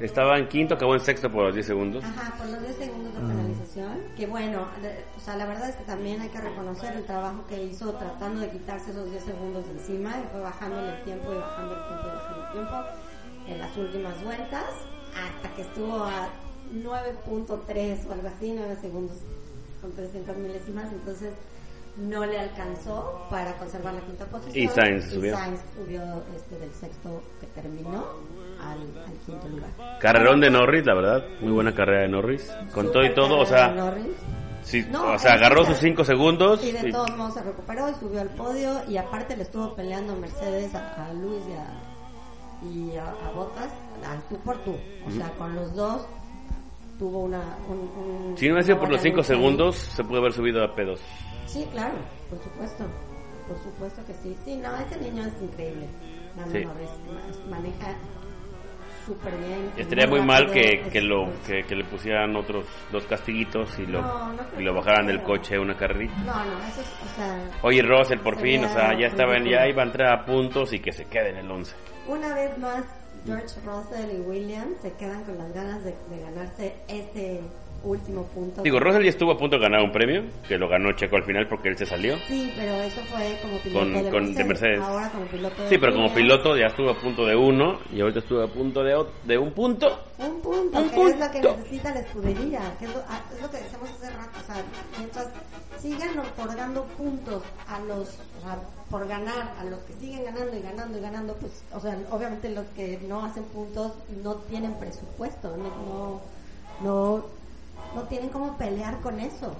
Estaba 0.00 0.38
en 0.38 0.48
quinto, 0.48 0.74
acabó 0.74 0.94
en 0.94 1.00
sexto 1.00 1.30
por 1.30 1.44
los 1.44 1.54
10 1.54 1.66
segundos. 1.66 2.02
Ajá, 2.02 2.34
por 2.38 2.46
los 2.48 2.62
10 2.62 2.74
segundos 2.76 3.12
de 3.12 3.18
Ah. 3.20 3.28
penalización. 3.28 3.98
Que 4.16 4.26
bueno, 4.26 4.66
de- 4.80 5.04
o 5.16 5.20
sea, 5.20 5.36
la 5.36 5.44
verdad 5.44 5.68
es 5.68 5.76
que 5.76 5.84
también 5.84 6.22
hay 6.22 6.28
que 6.30 6.40
reconocer 6.40 6.94
el 6.96 7.04
trabajo 7.04 7.44
que 7.48 7.62
hizo 7.64 7.92
tratando 7.92 8.40
de 8.40 8.48
quitarse 8.48 8.92
esos 8.92 9.10
10 9.10 9.22
segundos 9.24 9.62
de 9.66 9.72
encima 9.72 10.10
y 10.18 10.26
fue 10.32 10.40
bajándole 10.40 10.96
el 10.96 11.02
tiempo 11.04 11.30
y 11.32 11.36
bajando 11.36 11.74
el 11.74 11.86
tiempo 11.86 12.06
y 12.06 12.14
bajando 12.16 12.46
el 12.46 12.52
tiempo 12.52 12.76
en 13.48 13.58
las 13.58 13.76
últimas 13.76 14.24
vueltas 14.24 14.64
hasta 15.14 15.54
que 15.54 15.62
estuvo 15.62 16.02
a 16.04 16.28
9.3 16.72 18.06
o 18.08 18.12
algo 18.12 18.28
así, 18.28 18.54
9 18.56 18.76
segundos 18.80 19.18
con 19.80 19.92
300 19.92 20.36
milésimas. 20.36 20.92
Entonces 20.92 21.32
no 21.96 22.24
le 22.24 22.38
alcanzó 22.38 23.26
para 23.30 23.52
conservar 23.58 23.94
la 23.94 24.00
quinta 24.02 24.24
posición. 24.26 24.64
Y 24.64 24.68
Sainz 24.68 25.06
Y 25.08 25.10
subió. 25.14 25.34
Sainz 25.36 25.60
subió 25.76 26.02
este, 26.36 26.58
del 26.58 26.72
sexto 26.72 27.22
que 27.40 27.46
terminó 27.48 28.04
al, 28.62 28.78
al 29.06 29.14
quinto 29.26 29.48
lugar. 29.48 29.70
Carrerón 30.00 30.40
de 30.40 30.50
Norris, 30.50 30.86
la 30.86 30.94
verdad. 30.94 31.24
Muy 31.40 31.52
buena 31.52 31.74
carrera 31.74 32.02
de 32.02 32.08
Norris. 32.08 32.50
Con 32.72 32.92
todo 32.92 33.04
y 33.04 33.12
todo, 33.14 33.38
o 33.40 33.46
sea, 33.46 33.74
sí, 34.62 34.86
No, 34.90 35.12
o 35.14 35.18
sea, 35.18 35.32
agarró 35.34 35.64
sus 35.64 35.78
5 35.78 36.04
segundos. 36.04 36.62
Y 36.64 36.72
de 36.72 36.88
y- 36.88 36.92
todos 36.92 37.10
modos 37.16 37.34
se 37.34 37.42
recuperó 37.42 37.88
y 37.90 37.94
subió 37.94 38.20
al 38.20 38.28
podio 38.30 38.82
y 38.88 38.96
aparte 38.96 39.36
le 39.36 39.42
estuvo 39.42 39.74
peleando 39.74 40.14
Mercedes 40.16 40.74
a, 40.74 41.06
a 41.06 41.12
Luis 41.12 41.42
y 41.48 41.52
a, 41.54 42.70
y 42.92 42.96
a, 42.98 43.04
a 43.10 43.30
Bottas 43.32 43.68
al 44.08 44.22
tú 44.28 44.36
por 44.38 44.58
tú. 44.58 44.76
O 45.06 45.10
sea, 45.10 45.30
con 45.32 45.54
los 45.56 45.74
dos 45.74 46.06
tuvo 47.00 47.20
una... 47.20 47.40
Un, 47.66 47.78
un- 48.30 48.36
Si 48.38 48.46
no 48.46 48.52
hubiera 48.54 48.62
sido 48.66 48.78
por 48.78 48.90
los 48.90 49.00
buena 49.00 49.02
5 49.02 49.16
lucha 49.16 49.32
ahí. 49.32 49.38
segundos, 49.38 49.76
se 49.76 50.04
pudo 50.04 50.18
haber 50.18 50.32
subido 50.32 50.62
a 50.62 50.76
P2. 50.76 50.98
Sí, 51.46 51.66
claro, 51.72 51.94
por 52.28 52.38
supuesto. 52.40 52.84
Por 53.48 53.58
supuesto 53.58 54.04
que 54.06 54.14
sí. 54.14 54.36
Sí, 54.44 54.56
no, 54.58 54.76
ese 54.76 55.00
niño 55.00 55.24
es 55.24 55.42
increíble. 55.42 55.86
Lando 56.36 56.52
Sí. 56.52 56.64
Maneja 57.50 57.94
súper 59.06 59.34
bien. 59.38 59.72
Estaría 59.76 60.06
muy 60.06 60.20
mal 60.20 60.44
rápido, 60.46 60.62
que, 60.84 60.90
que, 60.90 61.00
lo, 61.00 61.24
que, 61.46 61.62
que 61.66 61.74
le 61.74 61.84
pusieran 61.84 62.36
otros 62.36 62.66
dos 62.92 63.04
castiguitos 63.06 63.76
y 63.78 63.86
lo, 63.86 64.02
No, 64.02 64.32
no 64.34 64.42
y 64.58 64.62
lo 64.62 64.74
bajaran 64.74 65.06
del 65.06 65.22
coche 65.22 65.58
una 65.58 65.74
carrerita. 65.76 66.14
No, 66.18 66.44
no, 66.44 66.58
eso 66.68 66.82
es, 66.82 66.88
o 67.10 67.16
sea... 67.16 67.50
Oye, 67.62 67.82
Russell, 67.82 68.18
por 68.20 68.38
fin, 68.38 68.64
o 68.64 68.68
sea, 68.68 68.92
ya 68.96 69.06
estaba 69.08 69.36
en, 69.36 69.46
ya 69.46 69.66
iba 69.66 69.82
a 69.82 69.86
entrar 69.86 70.12
a 70.12 70.24
puntos 70.24 70.72
y 70.74 70.78
que 70.80 70.92
se 70.92 71.06
quede 71.06 71.30
en 71.30 71.38
el 71.38 71.50
11. 71.50 71.74
Una 72.06 72.34
vez 72.34 72.56
más, 72.58 72.84
George 73.26 73.54
Russell 73.64 74.10
y 74.16 74.20
Williams 74.20 74.76
se 74.82 74.92
quedan 74.94 75.24
con 75.24 75.38
las 75.38 75.52
ganas 75.52 75.84
de, 75.84 75.90
de 76.10 76.22
ganarse 76.22 76.74
ese 76.88 77.40
último 77.82 78.24
punto. 78.26 78.60
Digo, 78.62 78.78
Russell 78.78 79.02
ya 79.04 79.08
estuvo 79.08 79.32
a 79.32 79.38
punto 79.38 79.56
de 79.56 79.62
ganar 79.62 79.80
un 79.82 79.90
premio, 79.90 80.22
que 80.46 80.58
lo 80.58 80.68
ganó 80.68 80.92
Checo 80.92 81.16
al 81.16 81.24
final 81.24 81.48
porque 81.48 81.68
él 81.70 81.78
se 81.78 81.86
salió. 81.86 82.16
Sí, 82.28 82.52
pero 82.54 82.74
eso 82.82 83.00
fue 83.04 83.38
como 83.40 83.56
piloto 83.58 83.80
Con- 83.80 83.92
de, 83.94 84.10
con- 84.10 84.12
Mercedes. 84.24 84.36
de 84.36 84.44
Mercedes. 84.44 84.80
Ahora 84.82 85.08
como 85.10 85.24
piloto 85.26 85.62
de 85.62 85.68
Sí, 85.70 85.78
pero 85.78 85.92
como 85.94 86.12
piloto 86.12 86.56
ya 86.58 86.66
estuvo 86.66 86.90
a 86.90 87.00
punto 87.00 87.24
de 87.24 87.36
uno 87.36 87.78
y 87.90 88.00
ahorita 88.02 88.18
estuvo 88.18 88.42
a 88.42 88.48
punto 88.48 88.82
de, 88.84 89.02
de 89.24 89.38
un 89.38 89.52
punto. 89.52 89.98
Un 90.18 90.42
punto, 90.42 90.78
Un 90.78 90.90
que 90.90 91.02
es 91.06 91.18
lo 91.18 91.30
que 91.30 91.40
punto. 91.40 91.56
necesita 91.56 91.94
la 91.94 92.00
escudería, 92.00 92.60
que 92.78 92.84
es 92.84 92.94
lo, 92.94 93.00
ah, 93.08 93.20
es 93.34 93.42
lo 93.42 93.50
que 93.50 93.56
decíamos 93.56 93.88
hace 93.90 94.10
rato, 94.10 94.38
o 94.38 94.52
sea, 94.52 94.62
mientras 94.98 95.28
sigan 95.80 96.18
otorgando 96.18 96.84
puntos 96.96 97.42
a 97.68 97.78
los, 97.80 98.08
o 98.08 98.40
sea, 98.42 98.58
por 98.90 99.06
ganar, 99.06 99.54
a 99.58 99.64
los 99.64 99.80
que 99.80 99.94
siguen 99.94 100.24
ganando 100.24 100.56
y 100.56 100.60
ganando 100.60 100.98
y 100.98 101.00
ganando, 101.00 101.34
pues, 101.34 101.62
o 101.72 101.80
sea, 101.80 101.96
obviamente 102.10 102.48
los 102.50 102.66
que 102.68 102.98
no 103.08 103.24
hacen 103.24 103.44
puntos 103.44 103.92
no 104.22 104.34
tienen 104.36 104.74
presupuesto, 104.74 105.56
no, 105.56 105.68
no, 105.68 106.20
no, 106.82 107.24
no 107.94 108.02
tienen 108.08 108.30
cómo 108.30 108.56
pelear 108.56 109.00
con 109.00 109.20
eso. 109.20 109.54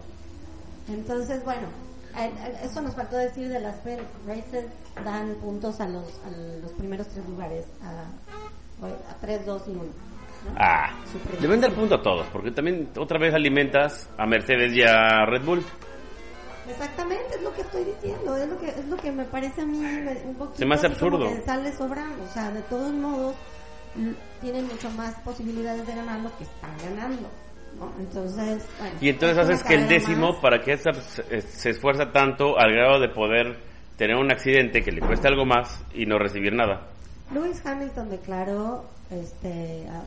Entonces, 0.88 1.44
bueno, 1.44 1.68
eh, 2.16 2.32
eh, 2.44 2.58
eso 2.64 2.80
nos 2.82 2.94
faltó 2.94 3.16
decir 3.16 3.48
de 3.48 3.60
las 3.60 3.76
races, 4.26 4.66
dan 5.04 5.34
puntos 5.36 5.80
a 5.80 5.88
los, 5.88 6.04
a 6.24 6.30
los 6.30 6.72
primeros 6.72 7.06
tres 7.08 7.26
lugares, 7.28 7.66
a, 7.82 8.02
a 8.86 9.14
3, 9.20 9.46
2 9.46 9.62
y 9.68 9.70
1. 9.70 9.82
Ah, 10.56 10.90
Súper 11.12 11.38
deben 11.38 11.60
dar 11.60 11.70
difícil. 11.70 11.80
punto 11.80 11.94
a 11.96 12.02
todos, 12.02 12.26
porque 12.32 12.50
también 12.50 12.88
otra 12.96 13.18
vez 13.18 13.34
alimentas 13.34 14.08
a 14.16 14.26
Mercedes 14.26 14.72
y 14.74 14.82
a 14.82 15.24
Red 15.26 15.44
Bull. 15.44 15.64
Exactamente, 16.70 17.34
es 17.36 17.42
lo 17.42 17.52
que 17.54 17.62
estoy 17.62 17.84
diciendo, 17.84 18.36
es 18.36 18.48
lo 18.48 18.58
que 18.58 18.68
es 18.68 18.86
lo 18.86 18.96
que 18.96 19.12
me 19.12 19.24
parece 19.24 19.62
a 19.62 19.66
mí 19.66 19.78
un 20.24 20.34
poquito 20.34 20.58
Se 20.58 20.66
me 20.66 20.74
hace 20.74 20.86
absurdo. 20.86 21.28
que 21.28 21.40
sale 21.42 21.72
sobrando, 21.76 22.22
o 22.24 22.28
sea, 22.32 22.50
de 22.50 22.62
todos 22.62 22.92
modos 22.92 23.34
tienen 24.40 24.66
mucho 24.68 24.90
más 24.90 25.14
posibilidades 25.24 25.86
de 25.86 25.94
ganar 25.94 26.20
los 26.20 26.32
que 26.32 26.44
están 26.44 26.70
ganando, 26.84 27.28
¿no? 27.78 27.92
Entonces, 27.98 28.64
bueno, 28.78 28.94
Y 29.00 29.08
entonces 29.08 29.38
haces 29.38 29.62
que 29.64 29.74
el 29.74 29.88
décimo, 29.88 30.32
más. 30.32 30.40
para 30.40 30.60
que 30.60 30.72
esa 30.74 30.92
se, 30.92 31.40
se 31.42 31.70
esfuerza 31.70 32.12
tanto 32.12 32.58
al 32.58 32.72
grado 32.72 33.00
de 33.00 33.08
poder 33.08 33.58
tener 33.96 34.16
un 34.16 34.30
accidente 34.30 34.82
que 34.82 34.92
le 34.92 35.00
cueste 35.00 35.28
algo 35.28 35.44
más 35.44 35.82
y 35.92 36.06
no 36.06 36.18
recibir 36.18 36.54
nada. 36.54 36.86
Lewis 37.34 37.60
Hamilton 37.64 38.10
declaró 38.10 38.84
este, 39.10 39.86
a 39.88 40.02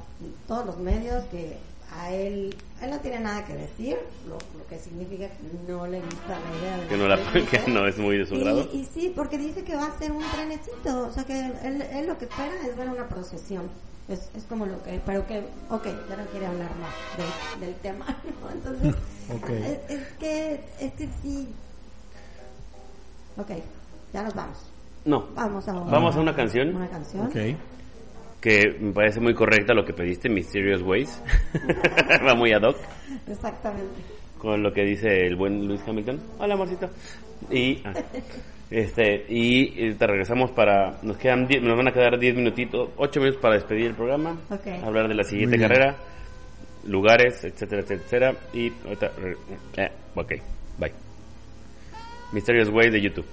todos 0.47 0.65
los 0.65 0.77
medios 0.79 1.23
que 1.25 1.57
a 1.95 2.11
él, 2.13 2.55
él 2.81 2.89
no 2.89 2.99
tiene 2.99 3.19
nada 3.19 3.45
que 3.45 3.53
decir, 3.55 3.97
lo, 4.27 4.35
lo 4.57 4.67
que 4.69 4.77
significa 4.79 5.27
que 5.27 5.71
no 5.71 5.85
le 5.87 5.99
gusta 6.01 6.39
la 6.39 6.59
idea 6.59 6.77
de 6.77 6.87
Que 6.87 6.97
no, 6.97 7.07
la, 7.07 7.17
que 7.49 7.87
es 7.87 7.97
muy 7.97 8.17
de 8.17 8.25
su 8.25 8.37
grado. 8.39 8.67
Y, 8.73 8.77
y 8.79 8.85
sí, 8.85 9.13
porque 9.15 9.37
dice 9.37 9.63
que 9.63 9.75
va 9.75 9.85
a 9.87 9.97
ser 9.97 10.11
un 10.11 10.23
trenecito, 10.31 11.07
o 11.07 11.11
sea 11.11 11.23
que 11.23 11.39
él, 11.63 11.81
él 11.81 12.07
lo 12.07 12.17
que 12.17 12.25
espera 12.25 12.51
es 12.67 12.75
ver 12.77 12.89
una 12.89 13.07
procesión. 13.07 13.69
Es, 14.09 14.29
es 14.35 14.43
como 14.49 14.65
lo 14.65 14.83
que, 14.83 14.99
pero 15.05 15.25
que, 15.25 15.39
ok, 15.69 15.85
ya 16.09 16.17
no 16.17 16.25
quiere 16.25 16.45
hablar 16.47 16.69
más 16.75 16.93
de- 17.59 17.65
del 17.65 17.75
tema, 17.75 18.05
¿no? 18.41 18.51
Entonces, 18.51 18.95
Ok. 19.33 19.49
es, 19.49 19.79
es 19.89 20.07
que, 20.19 20.59
es 20.81 20.93
que 20.93 21.07
sí. 21.21 21.47
Ok, 23.37 23.49
ya 24.13 24.23
nos 24.23 24.33
vamos. 24.35 24.57
No. 25.05 25.27
Vamos 25.35 25.67
a, 25.67 25.73
Vamos 25.73 26.15
a 26.15 26.19
una 26.19 26.35
canción. 26.35 26.75
Una 26.75 26.89
canción. 26.89 27.31
Que 28.43 28.75
me 28.77 28.91
parece 28.91 29.21
muy 29.21 29.33
correcta 29.33 29.73
lo 29.73 29.85
que 29.85 29.93
pediste, 29.93 30.27
Mysterious 30.29 30.81
Ways. 30.81 31.21
Va 32.27 32.35
muy 32.35 32.51
ad 32.51 32.63
hoc 32.63 32.75
Exactamente. 33.25 34.01
con 34.37 34.61
lo 34.61 34.73
que 34.73 34.83
dice 34.83 35.07
el 35.25 35.37
buen 35.37 35.65
Luis 35.65 35.79
Hamilton. 35.87 36.19
Hola, 36.39 36.55
amorcito. 36.55 36.89
Y, 37.49 37.81
ah, 37.85 37.93
este, 38.69 39.25
y 39.29 39.81
eh, 39.87 39.95
te 39.97 40.07
regresamos 40.07 40.51
para. 40.51 40.99
Nos, 41.03 41.15
quedan 41.17 41.47
die- 41.47 41.61
nos 41.61 41.77
van 41.77 41.87
a 41.87 41.93
quedar 41.93 42.19
10 42.19 42.35
minutitos, 42.35 42.89
8 42.97 43.19
minutos 43.21 43.39
para 43.41 43.53
despedir 43.55 43.85
el 43.87 43.95
programa. 43.95 44.37
Ok. 44.49 44.67
Hablar 44.83 45.07
de 45.07 45.13
la 45.15 45.23
siguiente 45.23 45.57
carrera, 45.57 45.95
lugares, 46.85 47.41
etcétera, 47.45 47.81
etcétera. 47.81 48.33
Y 48.53 48.69
ahorita. 48.83 49.11
eh, 49.77 49.89
ok, 50.15 50.31
bye. 50.79 50.91
Mysterious 52.33 52.67
Ways 52.69 52.91
de 52.91 53.01
YouTube. 53.01 53.25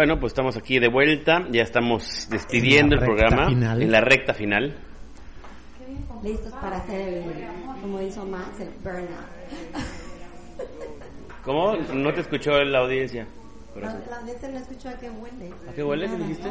Bueno, 0.00 0.18
pues 0.18 0.30
estamos 0.30 0.56
aquí 0.56 0.78
de 0.78 0.88
vuelta, 0.88 1.44
ya 1.50 1.60
estamos 1.60 2.26
despidiendo 2.30 2.96
En 2.96 3.02
el 3.02 3.06
programa 3.06 3.48
final. 3.48 3.82
en 3.82 3.92
la 3.92 4.00
recta 4.00 4.32
final. 4.32 4.74
Listos 6.22 6.54
para 6.54 6.78
hacer 6.78 7.18
el, 7.18 7.24
como 7.82 8.00
hizo 8.00 8.24
Max, 8.24 8.60
el 8.60 8.70
burnout. 8.82 9.10
¿Cómo? 11.44 11.76
No 11.92 12.14
te 12.14 12.22
escuchó 12.22 12.52
la 12.64 12.78
audiencia. 12.78 13.26
La, 13.78 13.92
la 14.08 14.16
audiencia 14.20 14.48
no 14.48 14.56
escuchó 14.56 14.88
a 14.88 14.94
qué 14.94 15.10
huele. 15.10 15.50
¿A 15.68 15.72
qué 15.74 15.84
huele? 15.84 16.06
¿Qué 16.06 16.12
Nada. 16.12 16.26
dijiste? 16.26 16.48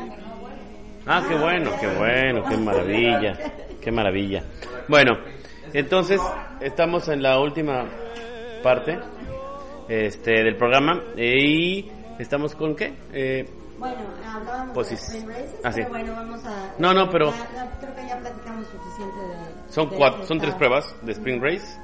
Ah, 1.08 1.26
qué 1.28 1.36
bueno, 1.36 1.72
qué 1.82 1.88
bueno, 1.88 2.44
qué 2.48 2.56
maravilla, 2.56 3.34
qué 3.82 3.92
maravilla. 3.92 4.44
Bueno, 4.88 5.14
entonces 5.74 6.22
estamos 6.62 7.08
en 7.08 7.24
la 7.24 7.40
última 7.40 7.88
parte 8.62 9.00
este 9.88 10.44
del 10.44 10.56
programa 10.56 11.02
eh, 11.18 11.36
y 11.36 11.92
estamos 12.20 12.54
con 12.56 12.76
qué? 12.76 12.94
Eh, 13.14 13.50
Bueno, 13.80 13.96
hablábamos 14.28 14.74
Pues 14.74 14.90
de 14.90 14.98
sí. 14.98 15.04
sprint 15.18 15.30
races, 15.30 15.60
Ah, 15.64 15.72
sí. 15.72 15.80
pero 15.82 15.90
bueno, 15.90 16.14
vamos 16.14 16.46
a... 16.46 16.74
No, 16.80 16.94
no, 16.94 17.10
pero- 17.10 17.32
ya- 17.32 17.50
ya 17.56 17.78
creo 17.80 17.96
que 17.96 18.08
ya 18.08 18.20
platicamos 18.20 18.66
suficiente 18.68 19.20
de... 19.22 19.74
son 19.74 19.90
de 19.90 19.96
cuatro, 19.96 20.16
esta- 20.18 20.28
son 20.28 20.40
tres 20.40 20.56
pruebas 20.56 20.96
de 21.02 21.12
Spring 21.14 21.42
Race. 21.42 21.80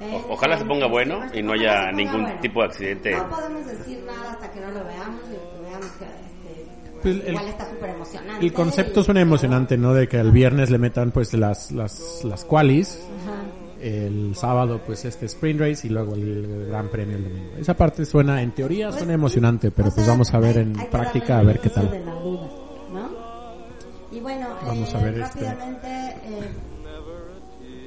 Eh, 0.00 0.24
ojalá 0.28 0.56
se 0.56 0.64
eh, 0.64 0.66
ponga 0.66 0.86
sí, 0.86 0.90
bueno 0.90 1.16
ojalá 1.18 1.36
y 1.36 1.42
no 1.42 1.52
haya 1.52 1.92
ningún 1.92 2.22
bueno. 2.22 2.40
tipo 2.40 2.60
de 2.62 2.66
accidente. 2.66 3.10
No 3.16 3.28
podemos 3.30 3.66
decir 3.66 4.02
nada 4.04 4.32
hasta 4.32 4.50
que 4.50 4.60
no 4.60 4.70
lo 4.70 4.84
veamos 4.84 5.20
y 5.26 5.56
que 5.56 5.62
veamos 5.62 5.86
que 5.98 6.04
este, 6.04 7.00
Pues 7.02 7.14
el- 7.14 7.28
igual 7.28 7.48
está 7.48 7.70
súper 7.70 7.90
emocionante. 7.90 8.44
El 8.46 8.52
concepto 8.52 9.00
y- 9.00 9.04
suena 9.04 9.20
emocionante, 9.20 9.76
¿no? 9.78 9.94
De 9.94 10.08
que 10.08 10.18
el 10.18 10.32
viernes 10.32 10.70
le 10.70 10.78
metan 10.78 11.10
pues 11.12 11.32
las, 11.34 11.70
las, 11.72 12.24
las 12.24 12.44
qualis, 12.44 12.98
Ajá. 13.22 13.42
El 13.86 14.34
sábado 14.36 14.80
pues 14.86 15.04
este 15.04 15.26
sprint 15.26 15.60
race 15.60 15.86
y 15.86 15.90
luego 15.90 16.14
el 16.14 16.66
gran 16.68 16.88
premio 16.88 17.16
el 17.16 17.24
domingo. 17.24 17.50
Esa 17.58 17.74
parte 17.74 18.04
suena, 18.06 18.40
en 18.42 18.52
teoría 18.52 18.86
Pues, 18.88 18.98
suena 18.98 19.12
emocionante, 19.14 19.70
pero 19.70 19.88
o 19.88 19.92
pues 19.92 20.04
sea, 20.06 20.14
vamos 20.14 20.32
a 20.32 20.38
ver 20.38 20.56
hay- 20.56 20.62
en 20.62 20.78
hay 20.80 20.86
práctica 20.88 21.38
a 21.38 21.42
ver 21.42 21.60
qué 21.60 21.70
tal. 21.70 21.88
beneficio 21.88 22.12
de 22.12 22.16
la 22.16 22.22
duda, 22.22 22.48
¿no? 22.92 24.16
Y 24.16 24.20
bueno, 24.20 24.46
Vamos 24.66 24.92
eh, 24.92 24.96
a 24.96 25.00
ver 25.02 25.18
este. 25.18 25.40
rápidamente, 25.40 25.88
eh, 25.88 26.50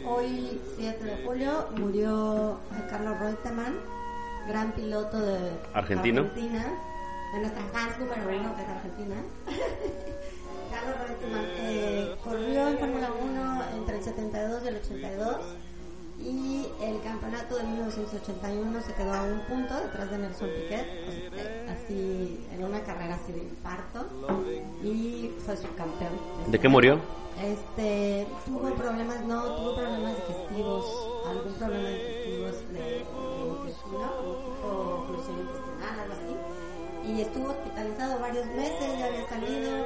hoy 0.05 0.59
7 0.77 1.03
de 1.03 1.25
julio 1.25 1.67
murió 1.77 2.51
eh, 2.71 2.83
Carlos 2.89 3.19
Reutemann, 3.19 3.73
gran 4.47 4.71
piloto 4.73 5.19
de 5.19 5.37
Argentino. 5.73 6.21
Argentina, 6.21 6.65
de 7.33 7.39
nuestra 7.39 7.63
fans 7.73 7.99
número 7.99 8.21
uno 8.39 8.55
que 8.55 8.61
es 8.61 8.69
Argentina. 8.69 9.15
Carlos 10.71 10.95
Reutemann 11.07 11.45
eh, 11.59 12.15
corrió 12.23 12.67
en 12.69 12.77
Fórmula 12.77 13.09
1 13.23 13.63
entre 13.79 13.97
el 13.97 14.03
72 14.03 14.61
y 14.63 14.67
el 14.67 14.75
82 14.75 15.35
y 16.19 16.65
el 16.81 17.01
campeonato 17.01 17.57
de 17.57 17.63
1981 17.63 18.81
se 18.81 18.93
quedó 18.93 19.13
a 19.13 19.23
un 19.23 19.39
punto 19.41 19.75
detrás 19.75 20.09
de 20.09 20.17
Nelson 20.17 20.49
Piquet, 20.49 20.85
o 21.31 21.71
así 21.71 22.45
en 22.53 22.63
una 22.63 22.81
carrera 22.83 23.15
así 23.15 23.31
de 23.33 23.39
infarto 23.39 24.05
y 24.83 25.31
fue 25.45 25.55
subcampeón. 25.55 26.13
¿De 26.47 26.59
qué 26.59 26.67
murió? 26.67 26.99
Este, 27.43 28.27
tuvo 28.47 28.73
problemas, 28.73 29.23
no, 29.25 29.43
tuvo 29.43 29.75
problemas 29.75 30.15
digestivos, 30.27 30.85
algún 31.27 31.53
problema 31.53 31.89
digestivos 31.89 32.55
de, 32.73 32.81
de 32.81 32.99
intestino, 33.47 34.09
tipo 34.41 34.67
oclusión 35.03 35.39
intestinal, 35.41 35.99
algo 35.99 36.13
así. 36.13 37.11
Y 37.11 37.21
estuvo 37.21 37.51
hospitalizado 37.51 38.19
varios 38.19 38.45
meses, 38.47 38.99
ya 38.99 39.05
había 39.05 39.29
salido, 39.29 39.85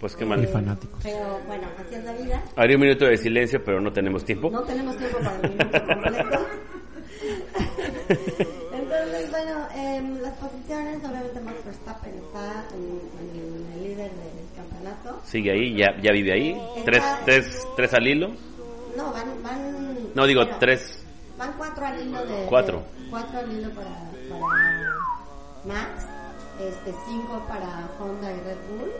Pues 0.00 0.14
qué 0.14 0.24
mal. 0.24 0.42
Y 0.42 0.46
fanáticos. 0.46 1.00
Pero 1.02 1.40
bueno, 1.46 1.66
así 1.78 1.94
es 1.94 2.04
la 2.04 2.12
vida. 2.12 2.42
Haría 2.56 2.76
un 2.76 2.82
minuto 2.82 3.06
de 3.06 3.16
silencio, 3.16 3.62
pero 3.64 3.80
no 3.80 3.92
tenemos 3.92 4.24
tiempo. 4.24 4.50
No 4.50 4.62
tenemos 4.62 4.96
tiempo 4.96 5.18
para 5.18 5.36
el 5.40 5.50
minuto 5.50 5.86
completo. 5.86 6.46
Entonces, 8.72 9.30
bueno, 9.30 9.66
em, 9.74 10.20
las 10.20 10.34
posiciones, 10.34 10.98
obviamente 10.98 11.40
Max 11.40 11.56
Verstappen 11.64 12.14
está 12.14 12.64
en, 12.74 13.00
en 13.20 13.72
el 13.74 13.82
líder 13.82 14.10
del 14.10 14.46
campeonato. 14.56 15.20
Sigue 15.24 15.52
ahí, 15.52 15.76
ya, 15.76 15.96
ya 16.02 16.12
vive 16.12 16.32
ahí. 16.32 16.60
Tres, 16.84 17.02
tres, 17.24 17.66
tres 17.76 17.94
al 17.94 18.06
hilo. 18.06 18.28
No, 18.96 19.12
van, 19.12 19.42
van. 19.42 19.98
No, 20.14 20.26
digo 20.26 20.42
bueno, 20.42 20.56
tres. 20.60 21.02
Van 21.38 21.52
cuatro 21.58 21.86
al 21.86 22.06
hilo 22.06 22.24
de. 22.26 22.46
Cuatro. 22.48 22.78
de- 22.78 23.10
cuatro 23.10 23.38
al 23.38 23.52
hilo 23.52 23.68
para, 23.70 23.90
para 24.28 24.94
Max, 25.66 26.06
este, 26.60 26.94
cinco 27.08 27.44
para 27.48 27.88
Honda 27.98 28.30
y 28.32 28.36
Red 28.40 28.56
Bull. 28.70 28.92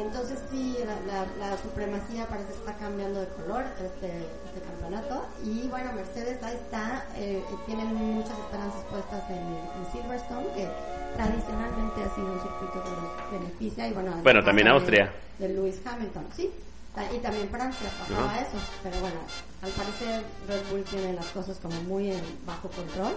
Entonces 0.00 0.38
sí, 0.50 0.76
la, 0.84 0.94
la, 1.12 1.48
la 1.50 1.56
supremacía 1.58 2.26
parece 2.26 2.48
que 2.52 2.58
está 2.58 2.74
cambiando 2.76 3.20
de 3.20 3.28
color 3.28 3.64
este, 3.84 4.26
este 4.46 4.60
campeonato. 4.66 5.26
Y 5.44 5.68
bueno, 5.68 5.92
Mercedes 5.92 6.42
ahí 6.42 6.56
está, 6.56 7.06
eh, 7.16 7.44
tienen 7.66 7.94
muchas 7.94 8.38
esperanzas 8.38 8.84
puestas 8.90 9.22
en, 9.30 9.36
en 9.38 9.92
Silverstone, 9.92 10.46
que 10.54 10.68
tradicionalmente 11.16 12.02
ha 12.02 12.14
sido 12.14 12.32
un 12.32 12.40
circuito 12.40 12.82
que 12.82 12.90
los 12.90 13.40
beneficia. 13.40 13.88
Y 13.88 13.92
bueno, 13.92 14.16
Bueno, 14.22 14.42
también 14.42 14.68
Austria. 14.68 15.12
De, 15.38 15.48
de 15.48 15.54
Lewis 15.54 15.80
Hamilton, 15.84 16.26
sí. 16.36 16.50
Y 17.14 17.18
también 17.18 17.48
Francia 17.48 17.88
pasaba 18.00 18.36
eso. 18.40 18.58
Pero 18.82 18.98
bueno, 19.00 19.20
al 19.62 19.70
parecer 19.70 20.24
Red 20.48 20.60
Bull 20.70 20.82
tiene 20.84 21.12
las 21.12 21.26
cosas 21.26 21.58
como 21.58 21.80
muy 21.82 22.10
en 22.10 22.22
bajo 22.44 22.68
control. 22.68 23.14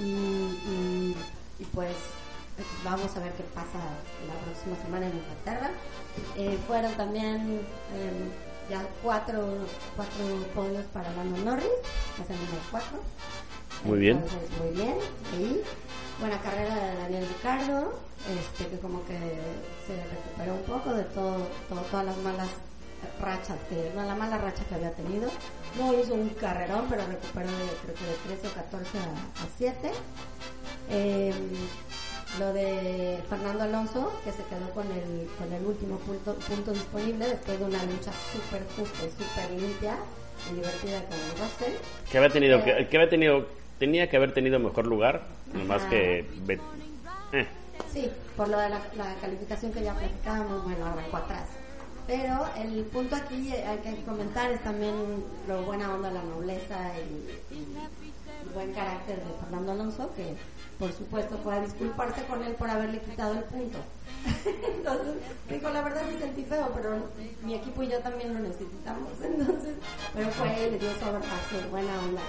Y, 0.00 0.04
y, 0.04 1.16
y 1.60 1.64
pues 1.66 1.94
vamos 2.84 3.14
a 3.16 3.20
ver 3.20 3.32
qué 3.32 3.42
pasa 3.54 3.78
la 4.28 4.34
próxima 4.44 4.76
semana 4.84 5.06
en 5.06 5.12
Inglaterra. 5.16 5.70
Eh, 6.36 6.58
fueron 6.66 6.92
también 6.94 7.60
eh, 7.94 8.70
ya 8.70 8.82
cuatro, 9.02 9.40
cuatro 9.96 10.24
podios 10.54 10.84
para 10.92 11.10
Lando 11.14 11.38
Norris, 11.38 11.66
es 12.22 12.30
el 12.30 12.36
número 12.36 12.62
cuatro. 12.70 12.98
Muy 13.84 13.98
bien. 13.98 14.18
Entonces, 14.18 14.50
muy 14.60 14.70
bien. 14.74 14.94
Y 15.40 15.60
buena 16.20 16.40
carrera 16.40 16.74
de 16.74 16.96
Daniel 17.02 17.28
Ricardo, 17.28 17.98
este, 18.38 18.68
que 18.68 18.78
como 18.78 19.04
que 19.06 19.18
se 19.86 19.96
recuperó 20.04 20.54
un 20.54 20.62
poco 20.62 20.94
de 20.94 21.04
todo, 21.04 21.48
todo- 21.68 21.80
todas 21.90 22.06
las 22.06 22.16
malas 22.18 22.48
rachas, 23.20 23.58
que, 23.68 23.90
no, 23.96 24.04
la 24.04 24.14
mala 24.14 24.38
racha 24.38 24.62
que 24.68 24.74
había 24.76 24.92
tenido. 24.92 25.28
No 25.76 25.92
hizo 25.98 26.14
un 26.14 26.28
carrerón, 26.28 26.86
pero 26.88 27.04
recuperó 27.06 27.48
de, 27.50 27.66
creo 27.82 27.94
que 27.94 28.04
de 28.04 28.36
13 28.36 28.46
o 28.48 28.52
14 28.52 28.98
a, 28.98 29.02
a 29.02 29.48
7. 29.58 29.90
Eh, 30.90 31.34
lo 32.38 32.52
de 32.52 33.18
Fernando 33.28 33.64
Alonso, 33.64 34.12
que 34.24 34.30
se 34.32 34.42
quedó 34.44 34.70
con 34.74 34.86
el, 34.90 35.28
con 35.38 35.52
el 35.52 35.64
último 35.66 35.96
punto, 35.98 36.34
punto 36.34 36.72
disponible 36.72 37.28
después 37.28 37.58
de 37.58 37.64
una 37.64 37.82
lucha 37.84 38.10
súper 38.32 38.62
justa 38.76 39.04
y 39.06 39.10
súper 39.10 39.50
limpia 39.60 39.96
y 40.50 40.54
divertida 40.54 41.00
con 41.04 41.18
Russell. 41.38 41.74
Que 42.10 42.18
había 42.18 42.30
tenido, 42.30 42.58
Eh, 42.60 42.62
que, 42.64 42.88
que 42.88 42.96
había 42.96 43.10
tenido, 43.10 43.46
tenía 43.78 44.08
que 44.08 44.16
haber 44.16 44.32
tenido 44.32 44.58
mejor 44.58 44.86
lugar. 44.86 45.22
Nomás 45.52 45.82
que. 45.84 46.20
eh. 47.32 47.46
Sí, 47.92 48.10
por 48.36 48.48
lo 48.48 48.58
de 48.58 48.70
la, 48.70 48.80
la 48.96 49.14
calificación 49.20 49.72
que 49.72 49.82
ya 49.82 49.94
platicábamos, 49.94 50.64
bueno, 50.64 50.86
arrancó 50.86 51.18
atrás. 51.18 51.48
Pero 52.06 52.46
el 52.58 52.82
punto 52.84 53.14
aquí 53.14 53.52
hay 53.52 53.78
que 53.78 54.02
comentar 54.04 54.50
es 54.50 54.62
también 54.62 54.94
lo 55.46 55.62
buena 55.62 55.92
onda, 55.94 56.10
la 56.10 56.22
nobleza 56.22 56.92
y, 56.98 57.54
y- 57.54 57.58
y 57.58 58.54
buen 58.54 58.72
carácter 58.72 59.16
de 59.16 59.32
Fernando 59.40 59.72
Alonso, 59.72 60.10
que 60.16 60.34
por 60.82 60.92
supuesto 60.92 61.38
fue 61.44 61.54
a 61.54 61.60
disculparse 61.60 62.24
con 62.24 62.42
él 62.42 62.54
por 62.54 62.68
haberle 62.68 62.98
quitado 62.98 63.34
el 63.34 63.44
punto. 63.44 63.78
Entonces, 64.76 65.14
dijo, 65.48 65.70
la 65.70 65.80
verdad 65.80 66.02
sí 66.10 66.18
sentí 66.18 66.42
feo, 66.42 66.72
pero 66.74 66.98
mi 67.44 67.54
equipo 67.54 67.84
y 67.84 67.88
yo 67.88 68.00
también 68.00 68.34
lo 68.34 68.40
necesitamos. 68.40 69.12
Entonces, 69.22 69.76
pero 70.12 70.28
fue 70.30 70.48
y 70.48 70.70
le 70.72 70.78
dio 70.80 70.90
su 70.94 71.04
abrazo, 71.04 71.70
buena 71.70 72.00
onda. 72.00 72.20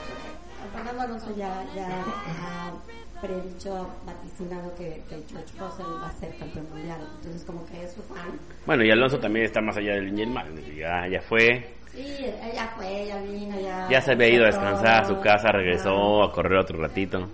Fernando 0.72 1.02
Alonso 1.02 1.36
ya, 1.36 1.66
ya 1.76 1.88
ha 1.88 2.72
predicho, 3.20 3.90
vaticinado 4.06 4.72
que, 4.76 5.02
que 5.10 5.24
George 5.28 5.54
Russell 5.60 5.92
va 6.00 6.10
a 6.10 6.14
ser 6.14 6.38
campeón 6.38 6.70
mundial. 6.70 7.02
Entonces, 7.18 7.44
como 7.46 7.66
que 7.66 7.84
es 7.84 7.94
su 7.94 8.04
fan. 8.04 8.40
Bueno, 8.68 8.84
y 8.84 8.92
Alonso 8.92 9.18
también 9.18 9.46
está 9.46 9.62
más 9.62 9.78
allá 9.78 9.94
del 9.94 10.12
bien 10.12 10.20
y 10.20 10.22
el 10.22 10.30
mal. 10.30 10.76
Ya, 10.78 11.08
ya 11.08 11.22
fue. 11.22 11.74
Sí, 11.92 12.18
ella 12.20 12.72
fue, 12.76 13.02
ella 13.02 13.20
vino, 13.24 13.60
ya... 13.60 13.88
Ya 13.90 14.02
se 14.02 14.12
había 14.12 14.30
ido 14.30 14.44
a 14.44 14.48
descansar 14.48 15.04
a 15.04 15.06
su 15.06 15.20
casa, 15.22 15.52
regresó 15.52 16.22
a 16.22 16.32
correr 16.32 16.60
otro 16.60 16.80
ratito. 16.80 17.30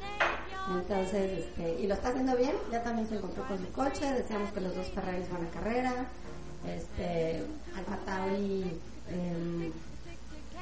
Entonces, 0.70 1.40
este, 1.46 1.80
y 1.82 1.88
lo 1.88 1.96
está 1.96 2.10
haciendo 2.10 2.36
bien, 2.38 2.54
ya 2.72 2.84
también 2.84 3.08
se 3.10 3.16
encontró 3.16 3.44
con 3.48 3.58
su 3.58 3.72
coche, 3.72 4.06
deseamos 4.14 4.52
que 4.52 4.62
los 4.62 4.76
dos 4.76 4.88
Ferraris 4.94 5.30
van 5.32 5.46
a 5.46 5.50
carrera, 5.50 5.94
este, 6.68 7.44
Alfa 7.76 7.98
Tauri, 8.06 8.80
em, 9.10 9.72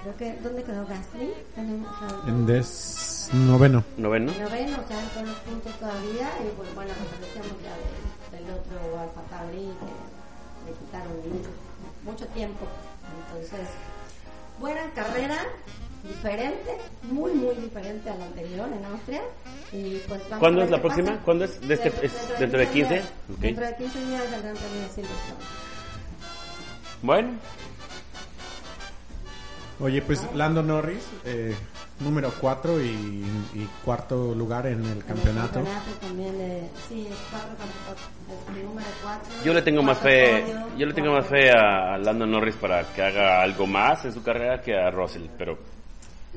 creo 0.04 0.16
que, 0.18 0.40
¿dónde 0.42 0.64
quedó 0.64 0.86
Gasly? 0.86 1.34
En, 1.58 2.46
des 2.46 3.30
noveno. 3.34 3.84
Noveno. 3.98 4.32
noveno, 4.32 4.78
o 4.84 4.88
sea, 4.88 5.10
con 5.14 5.26
los 5.28 5.36
puntos 5.40 5.74
todavía, 5.80 6.30
y 6.46 6.56
pues 6.56 6.74
bueno, 6.76 6.92
nos 6.98 7.20
decíamos 7.20 7.58
ya 7.62 7.76
de- 7.76 8.38
del 8.44 8.54
otro 8.54 9.00
Alfa 9.00 9.22
Tauri, 9.30 9.58
que 9.58 10.72
le 10.72 10.78
quitaron 10.78 11.18
mucho, 11.18 11.50
mucho 12.06 12.26
tiempo, 12.34 12.66
entonces, 13.28 13.68
buena 14.60 14.90
carrera, 14.96 15.38
diferente, 16.08 16.78
muy, 17.04 17.32
muy 17.34 17.56
diferente 17.56 18.10
al 18.10 18.22
anterior 18.22 18.68
en 18.78 18.86
Austria. 18.86 19.22
Y 19.72 19.98
pues 20.08 20.22
vamos 20.24 20.40
¿Cuándo 20.40 20.62
a 20.62 20.64
es 20.66 20.70
ver 20.72 20.78
la 20.80 20.82
qué 20.82 20.88
próxima? 20.88 21.10
pasa. 21.12 21.24
¿Cuándo 21.26 21.46
es? 21.46 21.62
De 21.68 21.74
este- 21.74 22.06
es 22.06 22.40
dentro 22.40 22.60
de 22.60 22.68
15? 22.68 22.94
días. 22.94 23.06
Ok. 23.34 23.40
Dentro 23.40 23.66
de 23.66 23.76
15 23.76 24.06
días 24.06 24.24
el 24.24 24.42
Gran 24.42 24.56
Premio 24.56 24.82
de 24.82 24.90
Silverstone. 24.90 25.40
Bueno, 27.02 27.30
Oye, 29.80 30.02
pues 30.02 30.26
Lando 30.34 30.64
Norris, 30.64 31.06
eh, 31.24 31.54
número 32.00 32.34
4 32.42 32.82
y, 32.82 32.88
y 33.54 33.70
cuarto 33.86 34.34
lugar 34.34 34.66
en 34.66 34.84
el 34.84 35.06
campeonato. 35.06 35.60
En 35.60 35.68
el 35.68 35.74
campeonato 35.74 35.92
también 36.02 36.70
sí, 36.90 37.08
es 37.12 37.18
cuatro 37.30 37.52
es 38.58 38.64
número 38.64 38.88
4. 39.04 39.30
yo 39.46 39.54
le 39.54 39.62
tengo 39.62 39.84
más 39.84 40.00
fe, 40.00 40.44
yo 40.80 40.86
le 40.88 40.94
tengo 40.96 41.12
más 41.12 41.28
fe 41.28 41.52
a 41.52 41.96
Lando 42.00 42.26
Norris 42.26 42.56
para 42.56 42.92
que 42.92 43.04
haga 43.04 43.44
algo 43.44 43.68
más 43.68 44.04
en 44.06 44.14
su 44.14 44.24
carrera 44.24 44.60
que 44.60 44.76
a 44.76 44.90
Russell, 44.90 45.28
pero 45.38 45.60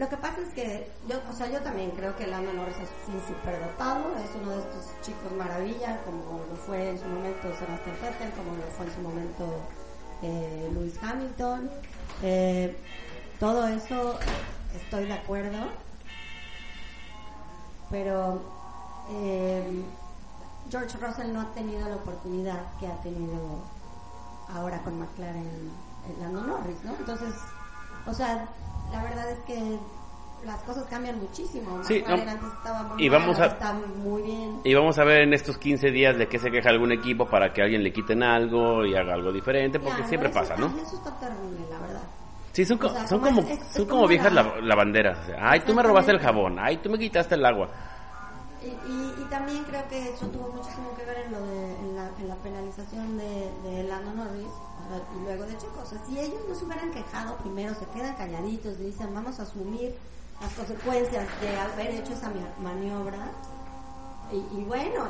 Lo 0.01 0.09
que 0.09 0.17
pasa 0.17 0.41
es 0.41 0.49
que 0.55 0.91
yo, 1.07 1.21
o 1.31 1.33
sea, 1.35 1.51
yo 1.51 1.61
también 1.61 1.91
creo 1.91 2.17
que 2.17 2.27
Lando 2.27 2.55
Norris 2.55 2.79
es 2.79 2.89
un 3.07 3.21
superdotado, 3.21 4.17
es 4.17 4.31
uno 4.41 4.53
de 4.53 4.61
estos 4.61 4.99
chicos 5.03 5.31
maravilla, 5.37 6.01
como 6.07 6.41
lo 6.51 6.57
fue 6.57 6.89
en 6.89 6.99
su 6.99 7.05
momento 7.05 7.43
Sebastian 7.43 7.97
Vettel, 8.01 8.31
como 8.31 8.57
lo 8.57 8.63
fue 8.79 8.87
en 8.87 8.95
su 8.95 9.01
momento 9.03 9.61
eh, 10.23 10.71
Lewis 10.73 10.95
Hamilton. 11.03 11.71
Eh, 12.23 12.79
todo 13.39 13.69
eso 13.69 14.19
estoy 14.75 15.05
de 15.05 15.13
acuerdo, 15.13 15.59
pero 17.91 18.41
eh, 19.11 19.85
George 20.71 20.97
Russell 20.97 21.31
no 21.31 21.43
ha 21.43 21.53
tenido 21.53 21.87
la 21.87 21.97
oportunidad 21.97 22.63
que 22.79 22.87
ha 22.87 22.97
tenido 23.03 23.59
ahora 24.49 24.79
con 24.83 24.99
McLaren 24.99 25.45
eh, 25.45 26.17
Lando 26.23 26.41
Norris, 26.41 26.83
¿no? 26.85 26.93
Entonces, 26.99 27.35
o 28.07 28.15
sea, 28.15 28.49
la 28.93 29.03
verdad 29.03 29.31
es 29.31 29.39
que 29.41 29.79
las 30.45 30.61
cosas 30.63 30.85
cambian 30.89 31.19
muchísimo. 31.21 31.83
Sí, 31.85 32.03
no. 32.07 32.15
antes 32.15 32.35
estaba 32.57 32.83
muy 32.85 33.05
Y 33.05 33.11
mal, 33.11 33.21
vamos 33.21 33.39
a- 33.41 33.47
está 33.47 33.73
muy 33.75 34.23
bien. 34.23 34.61
y 34.65 34.75
vamos 34.75 34.99
a 34.99 35.05
ver 35.05 35.23
en 35.23 35.35
estos 35.35 35.59
15 35.59 35.91
días 35.91 36.17
de 36.17 36.29
qué 36.29 36.39
se 36.39 36.51
queja 36.51 36.71
algún 36.71 36.93
equipo 36.93 37.27
para 37.27 37.53
que 37.53 37.63
alguien 37.63 37.83
le 37.83 37.93
quiten 37.93 38.23
algo 38.23 38.85
y 38.87 38.95
haga 38.97 39.15
algo 39.15 39.33
diferente, 39.33 39.79
porque 39.79 39.97
Claro, 39.97 40.09
siempre 40.09 40.31
eso 40.31 40.39
pasa, 40.41 40.57
¿no? 40.57 40.67
Eso 40.69 40.97
está 40.97 41.11
terrible, 41.21 41.61
la 41.71 41.79
verdad. 41.79 42.03
Sí, 42.53 42.65
son, 42.65 42.79
co- 42.79 42.87
O 42.89 42.91
sea, 42.91 43.07
son 43.07 43.21
como 43.21 43.41
es- 43.43 43.51
es- 43.51 43.73
son 43.75 43.85
como 43.85 43.97
como 44.01 44.09
viejas 44.09 44.33
la- 44.33 44.43
la- 44.43 44.61
lavanderas. 44.63 45.19
o 45.19 45.27
sea, 45.27 45.37
Ay, 45.51 45.61
tú 45.61 45.75
me 45.75 45.83
robaste 45.83 46.11
el 46.13 46.19
jabón. 46.21 46.59
Ay, 46.59 46.79
tú 46.79 46.89
me 46.91 46.99
quitaste 46.99 47.35
el 47.35 47.45
agua. 47.45 47.69
Y, 48.63 48.67
y, 48.67 49.15
y 49.23 49.25
también 49.31 49.63
creo 49.65 49.87
que 49.89 50.11
eso 50.15 50.27
tuvo 50.29 50.49
muchísimo 50.53 50.95
que 50.97 51.05
ver 51.05 51.19
en, 51.27 51.33
lo 51.33 51.41
de, 51.47 51.79
en, 51.81 51.97
la, 51.97 52.11
en 52.19 52.29
la 52.29 52.35
penalización 52.37 53.17
de, 53.19 53.51
de 53.63 53.85
Lando 53.85 54.13
Norris 54.15 54.49
y 55.17 55.25
luego 55.25 55.45
de 55.45 55.57
Checo. 55.59 55.81
O 55.83 56.07
si 56.07 56.19
ellos 56.19 56.41
no 56.49 56.55
se 56.55 56.65
hubieran 56.65 56.91
quejado 56.93 57.37
primero, 57.37 57.75
se 57.75 57.87
quedan 57.87 58.15
calladitos 58.17 58.79
y 58.81 58.85
dicen 58.85 59.13
vamos 59.15 59.39
a 59.39 59.43
asumir 59.43 59.97
las 60.41 60.53
consecuencias 60.55 61.27
de 61.41 61.57
haber 61.59 61.91
hecho 61.91 62.13
esa 62.13 62.29
ma- 62.29 62.55
maniobra. 62.73 63.31
Y, 64.33 64.37
y 64.61 64.65
bueno, 64.65 65.05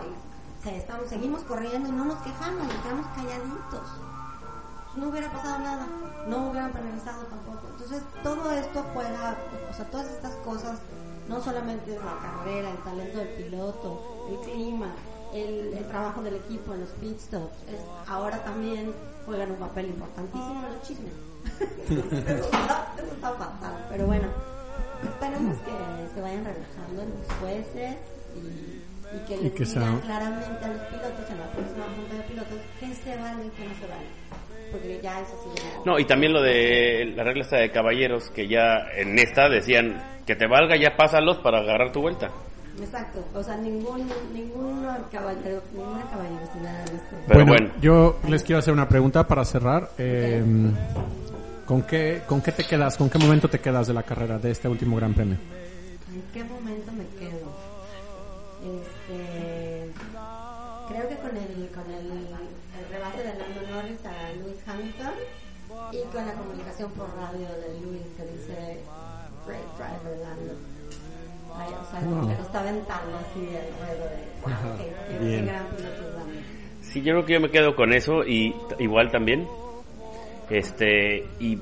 estamos, 0.65 1.09
seguimos 1.09 1.43
corriendo 1.43 1.89
y 1.89 1.93
no 1.93 2.05
nos 2.07 2.19
quejamos, 2.23 2.63
nos 2.67 2.83
quedamos 2.83 3.07
calladitos. 3.15 3.89
No 4.97 5.09
hubiera 5.09 5.31
pasado 5.31 5.59
nada, 5.61 5.87
no 6.27 6.49
hubieran 6.51 6.73
penalizado 6.73 7.23
tampoco. 7.27 7.69
Entonces, 7.75 8.03
todo 8.25 8.51
esto 8.51 8.85
juega, 8.93 9.37
o 9.71 9.75
sea, 9.75 9.85
todas 9.91 10.07
estas 10.09 10.35
cosas, 10.37 10.79
no 11.29 11.41
solamente 11.41 11.97
la 11.97 12.19
carrera, 12.21 12.71
el 12.71 12.79
talento 12.79 13.19
del 13.19 13.29
piloto, 13.29 14.27
el 14.31 14.39
clima, 14.51 14.89
el, 15.33 15.75
el 15.75 15.87
trabajo 15.89 16.23
del 16.23 16.35
equipo 16.35 16.75
en 16.75 16.81
los 16.81 16.89
pit 16.91 17.21
stops, 17.21 17.55
es- 17.69 18.09
ahora 18.09 18.43
también 18.43 18.93
juegan 19.27 19.51
un 19.53 19.57
papel 19.59 19.87
importantísimo 19.87 20.65
en 20.67 20.73
los 20.75 20.83
chismes. 20.83 21.13
eso, 21.91 22.51
está, 22.51 23.33
fatal, 23.33 23.87
pero 23.91 24.07
bueno, 24.07 24.29
esperemos 25.03 25.57
que 25.59 26.15
se 26.15 26.21
vayan 26.21 26.45
relajando 26.45 27.05
los 27.05 27.37
jueces 27.39 27.97
y, 28.37 29.17
y 29.17 29.19
que 29.27 29.37
Y 29.37 29.43
les 29.45 29.53
que 29.53 29.65
digan 29.65 29.93
sea- 29.99 30.01
claramente 30.07 30.65
a 30.65 30.69
los 30.69 30.83
pilotos 30.83 31.31
en 31.31 31.39
la 31.39 31.47
próxima 31.53 31.85
junta 31.97 32.15
de 32.17 32.23
pilotos 32.23 32.59
qué 32.79 32.95
se 32.95 33.17
vale 33.17 33.47
y 33.47 33.51
qué 33.51 33.65
no 33.69 33.75
se 33.75 33.87
vale. 33.87 34.07
Porque 34.73 35.01
ya 35.03 35.21
eso 35.21 35.33
sí. 35.43 35.63
ya- 35.63 35.81
No, 35.85 35.99
y 35.99 36.05
también 36.05 36.33
lo 36.33 36.43
de 36.43 37.13
la 37.17 37.25
regla 37.25 37.43
esta 37.43 37.57
de 37.57 37.71
caballeros, 37.71 38.31
que 38.31 38.47
ya 38.47 38.87
en 38.97 39.19
esta 39.19 39.49
decían 39.49 40.01
que 40.27 40.37
te 40.37 40.47
valga, 40.47 40.77
ya 40.77 40.97
pásalos 40.97 41.39
para 41.39 41.59
agarrar 41.59 41.91
tu 41.91 42.01
vuelta. 42.03 42.31
Exacto, 42.79 43.25
o 43.35 43.43
sea, 43.43 43.57
ningún, 43.57 44.09
ningún 44.33 44.87
caballero, 45.11 45.63
ninguna 45.75 46.03
caballerosidad 46.11 46.85
este. 46.85 47.17
Pero 47.27 47.45
bueno, 47.47 47.67
bueno. 47.67 47.81
yo 47.81 48.19
les 48.29 48.43
quiero 48.43 48.59
hacer 48.61 48.73
una 48.73 48.89
pregunta 48.89 49.27
para 49.27 49.45
cerrar. 49.45 49.91
Eh, 49.99 50.43
¿con, 51.67 51.83
qué, 51.83 52.23
¿Con 52.27 52.41
qué 52.41 52.53
te 52.53 52.65
quedas? 52.65 52.97
¿Con 52.97 53.11
qué 53.11 53.19
momento 53.19 53.49
te 53.49 53.61
quedas 53.61 53.87
de 53.87 53.95
la 53.95 54.03
carrera 54.03 54.39
de 54.39 54.51
este 54.51 54.69
último 54.69 54.97
Gran 54.97 55.15
Premio? 55.15 55.37
¿En 55.37 56.23
qué 56.33 56.45
momento 56.45 56.93
me 56.93 57.07
quedo? 57.19 57.51
Este, 58.61 59.91
creo 60.89 61.09
que 61.09 61.17
con 61.17 61.37
el, 61.37 61.69
con 61.75 61.91
el, 61.91 62.07
el 62.07 62.91
rebate 62.91 63.19
de 63.19 63.39
Lando 63.39 63.61
Norris 63.71 64.01
a 64.05 64.33
Lewis 64.37 64.59
Hamilton 64.67 65.15
y 65.93 66.03
con 66.13 66.27
la 66.27 66.33
comunicación 66.35 66.91
por 66.93 67.09
radio 67.17 67.49
de 67.61 67.81
Lewis 67.81 68.07
que 68.17 68.25
dice 68.27 68.81
Great 69.47 69.77
Driver 69.77 70.19
Lando. 70.19 70.80
O 71.53 71.91
sea, 71.91 72.01
Wow. 72.01 72.31
está 72.31 72.61
aventando 72.61 73.17
así 73.19 73.41
alrededor 73.49 74.11
de 74.11 74.17
wow, 74.43 74.53
Ajá, 74.53 74.77
qué, 74.79 74.85
qué- 74.85 75.19
qué 75.19 75.25
bien. 75.25 75.47
gran. 75.47 75.67
Sí, 76.83 77.03
yo 77.03 77.13
creo 77.13 77.25
que 77.27 77.33
yo 77.35 77.41
me 77.41 77.51
quedo 77.51 77.75
con 77.77 77.93
eso 77.93 78.25
y 78.25 78.55
igual 78.79 79.11
también. 79.11 79.47
Este, 80.49 81.25
y, 81.39 81.59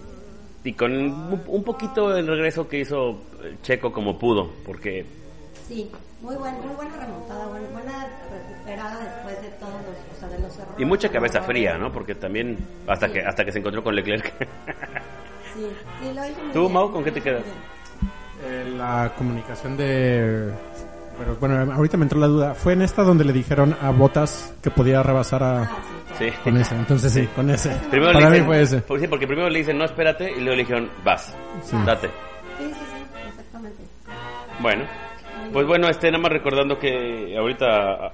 y 0.65 0.73
con 0.73 0.93
un, 0.93 1.43
un 1.47 1.65
poquito 1.65 2.17
el 2.17 2.27
regreso 2.27 2.67
que 2.69 2.81
hizo 2.81 3.19
Checo 3.63 3.93
como 3.93 4.19
pudo, 4.19 4.51
porque 4.65 5.05
Sí, 5.67 5.91
muy, 6.23 6.35
buen, 6.37 6.55
muy 6.67 6.75
buena 6.75 6.97
remontada, 6.97 7.47
buena, 7.49 7.69
buena 7.69 8.07
recuperada 8.31 9.05
después 9.05 9.43
de 9.43 9.49
todos 9.59 9.75
los, 9.75 10.17
o 10.17 10.21
sea, 10.21 10.29
de 10.29 10.39
los 10.39 10.57
errores. 10.59 10.81
y 10.81 10.85
mucha 10.87 11.11
cabeza 11.11 11.43
fría, 11.43 11.77
¿no? 11.77 11.93
Porque 11.93 12.15
también 12.15 12.57
hasta 12.87 13.13
que 13.13 13.21
hasta 13.21 13.45
que 13.45 13.53
se 13.53 13.59
encontró 13.59 13.83
con 13.85 13.95
Leclerc. 13.95 14.33
Sí, 15.55 15.67
sí, 16.01 16.13
lo 16.15 16.25
hizo 16.27 16.43
muy 16.45 16.53
¿Tú, 16.53 16.61
bien. 16.61 16.73
Mau, 16.73 16.91
con 16.93 17.05
qué 17.05 17.13
te 17.13 17.21
quedas? 17.21 17.45
Eh, 18.43 18.73
la 18.77 19.13
comunicación 19.17 19.77
de... 19.77 20.51
Pero 21.19 21.35
bueno, 21.41 21.73
ahorita 21.73 21.97
me 21.97 22.05
entró 22.05 22.21
la 22.21 22.29
duda. 22.29 22.55
¿Fue 22.55 22.75
en 22.75 22.83
esta 22.83 23.03
donde 23.03 23.25
le 23.25 23.33
dijeron 23.33 23.77
a 23.83 23.91
Botas 23.91 24.55
que 24.63 24.71
podía 24.71 25.03
rebasar 25.03 25.43
a... 25.43 25.69
Sí. 26.17 26.27
Con 26.45 26.57
ese, 26.57 26.75
entonces 26.75 27.13
sí, 27.13 27.27
con 27.35 27.49
ese. 27.51 27.71
Primero 27.91 28.13
Para 28.13 28.31
le 28.31 28.41
mí 28.41 28.47
fue 28.47 28.63
ese. 28.63 28.79
por- 28.83 28.99
sí, 29.01 29.07
porque 29.07 29.27
primero 29.27 29.49
le 29.49 29.59
dicen 29.59 29.79
no 29.79 29.85
espérate 29.85 30.31
y 30.33 30.37
luego 30.41 30.51
le 30.57 30.63
dijeron 30.63 30.91
vas, 31.05 31.37
Sí. 31.63 31.77
date. 31.85 32.09
Sí, 32.59 32.65
sí, 32.65 32.73
sí, 32.75 33.29
exactamente. 33.29 33.83
Bueno, 34.61 34.85
pues 35.53 35.67
bueno, 35.67 35.89
este 35.89 36.11
nada 36.11 36.23
más 36.23 36.33
recordando 36.33 36.77
que 36.79 37.37
ahorita 37.39 38.11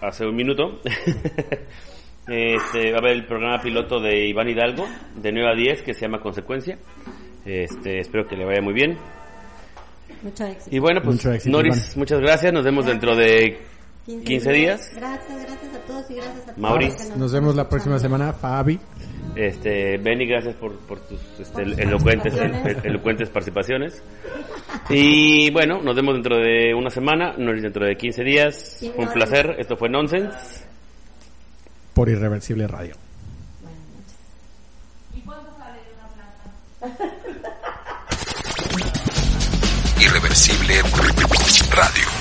hace 0.00 0.24
un 0.26 0.36
minuto 0.36 0.80
este 2.26 2.92
va 2.92 2.96
a 2.98 3.00
haber 3.00 3.12
el 3.12 3.26
programa 3.26 3.60
piloto 3.60 4.00
de 4.00 4.26
Iván 4.28 4.48
Hidalgo 4.48 4.86
de 5.16 5.32
9 5.32 5.50
a 5.50 5.54
10 5.54 5.82
que 5.82 5.94
se 5.94 6.02
llama 6.02 6.20
Consecuencia. 6.20 6.78
Este, 7.44 8.00
espero 8.00 8.26
que 8.26 8.36
le 8.36 8.44
vaya 8.44 8.62
muy 8.62 8.74
bien. 8.74 8.96
Mucho 10.22 10.44
éxito. 10.44 10.74
Y 10.74 10.78
bueno, 10.78 11.00
pues 11.02 11.16
Mucho 11.16 11.32
éxito, 11.32 11.56
Noris, 11.56 11.76
Iván. 11.76 11.98
muchas 11.98 12.20
gracias. 12.20 12.52
Nos 12.52 12.64
vemos 12.64 12.86
dentro 12.86 13.14
de 13.16 13.58
15 14.06 14.52
días. 14.52 14.90
Gracias, 14.94 15.42
gracias 15.46 15.74
a 15.74 15.78
todos 15.86 16.10
y 16.10 16.14
gracias 16.14 16.42
a 16.42 16.44
todos. 16.46 16.58
Mauri. 16.58 16.92
Nos 17.16 17.32
vemos 17.32 17.54
la 17.54 17.68
próxima 17.68 17.98
semana, 17.98 18.32
Fabi. 18.32 18.78
Este, 19.36 19.98
Benny, 19.98 20.26
gracias 20.26 20.54
por, 20.56 20.76
por 20.80 20.98
tus 21.00 21.20
este, 21.38 21.62
elocuentes, 21.62 22.34
participaciones. 22.34 22.84
el- 22.84 22.86
elocuentes 22.90 23.28
participaciones. 23.30 24.02
Y 24.90 25.50
bueno, 25.50 25.80
nos 25.82 25.94
vemos 25.94 26.14
dentro 26.14 26.36
de 26.38 26.74
una 26.74 26.90
semana, 26.90 27.34
Noris 27.38 27.62
dentro 27.62 27.84
de 27.86 27.96
15 27.96 28.24
días. 28.24 28.56
Sí, 28.80 28.90
Fue 28.94 29.04
un 29.04 29.10
Noris. 29.10 29.12
placer. 29.28 29.56
Esto 29.58 29.76
fue 29.76 29.88
Nonsense. 29.88 30.66
Por 31.94 32.08
Irreversible 32.08 32.66
Radio. 32.66 32.94
¿Y 35.14 35.20
cuánto 35.20 35.50
sale 35.58 35.78
de 35.80 35.94
una 35.94 36.96
planta? 36.98 37.14
Irreversible 40.08 40.82
Radio. 41.70 42.17